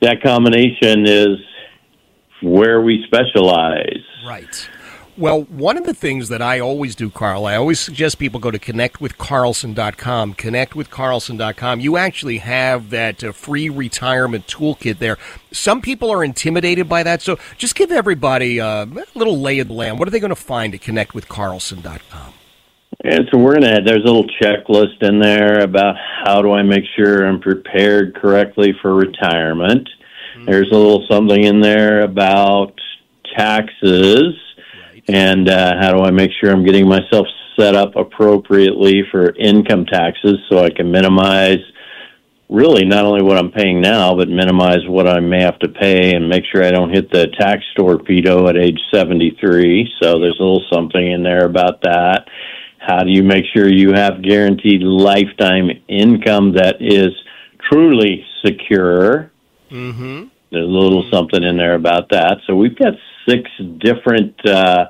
[0.03, 1.39] that combination is
[2.43, 4.69] where we specialize Right.
[5.17, 8.51] Well, one of the things that I always do, Carl, I always suggest people go
[8.51, 10.35] to connectwithcarlson.com.
[10.35, 11.81] Connectwithcarlson.com.
[11.81, 15.17] You actually have that uh, free retirement toolkit there.
[15.53, 19.69] Some people are intimidated by that, so just give everybody uh, a little lay of
[19.69, 19.99] the land.
[19.99, 22.35] What are they going to find at connectwithcarlson.com?
[23.05, 26.85] And so we're gonna there's a little checklist in there about how do I make
[26.97, 29.89] sure I'm prepared correctly for retirement.
[30.45, 32.75] There's a little something in there about
[33.37, 34.35] taxes
[35.09, 37.27] and uh, how do I make sure I'm getting myself
[37.59, 41.61] set up appropriately for income taxes so I can minimize
[42.49, 46.15] really not only what I'm paying now, but minimize what I may have to pay
[46.15, 49.91] and make sure I don't hit the tax torpedo at age 73.
[50.01, 52.27] So there's a little something in there about that.
[52.87, 57.09] How do you make sure you have guaranteed lifetime income that is
[57.68, 59.32] truly secure?
[59.72, 60.28] Mm-hmm.
[60.53, 62.39] There's a little something in there about that.
[62.47, 62.95] So we've got
[63.28, 64.87] six different uh,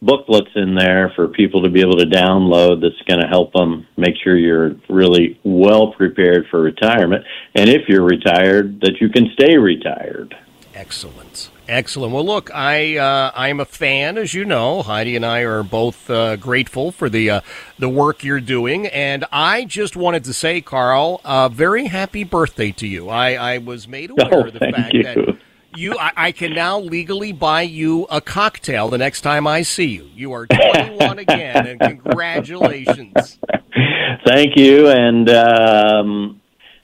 [0.00, 3.86] booklets in there for people to be able to download that's going to help them
[3.98, 7.26] make sure you're really well prepared for retirement.
[7.54, 10.34] And if you're retired, that you can stay retired.
[10.74, 11.50] Excellent.
[11.68, 12.14] Excellent.
[12.14, 14.82] Well, look, I uh, I am a fan, as you know.
[14.82, 17.40] Heidi and I are both uh, grateful for the uh,
[17.78, 22.72] the work you're doing, and I just wanted to say, Carl, uh, very happy birthday
[22.72, 23.10] to you.
[23.10, 25.02] I, I was made aware Oh, of the fact you.
[25.02, 25.18] that
[25.76, 29.88] you I, I can now legally buy you a cocktail the next time I see
[29.88, 30.08] you.
[30.14, 33.38] You are 21 again, and congratulations.
[34.26, 34.88] Thank you.
[34.88, 36.40] And um,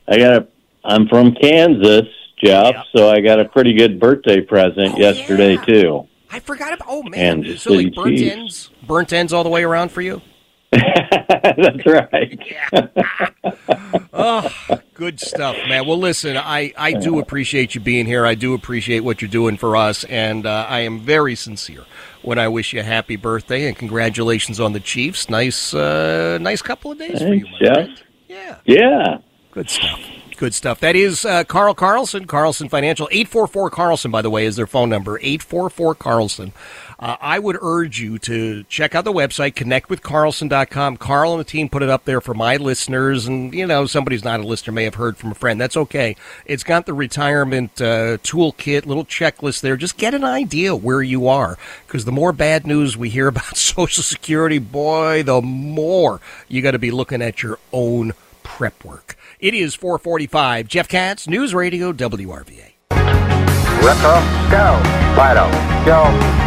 [0.07, 0.49] I got a.
[0.85, 2.05] I'm from Kansas,
[2.45, 6.07] Jeff, so I got a pretty good birthday present yesterday too.
[6.31, 6.89] I forgot about.
[6.91, 10.21] Oh man, And so like burnt ends, burnt ends all the way around for you.
[10.73, 12.39] That's right.
[14.13, 14.51] oh,
[14.95, 15.87] good stuff, man.
[15.87, 18.27] Well, listen, I, I do appreciate you being here.
[18.27, 21.85] I do appreciate what you're doing for us, and uh, I am very sincere
[22.23, 25.31] when I wish you a happy birthday and congratulations on the Chiefs.
[25.31, 27.75] Nice, uh, nice couple of days for you, Thanks, my Jeff.
[27.77, 28.03] friend.
[28.29, 28.57] Yeah.
[28.65, 29.19] Yeah.
[29.53, 30.01] Good stuff.
[30.37, 30.81] Good stuff.
[30.81, 33.09] That is uh, Carl Carlson, Carlson Financial.
[33.11, 35.19] 844 Carlson, by the way, is their phone number.
[35.19, 36.53] 844 Carlson.
[36.99, 40.97] Uh, I would urge you to check out the website, connectwithcarlson.com.
[40.97, 44.25] Carl and the team put it up there for my listeners, and you know somebody's
[44.25, 45.61] not a listener may have heard from a friend.
[45.61, 46.17] That's okay.
[46.47, 49.77] It's got the retirement uh, toolkit, little checklist there.
[49.77, 53.57] Just get an idea where you are, because the more bad news we hear about
[53.57, 58.13] Social Security, boy, the more you got to be looking at your own
[58.43, 59.17] prep work.
[59.45, 60.69] It is 445.
[60.69, 62.73] Jeff Katz, News Radio, WRVA.
[62.89, 64.15] Retro,
[64.49, 64.81] go.
[65.13, 65.51] Vital,
[65.85, 66.05] go.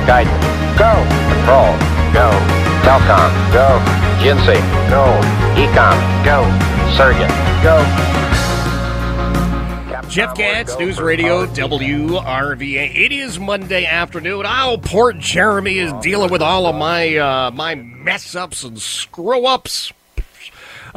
[0.08, 0.44] Guidance,
[0.80, 1.06] go.
[1.30, 1.78] Control,
[2.12, 2.34] go.
[2.82, 3.78] Telcom, go.
[4.18, 4.58] GNC,
[4.90, 5.14] go.
[5.54, 6.42] EECOM, go.
[6.98, 7.30] Surgeon,
[7.62, 7.86] go.
[10.10, 12.96] Jeff Katz, News Radio, WRVA.
[12.96, 14.44] It is Monday afternoon.
[14.48, 19.46] Oh, poor Jeremy is dealing with all of my uh, my mess ups and screw
[19.46, 19.94] ups.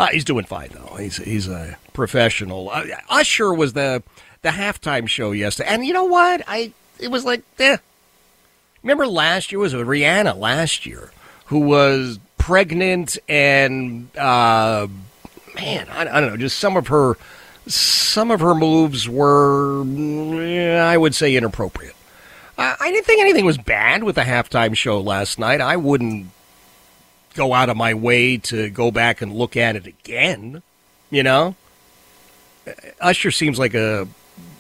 [0.01, 0.97] Uh, he's doing fine though.
[0.97, 2.71] He's he's a professional.
[2.71, 4.03] Uh, Usher was the
[4.41, 6.43] the halftime show yesterday, and you know what?
[6.49, 7.77] I it was like, eh.
[8.83, 11.13] Remember last year was Rihanna last year
[11.47, 14.87] who was pregnant and uh,
[15.55, 17.19] man, I, I don't know, just some of her
[17.67, 19.83] some of her moves were,
[20.81, 21.95] I would say, inappropriate.
[22.57, 25.61] I, I didn't think anything was bad with the halftime show last night.
[25.61, 26.29] I wouldn't
[27.35, 30.63] go out of my way to go back and look at it again.
[31.11, 31.57] You know,
[32.67, 34.09] uh, Usher seems like a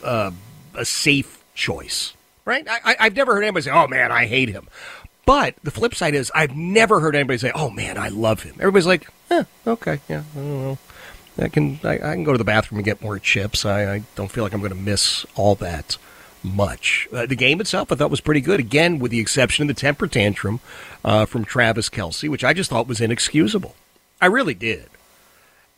[0.02, 0.32] a,
[0.74, 2.14] a safe choice,
[2.44, 2.66] right?
[2.68, 4.68] I, I've never heard anybody say, "Oh man, I hate him."
[5.26, 8.56] But the flip side is, I've never heard anybody say, "Oh man, I love him."
[8.59, 9.09] Everybody's like,
[9.66, 10.78] "Okay, yeah, I don't know."
[11.38, 13.64] I can I, I, can go to the bathroom and get more chips.
[13.64, 15.97] I, I don't feel like I'm going to miss all that
[16.42, 17.08] much.
[17.12, 18.60] Uh, the game itself, I thought was pretty good.
[18.60, 20.60] Again, with the exception of the temper tantrum
[21.04, 23.74] uh, from Travis Kelce, which I just thought was inexcusable.
[24.20, 24.88] I really did.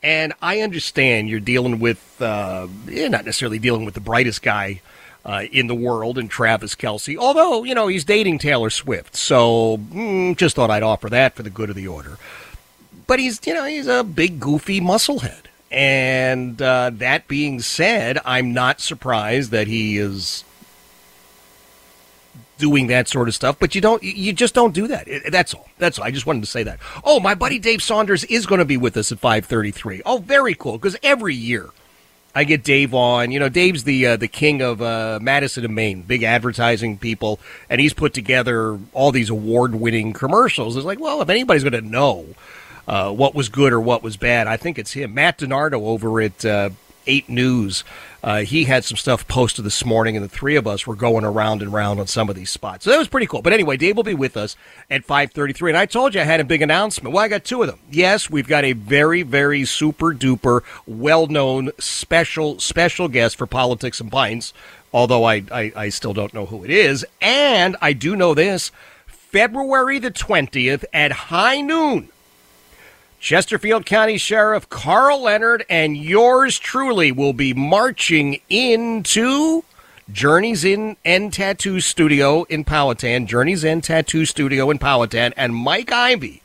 [0.02, 4.80] And I understand you're dealing with, uh, yeah, not necessarily dealing with the brightest guy
[5.24, 9.14] uh, in the world in Travis Kelce, although, you know, he's dating Taylor Swift.
[9.14, 12.18] So mm, just thought I'd offer that for the good of the order.
[13.06, 15.44] But he's, you know, he's a big, goofy musclehead.
[15.70, 20.44] And uh, that being said, I'm not surprised that he is
[22.62, 23.56] doing that sort of stuff.
[23.58, 25.08] But you don't, you just don't do that.
[25.30, 25.68] That's all.
[25.78, 26.04] That's all.
[26.04, 26.78] I just wanted to say that.
[27.02, 30.02] Oh, my buddy Dave Saunders is going to be with us at 5:33.
[30.06, 30.78] Oh, very cool.
[30.78, 31.70] Because every year
[32.36, 33.32] I get Dave on.
[33.32, 37.40] You know, Dave's the uh, the king of uh, Madison and Main, big advertising people,
[37.68, 40.76] and he's put together all these award winning commercials.
[40.76, 42.26] It's like, well, if anybody's going to know
[42.86, 44.46] uh, what was good or what was bad.
[44.46, 45.14] I think it's him.
[45.14, 46.70] Matt DiNardo over at uh,
[47.06, 47.84] 8 News.
[48.22, 51.24] Uh, he had some stuff posted this morning, and the three of us were going
[51.24, 52.84] around and around on some of these spots.
[52.84, 53.42] So that was pretty cool.
[53.42, 54.56] But anyway, Dave will be with us
[54.90, 55.70] at 5.33.
[55.70, 57.12] And I told you I had a big announcement.
[57.12, 57.80] Well, I got two of them.
[57.90, 64.12] Yes, we've got a very, very super duper well-known special, special guest for Politics and
[64.12, 64.52] Pints,
[64.92, 67.04] although I, I, I still don't know who it is.
[67.20, 68.70] And I do know this.
[69.32, 72.10] February the 20th at high noon,
[73.22, 79.62] Chesterfield County Sheriff Carl Leonard and yours truly will be marching into
[80.10, 85.92] Journey's in and Tattoo Studio in Powhatan, Journey's End Tattoo Studio in Powhatan, and Mike
[85.92, 86.42] Ivy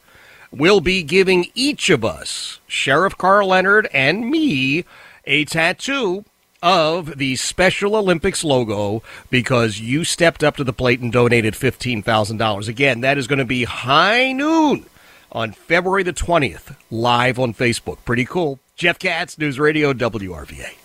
[0.52, 4.86] will be giving each of us, Sheriff Carl Leonard and me,
[5.26, 6.26] a tattoo
[6.62, 9.02] of the Special Olympics logo
[9.32, 12.68] because you stepped up to the plate and donated $15,000.
[12.68, 14.86] Again, that is going to be high noon
[15.32, 17.98] on February the 20th, live on Facebook.
[18.06, 18.60] Pretty cool.
[18.76, 20.76] Jeff Katz, News Radio, WRVA.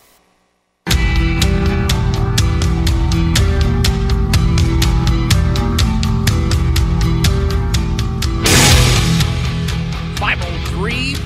[10.45, 10.59] Oh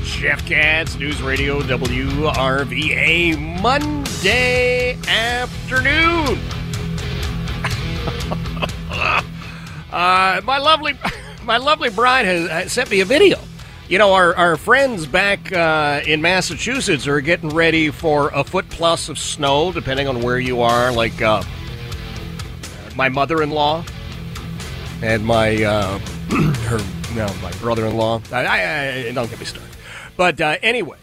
[0.03, 6.39] Jeff Katz, News Radio, WRVA, Monday afternoon.
[9.93, 10.99] uh, my lovely
[11.47, 13.39] my lovely bride has sent me a video.
[13.89, 18.69] You know, our, our friends back uh, in Massachusetts are getting ready for a foot
[18.69, 20.91] plus of snow, depending on where you are.
[20.91, 21.45] Like uh,
[22.97, 23.85] my mother in law
[25.03, 25.99] and my uh,
[26.31, 26.79] her
[27.15, 28.21] no, my brother in law.
[28.33, 29.71] I, I, I, don't get me started.
[30.17, 30.99] But uh, anyway,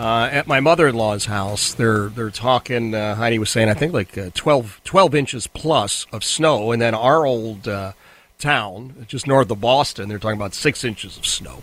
[0.00, 2.94] uh, at my mother in law's house, they're they're talking.
[2.94, 6.94] Uh, Heidi was saying, I think like 12, 12, inches plus of snow, and then
[6.94, 7.68] our old
[8.44, 10.08] town, just north of Boston.
[10.08, 11.62] They're talking about six inches of snow.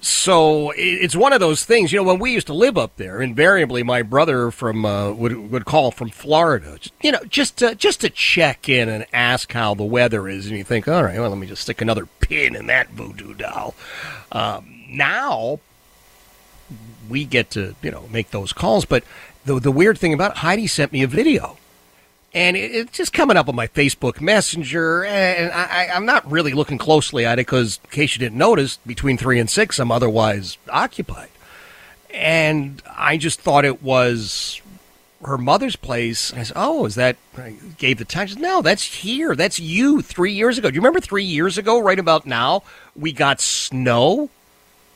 [0.00, 2.04] So it's one of those things, you know.
[2.04, 5.90] When we used to live up there, invariably my brother from uh, would would call
[5.90, 10.28] from Florida, you know, just to, just to check in and ask how the weather
[10.28, 12.90] is, and you think, all right, well, let me just stick another pin in that
[12.90, 13.74] voodoo doll.
[14.30, 15.58] Um, now
[17.08, 19.02] we get to you know make those calls, but
[19.46, 21.58] the the weird thing about it, Heidi sent me a video
[22.34, 26.78] and it's just coming up on my Facebook Messenger, and I, I'm not really looking
[26.78, 30.58] closely at it because, in case you didn't notice, between three and six, I'm otherwise
[30.68, 31.30] occupied,
[32.12, 34.60] and I just thought it was
[35.24, 36.32] her mother's place.
[36.34, 38.28] I said, "Oh, is that?" I gave the time.
[38.28, 39.34] Said, no, that's here.
[39.34, 40.70] That's you three years ago.
[40.70, 41.78] Do you remember three years ago?
[41.78, 42.62] Right about now,
[42.94, 44.30] we got snow,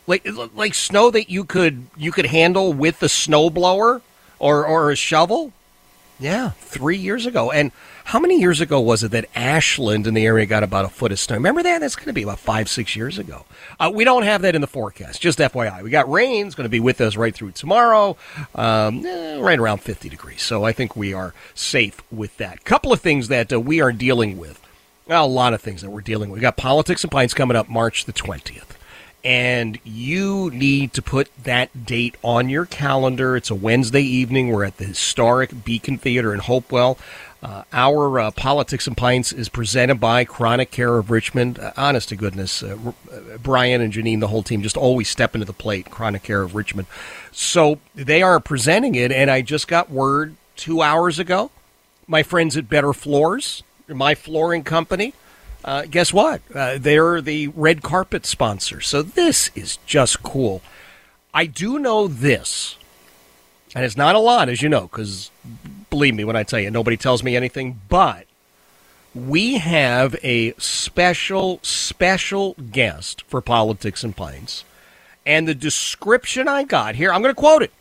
[0.06, 4.02] like like snow that you could you could handle with a snowblower
[4.38, 5.52] or or a shovel.
[6.22, 7.50] Yeah, three years ago.
[7.50, 7.72] And
[8.04, 11.10] how many years ago was it that Ashland in the area got about a foot
[11.10, 11.34] of snow?
[11.34, 11.80] Remember that?
[11.80, 13.44] That's going to be about five, six years ago.
[13.80, 15.20] Uh, we don't have that in the forecast.
[15.20, 16.46] Just FYI, we got rain.
[16.46, 18.16] It's going to be with us right through tomorrow,
[18.54, 20.42] um, eh, right around 50 degrees.
[20.42, 22.64] So I think we are safe with that.
[22.64, 24.60] Couple of things that uh, we are dealing with.
[25.08, 26.38] Well, a lot of things that we're dealing with.
[26.38, 28.71] We got politics and pints coming up March the 20th
[29.24, 33.36] and you need to put that date on your calendar.
[33.36, 34.50] It's a Wednesday evening.
[34.50, 36.98] We're at the historic Beacon Theater in Hopewell.
[37.42, 41.58] Uh, our uh, Politics and Pints is presented by Chronic Care of Richmond.
[41.58, 42.76] Uh, honest to goodness, uh,
[43.12, 45.90] uh, Brian and Janine, the whole team, just always step into the plate.
[45.90, 46.86] Chronic Care of Richmond.
[47.32, 51.50] So they are presenting it, and I just got word two hours ago.
[52.06, 55.12] My friends at Better Floors, my flooring company,
[55.64, 56.42] uh, guess what?
[56.54, 58.80] Uh, they're the red carpet sponsor.
[58.80, 60.62] So this is just cool.
[61.34, 62.76] I do know this,
[63.74, 65.30] and it's not a lot, as you know, because
[65.88, 68.26] believe me when I tell you, nobody tells me anything, but
[69.14, 74.64] we have a special, special guest for Politics and Pints.
[75.24, 77.72] And the description I got here, I'm going to quote it.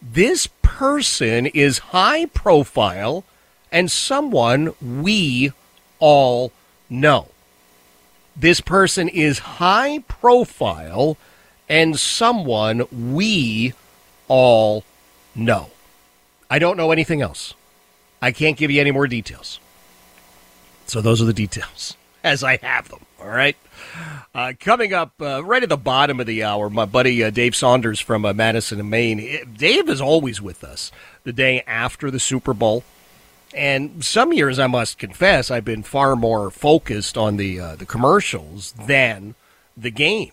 [0.00, 3.24] This person is high profile
[3.70, 5.52] and someone we
[5.98, 6.52] all
[6.92, 7.28] no.
[8.36, 11.16] This person is high profile
[11.68, 13.72] and someone we
[14.28, 14.84] all
[15.34, 15.70] know.
[16.50, 17.54] I don't know anything else.
[18.20, 19.58] I can't give you any more details.
[20.86, 23.00] So those are the details as I have them.
[23.20, 23.56] All right.
[24.34, 27.56] Uh, coming up uh, right at the bottom of the hour, my buddy uh, Dave
[27.56, 29.54] Saunders from uh, Madison Main.
[29.56, 30.92] Dave is always with us
[31.24, 32.84] the day after the Super Bowl.
[33.54, 37.86] And some years, I must confess, I've been far more focused on the uh, the
[37.86, 39.34] commercials than
[39.76, 40.32] the game.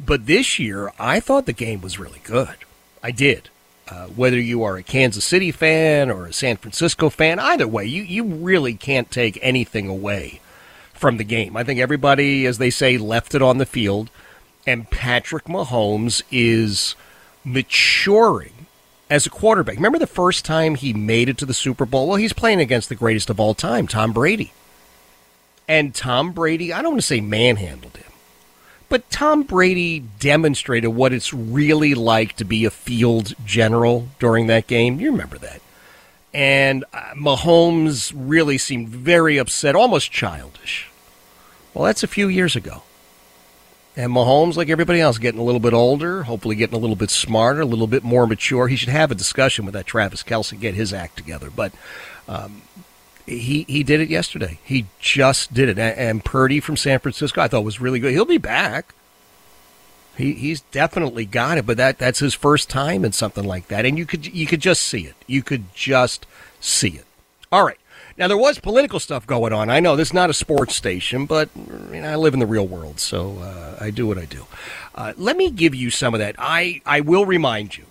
[0.00, 2.56] But this year, I thought the game was really good.
[3.02, 3.50] I did.
[3.88, 7.86] Uh, whether you are a Kansas City fan or a San Francisco fan, either way,
[7.86, 10.40] you, you really can't take anything away
[10.92, 11.56] from the game.
[11.56, 14.10] I think everybody, as they say, left it on the field,
[14.66, 16.96] and Patrick Mahomes is
[17.44, 18.57] maturing
[19.10, 19.76] as a quarterback.
[19.76, 22.08] Remember the first time he made it to the Super Bowl?
[22.08, 24.52] Well, he's playing against the greatest of all time, Tom Brady.
[25.66, 28.10] And Tom Brady, I don't want to say manhandled him,
[28.88, 34.66] but Tom Brady demonstrated what it's really like to be a field general during that
[34.66, 34.98] game.
[34.98, 35.60] You remember that.
[36.32, 40.88] And uh, Mahomes really seemed very upset, almost childish.
[41.74, 42.82] Well, that's a few years ago.
[43.98, 47.10] And Mahomes, like everybody else, getting a little bit older, hopefully getting a little bit
[47.10, 48.68] smarter, a little bit more mature.
[48.68, 51.50] He should have a discussion with that Travis Kelce, get his act together.
[51.50, 51.72] But
[52.28, 52.62] um,
[53.26, 54.60] he he did it yesterday.
[54.62, 55.80] He just did it.
[55.80, 58.12] And Purdy from San Francisco, I thought was really good.
[58.12, 58.94] He'll be back.
[60.16, 63.84] He he's definitely got it, but that that's his first time in something like that,
[63.84, 65.16] and you could you could just see it.
[65.26, 66.24] You could just
[66.60, 67.04] see it.
[67.50, 67.80] All right.
[68.18, 69.70] Now there was political stuff going on.
[69.70, 72.46] I know this is not a sports station, but you know, I live in the
[72.46, 74.46] real world, so uh, I do what I do.
[74.94, 76.34] Uh, let me give you some of that.
[76.36, 77.84] I I will remind you.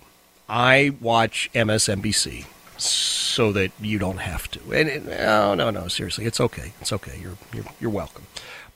[0.46, 2.44] I watch MSNBC
[2.76, 4.60] so that you don't have to.
[4.72, 6.72] And it, no, no, no, seriously, it's okay.
[6.80, 7.18] It's okay.
[7.20, 8.24] You're you're, you're welcome.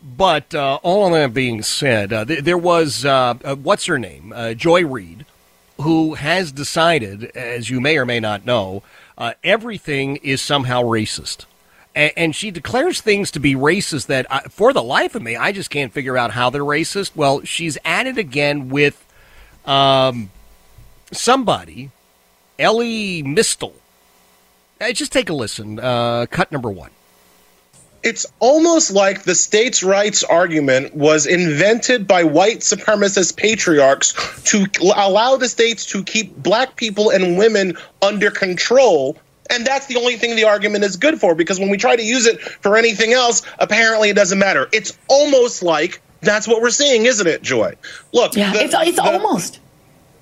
[0.02, 3.98] But uh, all of that being said, uh, th- there was uh, uh, what's her
[3.98, 5.26] name, Joy Reid,
[5.80, 8.82] who has decided, as you may or may not know,
[9.22, 11.44] uh, everything is somehow racist.
[11.94, 15.36] And, and, she declares things to be racist that, I, for the life of me,
[15.36, 17.14] I just can't figure out how they're racist.
[17.14, 19.06] Well, she's at it again with
[19.64, 20.32] um,
[21.12, 21.92] somebody,
[22.58, 23.76] Elie Mystal.
[24.80, 25.78] Uh, just take a listen.
[25.78, 26.90] Uh, cut number one
[28.02, 34.12] it's almost like the states' rights argument was invented by white supremacist patriarchs
[34.44, 34.66] to
[34.96, 39.16] allow the states to keep black people and women under control.
[39.50, 42.02] And that's the only thing the argument is good for because when we try to
[42.02, 44.68] use it for anything else, apparently it doesn't matter.
[44.72, 47.74] It's almost like that's what we're seeing, isn't it, Joy?
[48.12, 49.60] Look, yeah, the, it's, it's the, almost.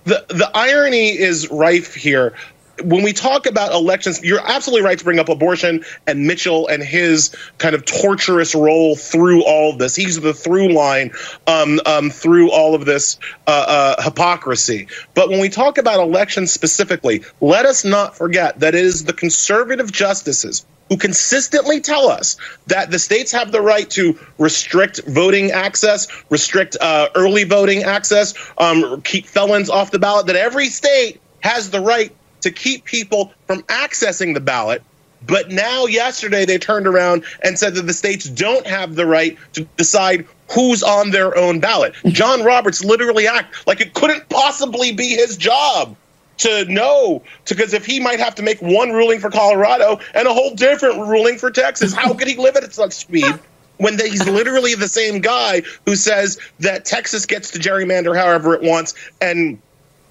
[0.05, 2.35] The, the irony is rife here
[2.82, 6.82] when we talk about elections, you're absolutely right to bring up abortion and Mitchell and
[6.82, 9.97] his kind of torturous role through all of this.
[9.97, 11.12] He's the through line
[11.47, 14.89] um, um, through all of this uh, uh, hypocrisy.
[15.15, 19.12] But when we talk about elections specifically, let us not forget that it is the
[19.12, 22.36] conservative justices who consistently tell us
[22.66, 28.35] that the states have the right to restrict voting access, restrict uh, early voting access,
[28.59, 33.33] um, keep felons off the ballot, that every state has the right to keep people
[33.47, 34.83] from accessing the ballot.
[35.27, 39.37] But now, yesterday, they turned around and said that the states don't have the right
[39.53, 41.95] to decide who's on their own ballot.
[42.07, 45.97] John Roberts literally act like it couldn't possibly be his job
[46.39, 50.33] to know because if he might have to make one ruling for Colorado and a
[50.33, 53.33] whole different ruling for Texas, how could he live at such speed?
[53.77, 58.53] When they, he's literally the same guy who says that Texas gets to gerrymander however
[58.53, 59.59] it wants and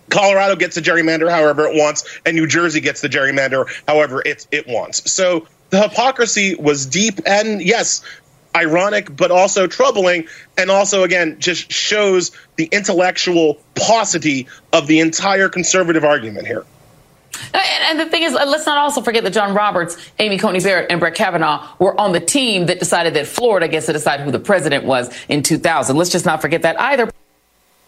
[0.09, 4.47] Colorado gets the gerrymander however it wants, and New Jersey gets the gerrymander however it
[4.51, 5.11] it wants.
[5.11, 8.03] So the hypocrisy was deep, and yes,
[8.55, 10.27] ironic, but also troubling,
[10.57, 16.65] and also again just shows the intellectual paucity of the entire conservative argument here.
[17.53, 20.37] Uh, and, and the thing is, uh, let's not also forget that John Roberts, Amy
[20.37, 23.93] Coney Barrett, and Brett Kavanaugh were on the team that decided that Florida gets to
[23.93, 25.95] decide who the president was in 2000.
[25.95, 27.09] Let's just not forget that either.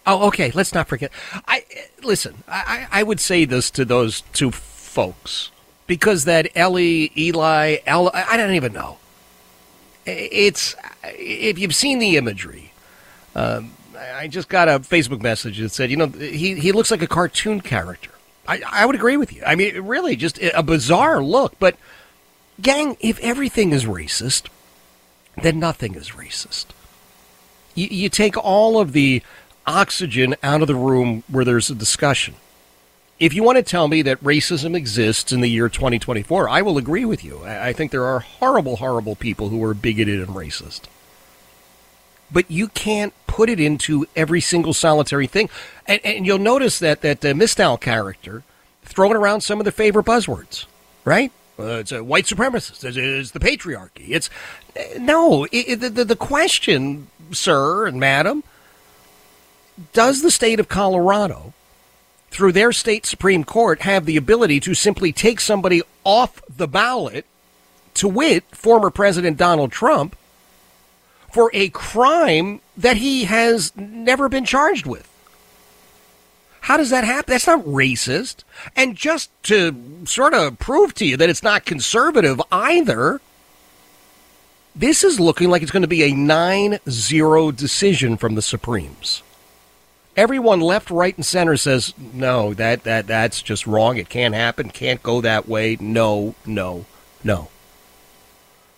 [0.06, 0.50] Oh, okay.
[0.52, 1.12] Let's not forget.
[1.46, 1.64] I
[2.02, 2.42] listen.
[2.48, 5.50] I, I would say this to those two folks
[5.86, 8.98] because that Ellie, Eli, Ella, I don't even know.
[10.04, 10.74] It's
[11.04, 12.72] if you've seen the imagery.
[13.34, 13.72] Um,
[14.14, 17.06] I just got a Facebook message that said, you know, he he looks like a
[17.06, 18.10] cartoon character.
[18.48, 19.42] I I would agree with you.
[19.46, 21.58] I mean, really, just a bizarre look.
[21.60, 21.76] But
[22.60, 24.48] gang, if everything is racist,
[25.40, 26.66] then nothing is racist.
[27.74, 29.22] You, you take all of the
[29.66, 32.34] oxygen out of the room where there's a discussion.
[33.18, 36.76] If you want to tell me that racism exists in the year 2024, I will
[36.76, 37.44] agree with you.
[37.44, 40.82] I think there are horrible, horrible people who are bigoted and racist.
[42.32, 45.50] But you can't put it into every single solitary thing.
[45.86, 48.42] And, and you'll notice that that uh, Mystal character
[48.84, 50.66] throwing around some of the favorite buzzwords,
[51.04, 51.30] right?
[51.58, 52.82] Uh, it's a white supremacist.
[52.84, 54.08] It's, it's the patriarchy.
[54.08, 54.30] It's
[54.98, 55.44] no.
[55.44, 58.42] It, it, the, the question, sir and madam,
[59.92, 61.52] does the state of Colorado,
[62.30, 67.26] through their state Supreme Court, have the ability to simply take somebody off the ballot,
[67.94, 70.16] to wit, former President Donald Trump,
[71.30, 75.08] for a crime that he has never been charged with?
[76.62, 77.32] How does that happen?
[77.32, 78.44] That's not racist.
[78.76, 83.20] And just to sort of prove to you that it's not conservative either,
[84.74, 89.22] this is looking like it's going to be a 9 0 decision from the Supremes
[90.16, 92.54] everyone left, right, and center says no.
[92.54, 93.96] That that that's just wrong.
[93.96, 94.70] It can't happen.
[94.70, 95.76] Can't go that way.
[95.80, 96.84] No, no,
[97.24, 97.48] no.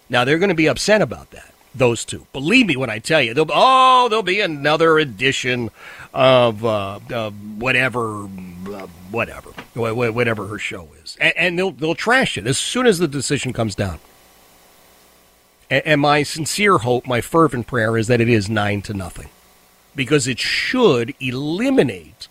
[0.09, 1.53] Now they're going to be upset about that.
[1.77, 5.71] Those two, believe me when I tell you, they'll oh, there'll be another edition
[6.13, 12.39] of uh, uh, whatever, uh, whatever, whatever her show is, and, and, they'll they'll trash
[12.39, 13.99] it as soon as the decision comes down.
[15.69, 19.31] And, and my sincere hope, my fervent prayer, is that it is nine to nothing
[19.95, 22.29] because it should eliminate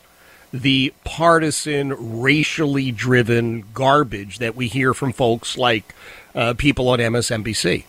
[0.53, 5.95] the partisan, racially driven garbage that we hear from folks like
[6.35, 7.85] uh, people on MSNBC.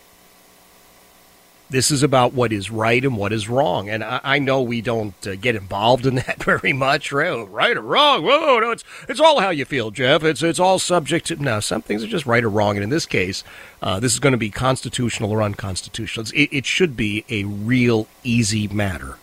[1.69, 3.91] This is about what is right and what is wrong.
[3.91, 7.77] And I, I know we don't uh, get involved in that very much, right, right
[7.77, 8.25] or wrong.
[8.25, 10.25] Whoa, no, it's, it's all how you feel, Jeff.
[10.25, 11.37] It's, it's all subject to.
[11.37, 12.77] No, some things are just right or wrong.
[12.77, 13.45] And in this case,
[13.83, 16.27] uh, this is going to be constitutional or unconstitutional.
[16.35, 19.19] It, it should be a real easy matter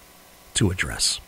[0.56, 1.20] to address.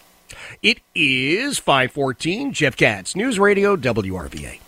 [0.62, 4.60] It is 514 Jeff Katz, News Radio WRVA.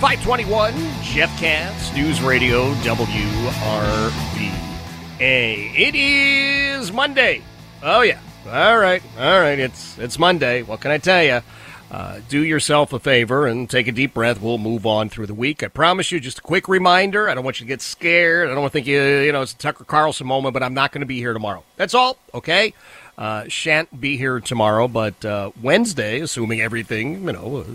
[0.00, 4.50] 521 Jeff Katz, News Radio WRVA.
[5.20, 7.42] It is Monday.
[7.82, 8.18] Oh yeah.
[8.46, 9.02] All right.
[9.18, 9.58] All right.
[9.58, 10.62] It's it's Monday.
[10.62, 11.42] What can I tell you?
[11.90, 14.40] Uh, do yourself a favor and take a deep breath.
[14.40, 15.64] We'll move on through the week.
[15.64, 17.28] I promise you, just a quick reminder.
[17.28, 18.48] I don't want you to get scared.
[18.48, 20.74] I don't want to think you, you know, it's a Tucker Carlson moment, but I'm
[20.74, 21.64] not going to be here tomorrow.
[21.76, 22.74] That's all, okay?
[23.18, 27.66] Uh, shan't be here tomorrow, but uh, Wednesday, assuming everything, you know,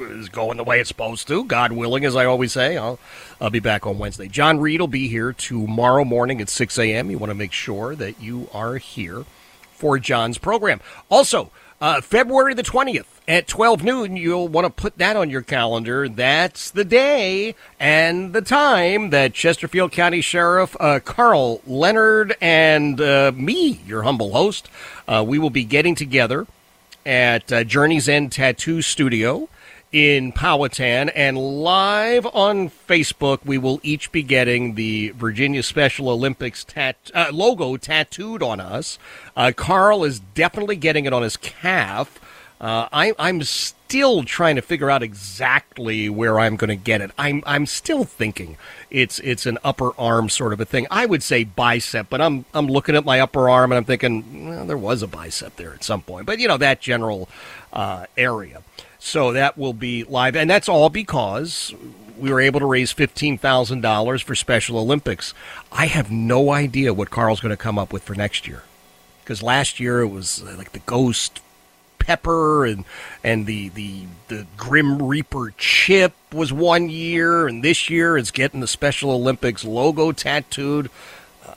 [0.00, 2.98] is going the way it's supposed to, God willing, as I always say, I'll,
[3.40, 4.26] I'll be back on Wednesday.
[4.26, 7.10] John Reid will be here tomorrow morning at 6 a.m.
[7.10, 9.26] You want to make sure that you are here
[9.70, 10.80] for John's program.
[11.10, 15.42] Also, uh, February the 20th at 12 noon, you'll want to put that on your
[15.42, 16.08] calendar.
[16.08, 23.32] That's the day and the time that Chesterfield County Sheriff uh, Carl Leonard and uh,
[23.34, 24.68] me, your humble host,
[25.06, 26.46] uh, we will be getting together
[27.06, 29.48] at uh, Journey's End Tattoo Studio
[29.92, 36.64] in Powhatan and live on Facebook, we will each be getting the Virginia Special Olympics
[36.64, 38.98] tat- uh, logo tattooed on us.
[39.36, 42.20] Uh, Carl is definitely getting it on his calf.
[42.60, 47.10] Uh, I, I'm still trying to figure out exactly where I'm going to get it.
[47.16, 48.58] I'm I'm still thinking
[48.90, 50.86] it's it's an upper arm sort of a thing.
[50.90, 54.50] I would say bicep, but I'm I'm looking at my upper arm and I'm thinking
[54.50, 56.26] well, there was a bicep there at some point.
[56.26, 57.30] But you know that general
[57.72, 58.62] uh, area.
[59.02, 61.74] So that will be live, and that's all because
[62.18, 65.32] we were able to raise fifteen thousand dollars for Special Olympics.
[65.72, 68.62] I have no idea what Carl's going to come up with for next year,
[69.24, 71.40] because last year it was like the Ghost
[71.98, 72.84] Pepper and
[73.24, 78.60] and the the the Grim Reaper chip was one year, and this year it's getting
[78.60, 80.90] the Special Olympics logo tattooed.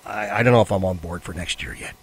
[0.06, 1.94] I, I don't know if I'm on board for next year yet.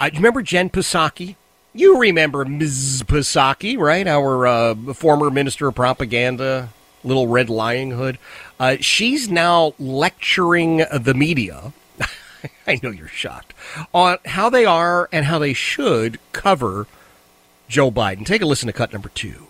[0.00, 1.36] Uh, do you remember Jen Psaki?
[1.72, 3.04] You remember Ms.
[3.06, 4.06] Psaki, right?
[4.06, 6.70] Our uh, former minister of propaganda,
[7.04, 8.18] Little Red Lying Hood.
[8.58, 11.72] Uh, she's now lecturing the media.
[12.66, 13.54] I know you're shocked
[13.94, 16.88] on how they are and how they should cover
[17.68, 18.26] Joe Biden.
[18.26, 19.46] Take a listen to cut number two.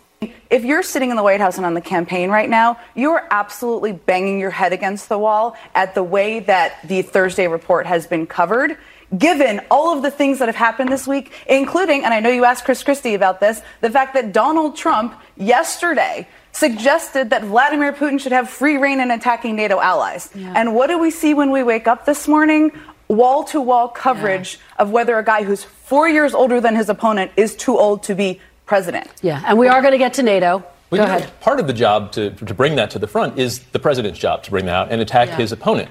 [0.50, 3.92] If you're sitting in the White House and on the campaign right now, you're absolutely
[3.92, 8.26] banging your head against the wall at the way that the Thursday report has been
[8.26, 8.76] covered
[9.16, 12.44] given all of the things that have happened this week, including, and I know you
[12.44, 18.20] asked Chris Christie about this, the fact that Donald Trump yesterday suggested that Vladimir Putin
[18.20, 20.30] should have free reign in attacking NATO allies.
[20.34, 20.52] Yeah.
[20.56, 22.72] And what do we see when we wake up this morning?
[23.08, 24.82] Wall to wall coverage yeah.
[24.82, 28.14] of whether a guy who's four years older than his opponent is too old to
[28.14, 29.08] be president.
[29.20, 30.64] Yeah, and we are going to get to NATO.
[30.90, 31.24] Well, Go ahead.
[31.24, 34.18] Know, part of the job to, to bring that to the front is the president's
[34.18, 35.36] job to bring that out and attack yeah.
[35.36, 35.88] his opponent.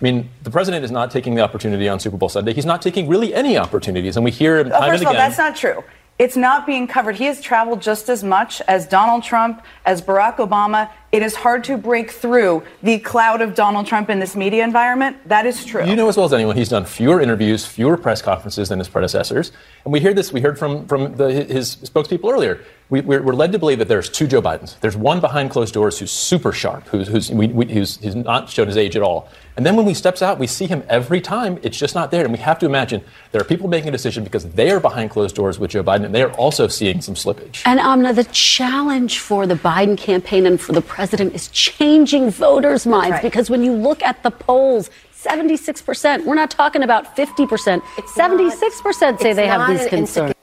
[0.00, 2.52] I mean, the president is not taking the opportunity on Super Bowl Sunday.
[2.52, 5.16] He's not taking really any opportunities, and we hear him well, time first and of
[5.16, 5.82] all, that's not true.
[6.20, 7.16] It's not being covered.
[7.16, 10.90] He has traveled just as much as Donald Trump, as Barack Obama.
[11.10, 15.16] It is hard to break through the cloud of Donald Trump in this media environment.
[15.26, 15.86] That is true.
[15.86, 18.88] You know as well as anyone, he's done fewer interviews, fewer press conferences than his
[18.88, 19.52] predecessors.
[19.84, 22.62] And we hear this, we heard from, from the, his spokespeople earlier.
[22.90, 24.78] We, are led to believe that there's two Joe Bidens.
[24.80, 28.48] There's one behind closed doors who's super sharp, who's, who's, we, we, who's, who's not
[28.48, 29.28] shown his age at all.
[29.58, 31.58] And then when he steps out, we see him every time.
[31.62, 32.24] It's just not there.
[32.24, 35.10] And we have to imagine there are people making a decision because they are behind
[35.10, 37.62] closed doors with Joe Biden, and they are also seeing some slippage.
[37.66, 42.86] And Amna, the challenge for the Biden campaign and for the president is changing voters'
[42.86, 43.22] minds right.
[43.22, 49.00] because when you look at the polls, 76%, we're not talking about 50%, it's 76%
[49.00, 50.34] not, say they have these concerns.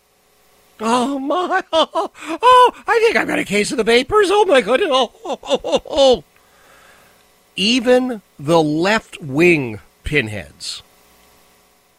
[0.80, 1.64] Oh my!
[1.72, 2.12] Oh,
[2.42, 4.30] oh, I think I've got a case of the vapors.
[4.30, 4.90] Oh my goodness!
[4.92, 6.24] Oh, oh, oh, oh, oh.
[7.56, 10.84] Even the left wing pinheads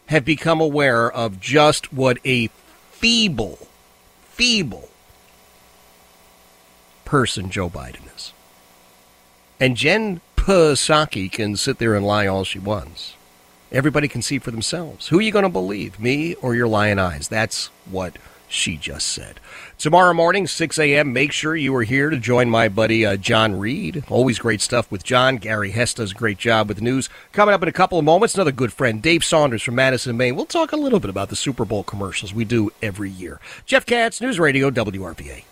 [0.06, 2.48] have become aware of just what a
[2.90, 3.66] feeble,
[4.24, 4.90] feeble
[7.06, 8.05] person Joe Biden is.
[9.58, 13.14] And Jen Psaki can sit there and lie all she wants.
[13.72, 15.08] Everybody can see for themselves.
[15.08, 17.26] Who are you going to believe, me or your lying eyes?
[17.26, 18.16] That's what
[18.48, 19.40] she just said.
[19.76, 23.58] Tomorrow morning, 6 a.m., make sure you are here to join my buddy uh, John
[23.58, 24.04] Reid.
[24.08, 25.36] Always great stuff with John.
[25.38, 27.08] Gary Hess does a great job with news.
[27.32, 30.36] Coming up in a couple of moments, another good friend, Dave Saunders from Madison, Main.
[30.36, 33.40] We'll talk a little bit about the Super Bowl commercials we do every year.
[33.64, 35.44] Jeff Katz, News Radio, WRVA.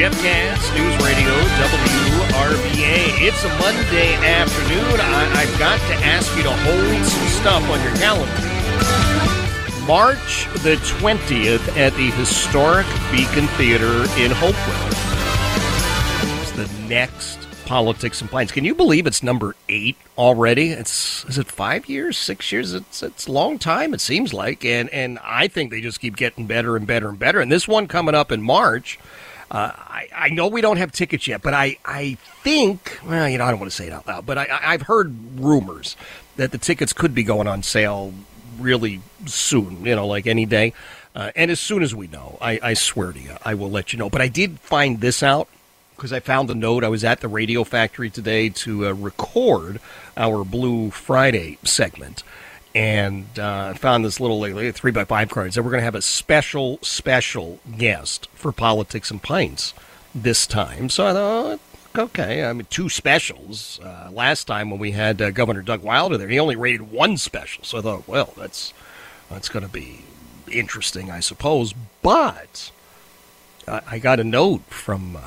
[0.00, 1.28] Jeff Katz, News Radio,
[1.60, 3.20] WRVA.
[3.20, 4.98] It's a Monday afternoon.
[4.98, 8.32] I, have got to ask you to hold some stuff on your calendar.
[9.86, 14.88] March the 20th at the historic Beacon Theater in Hopewell.
[16.40, 18.52] It's the next Politics and Pints.
[18.52, 20.70] Can you believe it's number eight already?
[20.70, 22.72] It's is it five years, six years?
[22.72, 23.92] It's it's a long time.
[23.92, 27.18] It seems like, and and I think they just keep getting better and better and
[27.18, 27.38] better.
[27.38, 28.98] And this one coming up in March
[29.50, 33.38] uh, I, I know we don't have tickets yet, but I, I think, well, you
[33.38, 35.96] know, I don't want to say it out loud, but I, I've heard rumors
[36.36, 38.14] that the tickets could be going on sale
[38.58, 40.72] really soon, you know, like any day.
[41.14, 43.92] Uh, and as soon as we know, I, I swear to you, I will let
[43.92, 44.08] you know.
[44.08, 45.48] But I did find this out
[45.96, 46.84] because I found a note.
[46.84, 49.80] I was at the Radio Factory today to uh, record
[50.16, 52.22] our Blue Friday segment
[52.74, 55.56] and uh, found this little like, three by five cards.
[55.56, 59.74] And we're going to have a special, special guest for Politics and Pints
[60.14, 60.88] this time.
[60.88, 61.60] So I thought,
[61.98, 63.80] okay, I mean, two specials.
[63.82, 67.16] Uh, last time when we had uh, Governor Doug Wilder there, he only rated one
[67.16, 67.64] special.
[67.64, 68.72] So I thought, well, that's
[69.28, 70.04] that's going to be
[70.50, 71.74] interesting, I suppose.
[72.02, 72.70] But
[73.66, 75.20] I, I got a note from uh,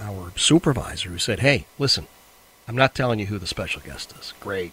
[0.00, 2.06] our supervisor who said, hey, listen,
[2.68, 4.32] I'm not telling you who the special guest is.
[4.40, 4.72] Great.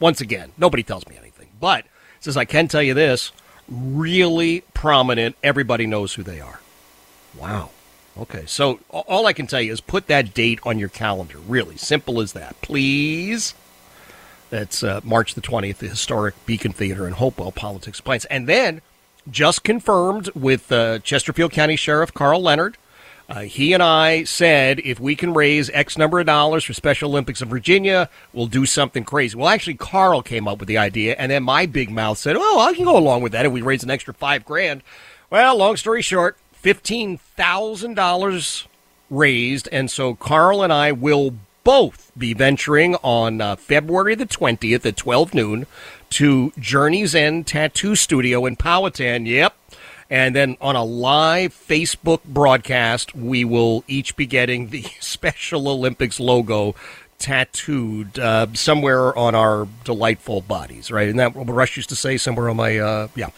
[0.00, 1.27] Once again, nobody tells me anything.
[1.60, 1.84] But
[2.20, 3.32] says I can tell you this:
[3.68, 5.36] really prominent.
[5.42, 6.60] Everybody knows who they are.
[7.36, 7.70] Wow.
[8.18, 11.38] Okay, so all I can tell you is put that date on your calendar.
[11.38, 13.54] Really simple as that, please.
[14.50, 18.24] That's uh, March the 20th, the historic Beacon Theater in Hopewell, Politics Plans.
[18.24, 18.80] And then,
[19.30, 22.76] just confirmed with uh, Chesterfield County Sheriff Carl Leonard,
[23.28, 27.10] uh, he and I said if we can raise X number of dollars for Special
[27.10, 29.36] Olympics of Virginia, we'll do something crazy.
[29.36, 32.60] Well, actually, Carl came up with the idea, and then my big mouth said, "Oh,
[32.60, 34.82] I can go along with that if we raise an extra five grand."
[35.30, 38.66] Well, long story short, fifteen thousand dollars
[39.10, 41.34] raised, and so Carl and I will
[41.64, 45.66] both be venturing on uh, February the 20th at 12 noon
[46.08, 49.26] to Journey's End Tattoo Studio in Powhatan.
[49.26, 49.54] Yep.
[50.10, 56.18] And then on a live Facebook broadcast, we will each be getting the Special Olympics
[56.18, 56.74] logo
[57.18, 61.08] tattooed uh, somewhere on our delightful bodies, right?
[61.08, 63.30] And that what Rush used to say somewhere on my, uh, yeah.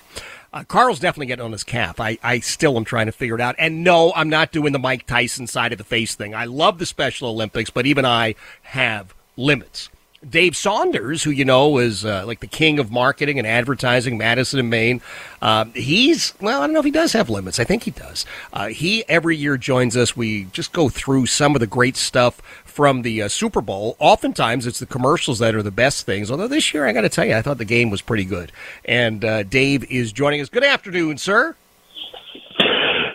[0.53, 2.01] Uh, Carl's definitely getting on his calf.
[2.01, 3.55] I, I still am trying to figure it out.
[3.57, 6.35] And no, I'm not doing the Mike Tyson side of the face thing.
[6.35, 9.89] I love the Special Olympics, but even I have limits.
[10.29, 14.61] Dave Saunders, who you know is uh, like the king of marketing and advertising, Madison
[14.61, 15.01] and Main,
[15.41, 16.61] uh, he's well.
[16.61, 17.59] I don't know if he does have limits.
[17.59, 18.27] I think he does.
[18.53, 20.15] Uh, he every year joins us.
[20.15, 23.97] We just go through some of the great stuff from the uh, Super Bowl.
[23.99, 26.31] Oftentimes, it's the commercials that are the best things.
[26.31, 28.53] Although this year, I got to tell you, I thought the game was pretty good.
[28.85, 30.51] And uh, Dave is joining us.
[30.51, 31.57] Good afternoon, sir.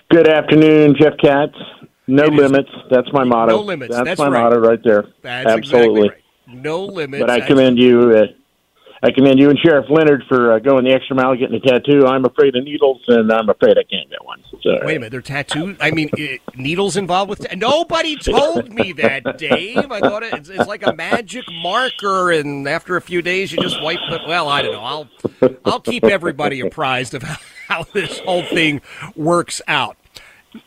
[0.09, 1.55] Good afternoon, Jeff Katz.
[2.07, 2.69] No limits.
[2.89, 3.57] That's my motto.
[3.57, 3.93] No limits.
[3.95, 4.43] That's, That's my right.
[4.43, 5.05] motto right there.
[5.21, 6.01] That's Absolutely.
[6.01, 6.24] exactly right.
[6.47, 7.21] No limits.
[7.21, 8.11] But I commend you.
[8.15, 8.25] Uh,
[9.03, 12.07] I commend you and Sheriff Leonard for uh, going the extra mile, getting a tattoo.
[12.07, 14.41] I'm afraid of needles, and I'm afraid I can't get one.
[14.63, 15.77] So, Wait a minute, they're tattooed.
[15.79, 17.39] I mean, uh, needles involved with.
[17.47, 19.91] Ta- Nobody told me that, Dave.
[19.91, 23.79] I thought it's, it's like a magic marker, and after a few days, you just
[23.83, 24.21] wipe it.
[24.27, 24.79] Well, I don't know.
[24.81, 25.09] I'll
[25.65, 27.35] I'll keep everybody apprised of how,
[27.67, 28.81] how this whole thing
[29.15, 29.97] works out.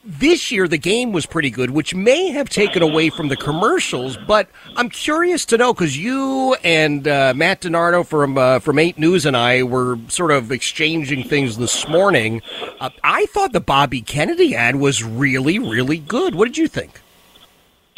[0.05, 4.16] This year, the game was pretty good, which may have taken away from the commercials.
[4.16, 8.98] But I'm curious to know because you and uh, Matt DiNardo from uh, from Eight
[8.98, 12.43] News and I were sort of exchanging things this morning.
[12.81, 16.35] Uh, I thought the Bobby Kennedy ad was really, really good.
[16.35, 17.01] What did you think?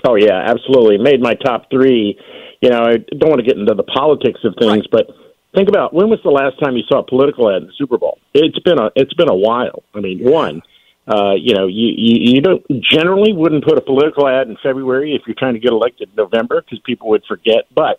[0.06, 0.98] Oh yeah, absolutely.
[0.98, 2.18] Made my top three.
[2.60, 5.08] You know, I don't want to get into the politics of things, but
[5.54, 7.98] think about when was the last time you saw a political ad in the Super
[7.98, 8.18] Bowl?
[8.34, 9.82] It's been a it's been a while.
[9.94, 10.62] I mean, one,
[11.10, 15.14] uh, you know, you, you you don't generally wouldn't put a political ad in February
[15.14, 17.66] if you're trying to get elected in November because people would forget.
[17.74, 17.98] But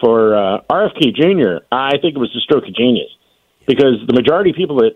[0.00, 3.10] for uh, RFK Jr., I think it was a stroke of genius
[3.66, 4.92] because the majority of people that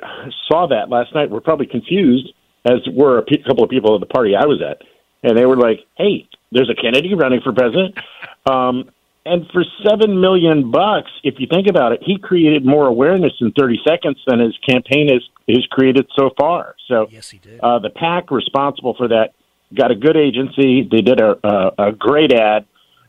[0.48, 2.32] saw that last night were probably confused,
[2.64, 4.80] as were a couple of people at the party I was at,
[5.22, 7.98] and they were like, "Hey, there's a Kennedy running for president."
[8.46, 8.90] Um,
[9.26, 13.52] and for seven million bucks, if you think about it, he created more awareness in
[13.52, 16.76] 30 seconds than his campaign has has created so far.
[16.88, 17.60] So, yes, he did.
[17.60, 19.34] Uh, the PAC responsible for that
[19.74, 20.88] got a good agency.
[20.90, 22.66] They did a a, a great ad,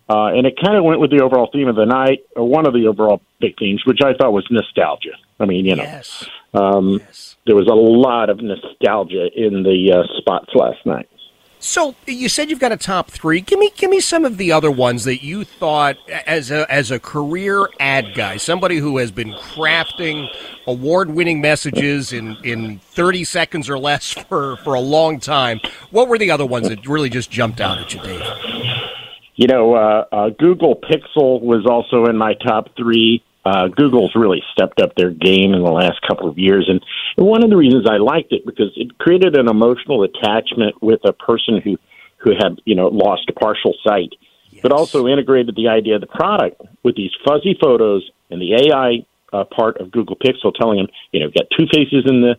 [0.09, 2.67] uh, and it kind of went with the overall theme of the night, or one
[2.67, 5.15] of the overall big themes, which I thought was nostalgia.
[5.39, 6.29] I mean, you know, yes.
[6.53, 7.01] um,
[7.45, 11.09] there was a lot of nostalgia in the uh, spots last night.
[11.63, 13.39] So you said you've got a top three.
[13.39, 16.89] Give me give me some of the other ones that you thought as a as
[16.89, 20.27] a career ad guy, somebody who has been crafting
[20.65, 25.59] award winning messages in, in thirty seconds or less for, for a long time.
[25.91, 28.23] What were the other ones that really just jumped out at you, Dave?
[29.35, 33.23] You know, uh, uh, Google Pixel was also in my top three.
[33.43, 36.84] Uh, Google's really stepped up their game in the last couple of years, and,
[37.18, 41.13] one of the reasons I liked it because it created an emotional attachment with a
[41.13, 41.77] person who
[42.18, 44.13] who had you know lost partial sight,
[44.61, 49.05] but also integrated the idea of the product with these fuzzy photos and the AI
[49.34, 52.35] uh, part of Google Pixel telling them you know got two faces in the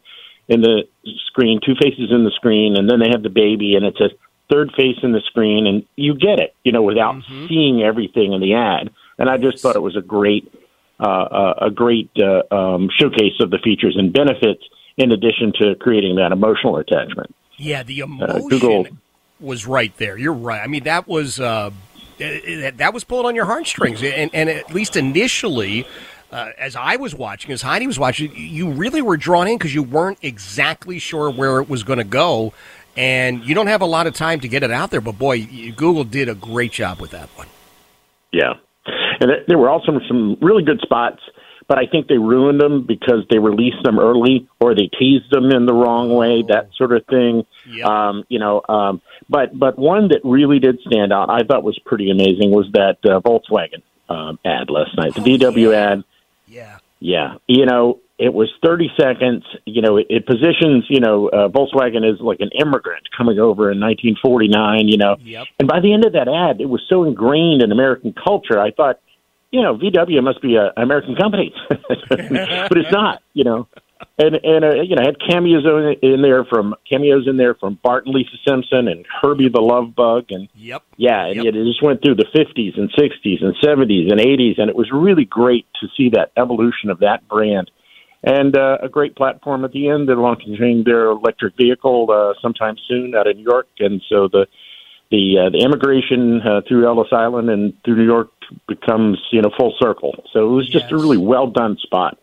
[0.48, 0.82] in the
[1.26, 4.10] screen, two faces in the screen, and then they have the baby, and it's a
[4.50, 8.40] third face in the screen, and you get it, you know, without seeing everything in
[8.40, 8.90] the ad.
[9.18, 10.52] And I just thought it was a great,
[11.02, 14.62] uh, uh, a great uh, um, showcase of the features and benefits,
[14.96, 17.34] in addition to creating that emotional attachment.
[17.56, 18.86] Yeah, the Uh, emotion Google,
[19.40, 20.16] was right there.
[20.16, 20.60] You're right.
[20.62, 21.70] I mean, that was uh,
[22.18, 25.86] that that was pulled on your heartstrings, and and at least initially.
[26.30, 29.74] Uh, as I was watching, as Heidi was watching, you really were drawn in because
[29.74, 32.54] you weren't exactly sure where it was going to go,
[32.96, 35.02] and you don't have a lot of time to get it out there.
[35.02, 35.44] But boy,
[35.76, 37.48] Google did a great job with that one.
[38.32, 38.54] Yeah,
[39.22, 41.20] and th- there were also some really good spots,
[41.68, 45.50] but I think they ruined them because they released them early or they teased them
[45.50, 47.46] in the wrong way, that sort of thing.
[47.88, 51.78] Um, you know, um, but but one that really did stand out, I thought was
[51.86, 56.04] pretty amazing, was that uh, Volkswagen um, ad last night, the VW ad.
[56.46, 56.78] Yeah.
[57.04, 59.42] Yeah, you know, it was 30 seconds.
[59.64, 63.72] You know, it, it positions, you know, uh, Volkswagen is like an immigrant coming over
[63.72, 65.16] in 1949, you know.
[65.18, 65.46] Yep.
[65.58, 68.70] And by the end of that ad, it was so ingrained in American culture, I
[68.70, 69.00] thought,
[69.52, 73.22] you know, VW must be an American company, but it's not.
[73.34, 73.68] You know,
[74.18, 77.54] and and uh, you know, I had cameos in, in there from cameos in there
[77.54, 80.82] from Bart and Lisa Simpson and Herbie the Love Bug, and Yep.
[80.96, 84.70] yeah, and it just went through the 50s and 60s and 70s and 80s, and
[84.70, 87.70] it was really great to see that evolution of that brand.
[88.24, 90.08] And uh, a great platform at the end.
[90.08, 94.46] They're launching their electric vehicle uh, sometime soon out of New York, and so the
[95.10, 98.30] the uh, the immigration uh, through Ellis Island and through New York
[98.68, 100.24] becomes you know full circle.
[100.32, 102.18] So it was just a really well done spot.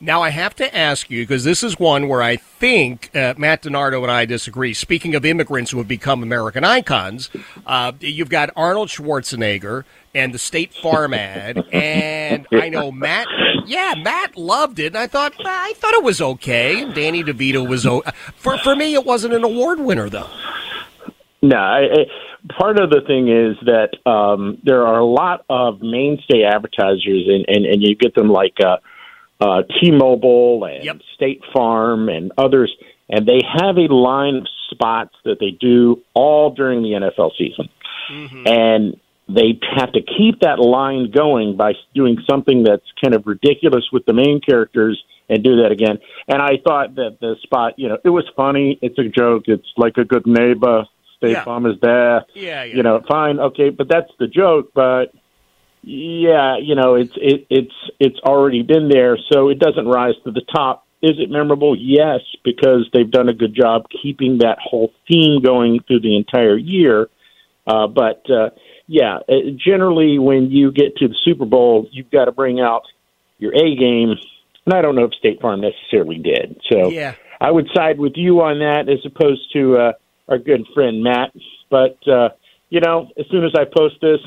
[0.00, 3.62] Now I have to ask you because this is one where I think uh, Matt
[3.62, 4.74] DiNardo and I disagree.
[4.74, 7.30] Speaking of immigrants who have become American icons,
[7.64, 9.84] uh, you've got Arnold Schwarzenegger
[10.14, 13.28] and the State Farm ad, and I know Matt.
[13.66, 16.84] Yeah, Matt loved it, and I thought I thought it was okay.
[16.92, 18.02] Danny DeVito was o-
[18.36, 18.94] for for me.
[18.94, 20.28] It wasn't an award winner though.
[21.44, 25.82] No, I, I, part of the thing is that um, there are a lot of
[25.82, 28.78] mainstay advertisers, and, and, and you get them like uh,
[29.40, 30.82] uh, T-Mobile and
[31.14, 32.74] State Farm and others,
[33.10, 37.68] and they have a line of spots that they do all during the NFL season,
[38.46, 43.84] and they have to keep that line going by doing something that's kind of ridiculous
[43.92, 45.98] with the main characters and do that again.
[46.26, 48.78] And I thought that the spot, you know, it was funny.
[48.80, 49.44] It's a joke.
[49.46, 50.84] It's like a good neighbor.
[51.24, 51.44] State Yeah.
[51.44, 52.24] Farm is there.
[52.34, 52.76] Yeah, yeah.
[52.76, 54.70] You know, fine, okay, but that's the joke.
[54.74, 55.12] But
[55.82, 60.30] yeah, you know, it's it, it's it's already been there, so it doesn't rise to
[60.30, 60.86] the top.
[61.02, 61.76] Is it memorable?
[61.78, 66.56] Yes, because they've done a good job keeping that whole theme going through the entire
[66.56, 67.08] year.
[67.66, 68.50] Uh, but uh,
[68.86, 69.32] yeah, uh,
[69.62, 72.82] generally when you get to the Super Bowl, you've got to bring out
[73.38, 74.14] your A game,
[74.64, 76.60] and I don't know if State Farm necessarily did.
[76.70, 77.14] So Yeah.
[77.40, 79.92] I would side with you on that as opposed to uh,
[80.28, 81.32] our good friend Matt.
[81.70, 82.30] But uh,
[82.70, 84.20] you know, as soon as I post this,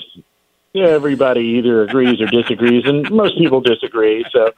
[0.76, 4.26] everybody either agrees or disagrees, and most people disagree.
[4.32, 4.52] So,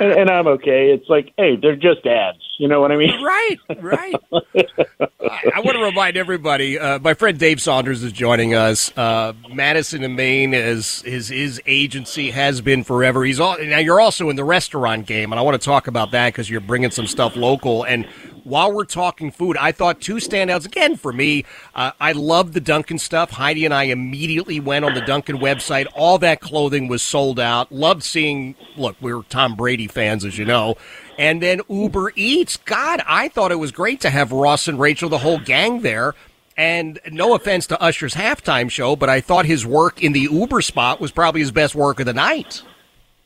[0.00, 0.92] and, and I'm okay.
[0.92, 2.38] It's like, hey, they're just ads.
[2.58, 3.22] You know what I mean?
[3.22, 4.14] Right, right.
[4.32, 6.78] I, I want to remind everybody.
[6.78, 8.92] Uh, my friend Dave Saunders is joining us.
[8.98, 13.24] Uh, Madison and Main is his his agency has been forever.
[13.24, 13.78] He's all now.
[13.78, 16.60] You're also in the restaurant game, and I want to talk about that because you're
[16.60, 17.84] bringing some stuff local.
[17.84, 18.06] And
[18.50, 21.44] while we're talking food, I thought two standouts again for me.
[21.74, 23.30] Uh, I love the Dunkin' stuff.
[23.30, 25.86] Heidi and I immediately went on the Dunkin' website.
[25.94, 27.70] All that clothing was sold out.
[27.72, 28.56] Loved seeing.
[28.76, 30.76] Look, we're Tom Brady fans, as you know.
[31.16, 32.56] And then Uber Eats.
[32.56, 36.14] God, I thought it was great to have Ross and Rachel, the whole gang there.
[36.56, 40.60] And no offense to Usher's halftime show, but I thought his work in the Uber
[40.60, 42.62] spot was probably his best work of the night.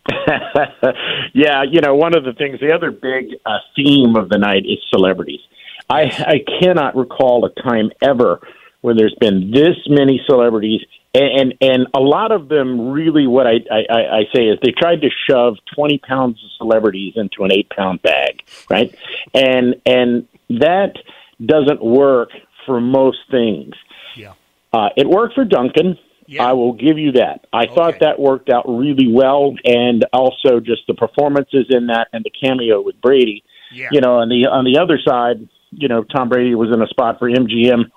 [1.35, 4.65] yeah, you know, one of the things, the other big uh, theme of the night
[4.67, 5.41] is celebrities.
[5.89, 8.41] I, I cannot recall a time ever
[8.81, 10.81] when there's been this many celebrities,
[11.15, 14.73] and and, and a lot of them really, what I, I, I say is they
[14.73, 18.95] tried to shove 20 pounds of celebrities into an eight pound bag, right?
[19.33, 20.97] And and that
[21.45, 22.31] doesn't work
[22.67, 23.75] for most things.
[24.17, 24.35] Yeah.
[24.73, 25.97] Uh, it worked for Dunkin'.
[26.41, 27.47] I will give you that.
[27.53, 32.25] I thought that worked out really well, and also just the performances in that and
[32.25, 33.45] the cameo with Brady.
[33.73, 33.89] Yeah.
[33.93, 36.87] You know, on the on the other side, you know, Tom Brady was in a
[36.87, 37.91] spot for MGM.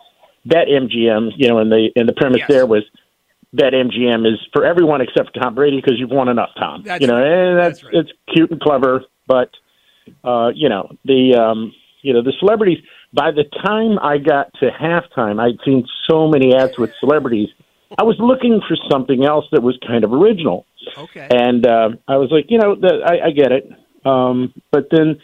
[0.45, 2.83] That MGM, you know, and the and the premise there was
[3.53, 6.83] that MGM is for everyone except Tom Brady because you've won enough, Tom.
[6.83, 7.27] That's you know, right.
[7.27, 9.49] and that's, it's cute and clever, but
[10.23, 12.79] uh, you know the um, you know the celebrities.
[13.13, 17.49] By the time I got to halftime, I'd seen so many ads with celebrities.
[17.97, 20.65] I was looking for something else that was kind of original.
[20.97, 21.27] Okay.
[21.29, 23.69] And uh, I was like, you know, the, I, I get it.
[24.05, 25.19] Um, but then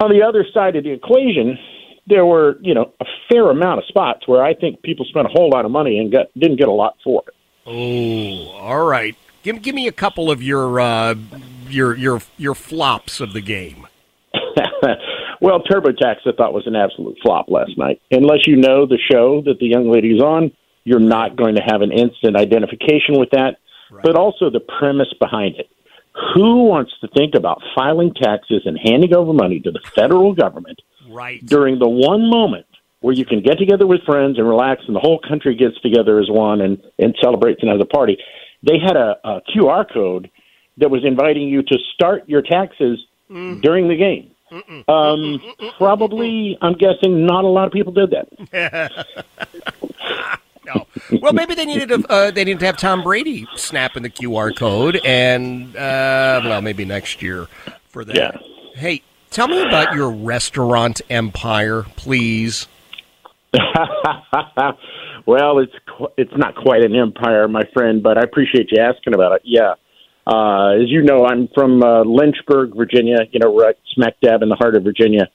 [0.00, 1.58] on the other side of the equation,
[2.06, 5.30] there were, you know, a fair amount of spots where I think people spent a
[5.30, 7.34] whole lot of money and got didn't get a lot for it.
[7.66, 9.16] Oh, all right.
[9.42, 11.14] Give give me a couple of your uh,
[11.68, 13.86] your your your flops of the game.
[15.40, 18.00] well, TurboTax I thought was an absolute flop last night.
[18.10, 20.52] Unless you know the show that the young lady's on,
[20.84, 23.56] you're not going to have an instant identification with that.
[24.04, 25.68] But also the premise behind it.
[26.34, 30.80] Who wants to think about filing taxes and handing over money to the federal government
[31.08, 31.44] Right.
[31.44, 32.66] during the one moment
[33.00, 36.20] where you can get together with friends and relax and the whole country gets together
[36.20, 38.16] as one and, and celebrates and has a party?
[38.62, 40.30] They had a, a QR code
[40.76, 42.98] that was inviting you to start your taxes
[43.28, 44.30] during the game.
[44.88, 45.40] Um,
[45.78, 49.06] probably, I'm guessing not a lot of people did that.
[50.74, 51.18] no.
[51.20, 54.56] Well, maybe they needed to, uh, they needed to have Tom Brady snapping the QR
[54.56, 57.48] code, and uh, well, maybe next year
[57.88, 58.16] for that.
[58.16, 58.30] Yeah.
[58.74, 62.68] Hey, tell me about your restaurant empire, please.
[63.52, 64.78] well,
[65.26, 69.14] Well, it's qu- it's not quite an empire, my friend, but I appreciate you asking
[69.14, 69.42] about it.
[69.44, 69.74] Yeah.
[70.26, 74.48] Uh, as you know, I'm from uh, Lynchburg, Virginia, you know, right smack dab in
[74.48, 75.28] the heart of Virginia.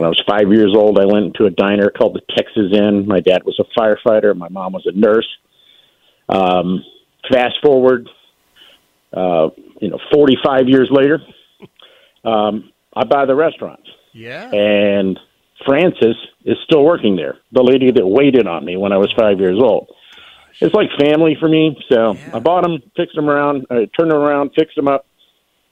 [0.00, 3.06] When I was five years old, I went to a diner called the Texas Inn.
[3.06, 4.34] My dad was a firefighter.
[4.34, 5.28] My mom was a nurse.
[6.26, 6.82] Um,
[7.30, 8.08] fast forward,
[9.12, 11.18] uh, you know, 45 years later,
[12.24, 13.80] um, I buy the restaurant.
[14.14, 14.50] Yeah.
[14.50, 15.20] And
[15.66, 16.16] Frances
[16.46, 19.58] is still working there, the lady that waited on me when I was five years
[19.62, 19.88] old.
[20.62, 21.76] It's like family for me.
[21.92, 25.04] So I bought them, fixed them around, uh, turned them around, fixed them up,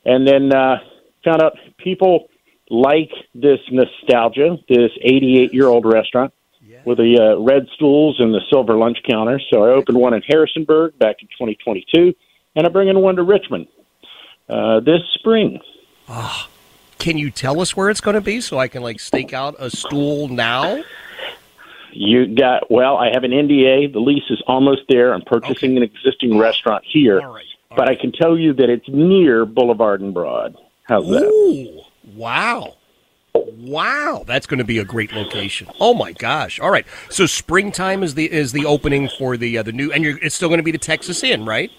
[0.04, 0.80] and then uh,
[1.24, 2.28] found out people
[2.70, 6.32] like this nostalgia, this 88 year old restaurant
[6.84, 9.40] with the uh, red stools and the silver lunch counter.
[9.50, 12.14] So I opened one in Harrisonburg back in 2022,
[12.56, 13.68] and I'm bringing one to Richmond
[14.48, 15.60] uh, this spring.
[16.08, 16.48] Ah,
[16.98, 19.56] can you tell us where it's going to be so I can like stake out
[19.58, 20.82] a stool now?
[21.92, 22.96] You got well.
[22.96, 23.92] I have an NDA.
[23.92, 25.12] The lease is almost there.
[25.12, 27.20] I'm purchasing an existing restaurant here,
[27.70, 30.56] but I can tell you that it's near Boulevard and Broad.
[30.84, 31.84] How's that?
[32.14, 32.74] Wow.
[33.34, 35.68] Wow, that's going to be a great location.
[35.78, 36.58] Oh my gosh!
[36.58, 40.02] All right, so springtime is the is the opening for the uh, the new, and
[40.02, 41.70] you're, it's still going to be the Texas Inn, right?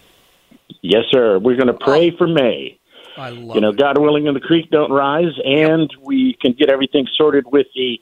[0.81, 1.38] Yes, sir.
[1.39, 2.80] We're going to pray for May.
[3.18, 6.69] I love you know, God willing, and the creek don't rise, and we can get
[6.69, 7.99] everything sorted with the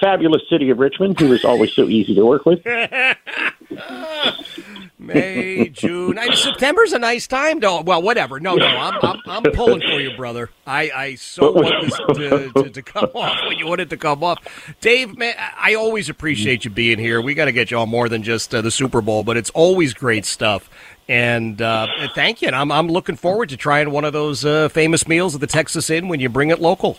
[0.00, 2.60] fabulous city of Richmond, who is always so easy to work with.
[4.98, 7.82] May, June, I, September's a nice time, though.
[7.82, 8.40] Well, whatever.
[8.40, 10.50] No, no, I'm I'm, I'm pulling for you, brother.
[10.66, 13.96] I, I so want this to, to, to come off when you want it to
[13.96, 14.38] come off.
[14.80, 17.20] Dave, man, I always appreciate you being here.
[17.20, 19.50] We got to get you on more than just uh, the Super Bowl, but it's
[19.50, 20.68] always great stuff.
[21.08, 22.48] And uh, thank you.
[22.48, 25.46] And I'm I'm looking forward to trying one of those uh, famous meals at the
[25.46, 26.98] Texas Inn when you bring it local.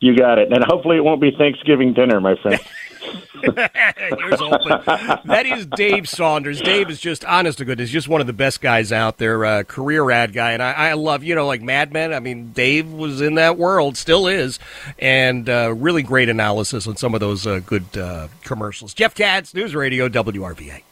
[0.00, 2.60] You got it, and hopefully it won't be Thanksgiving dinner, my friend.
[3.42, 4.80] Here's open.
[5.24, 6.60] That is Dave Saunders.
[6.60, 9.44] Dave is just, honest to goodness, just one of the best guys out there.
[9.44, 12.12] Uh, career ad guy, and I, I love, you know, like Mad Men.
[12.12, 14.58] I mean, Dave was in that world, still is,
[14.98, 18.94] and uh, really great analysis on some of those uh, good uh, commercials.
[18.94, 20.82] Jeff Katz, News Radio, WRVA.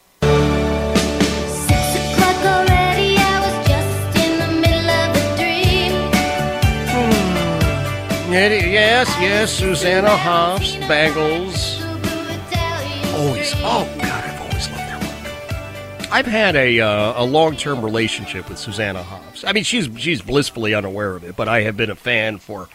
[8.31, 11.60] Yes, yes, Susanna Hoffs, Bangles.
[13.21, 16.11] Always, oh God, I've always loved their work.
[16.11, 19.43] I've had a uh, a long term relationship with Susanna Hoffs.
[19.43, 22.67] I mean, she's she's blissfully unaware of it, but I have been a fan for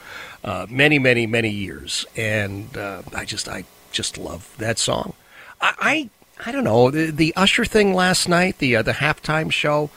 [0.44, 5.14] uh, many, many, many years, and uh, I just I just love that song.
[5.60, 9.50] I I, I don't know the, the Usher thing last night, the uh, the halftime
[9.50, 9.90] show.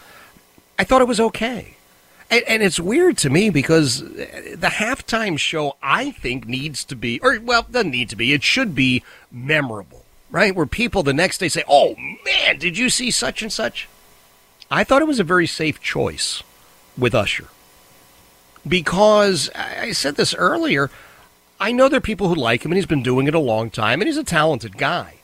[0.80, 1.76] I thought it was okay.
[2.32, 7.20] And, and, it's weird to me because the halftime show, I think, needs to be,
[7.22, 9.99] or, well, doesn't need to be, it should be memorable,
[10.32, 10.56] right?
[10.56, 11.96] Where people the next day say, oh
[12.26, 13.88] man, did you see such and such?
[14.72, 16.44] I thought it was a very safe choice
[16.98, 17.48] with Usher.
[18.68, 20.92] Because I said this earlier,
[21.60, 23.70] I know there are people who like him and he's been doing it a long
[23.70, 25.16] time and he's a talented guy.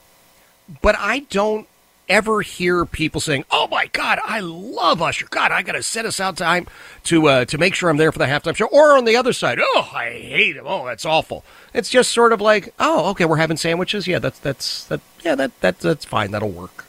[0.81, 1.67] But I don't
[2.09, 5.27] ever hear people saying, "Oh my God, I love Usher.
[5.29, 6.67] God, I got to set aside time
[7.05, 9.33] to uh, to make sure I'm there for the halftime show." Or on the other
[9.33, 10.65] side, "Oh, I hate him.
[10.67, 14.07] Oh, that's awful." It's just sort of like, "Oh, okay, we're having sandwiches.
[14.07, 15.01] Yeah, that's that's that.
[15.23, 16.31] Yeah, that that that's fine.
[16.31, 16.85] That'll work."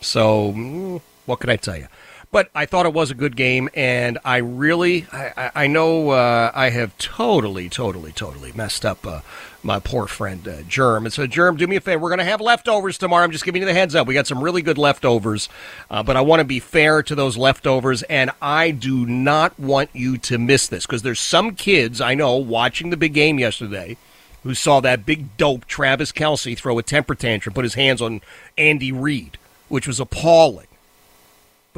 [0.00, 1.88] So, mm, what can I tell you?
[2.30, 6.52] But I thought it was a good game, and I really, I, I know uh,
[6.54, 9.22] I have totally, totally, totally messed up uh,
[9.62, 11.06] my poor friend uh, Germ.
[11.06, 12.02] And so, Germ, do me a favor.
[12.02, 13.24] We're going to have leftovers tomorrow.
[13.24, 14.06] I'm just giving you the heads up.
[14.06, 15.48] We got some really good leftovers,
[15.90, 19.88] uh, but I want to be fair to those leftovers, and I do not want
[19.94, 23.96] you to miss this because there's some kids I know watching the big game yesterday
[24.42, 28.20] who saw that big dope Travis Kelce throw a temper tantrum, put his hands on
[28.56, 29.38] Andy Reid,
[29.68, 30.67] which was appalling.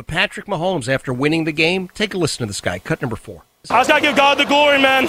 [0.01, 2.78] But Patrick Mahomes, after winning the game, take a listen to this guy.
[2.78, 3.43] Cut number four.
[3.68, 5.09] I just got to give God the glory, man.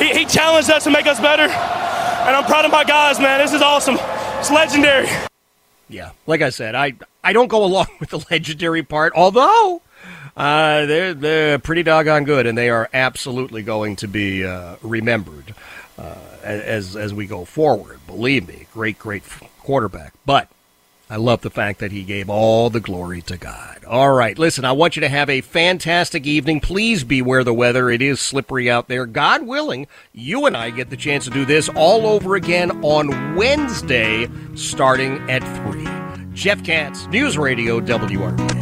[0.00, 3.38] He, he challenged us to make us better, and I'm proud of my guys, man.
[3.38, 3.98] This is awesome.
[4.40, 5.06] It's legendary.
[5.88, 9.80] Yeah, like I said, I I don't go along with the legendary part, although
[10.36, 15.54] uh, they're they're pretty doggone good, and they are absolutely going to be uh, remembered
[15.96, 18.00] uh, as as we go forward.
[18.08, 19.22] Believe me, great great
[19.60, 20.48] quarterback, but
[21.12, 23.84] I love the fact that he gave all the glory to God.
[23.84, 26.60] All right, listen, I want you to have a fantastic evening.
[26.60, 27.90] Please beware the weather.
[27.90, 29.06] It is slippery out there.
[29.06, 33.34] God willing, you and I get the chance to do this all over again on
[33.34, 35.42] Wednesday, starting at
[35.72, 35.84] 3.
[36.32, 38.60] Jeff Katz, News Radio, WRVA.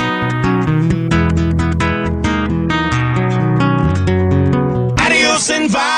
[4.99, 5.98] Adios and Dios.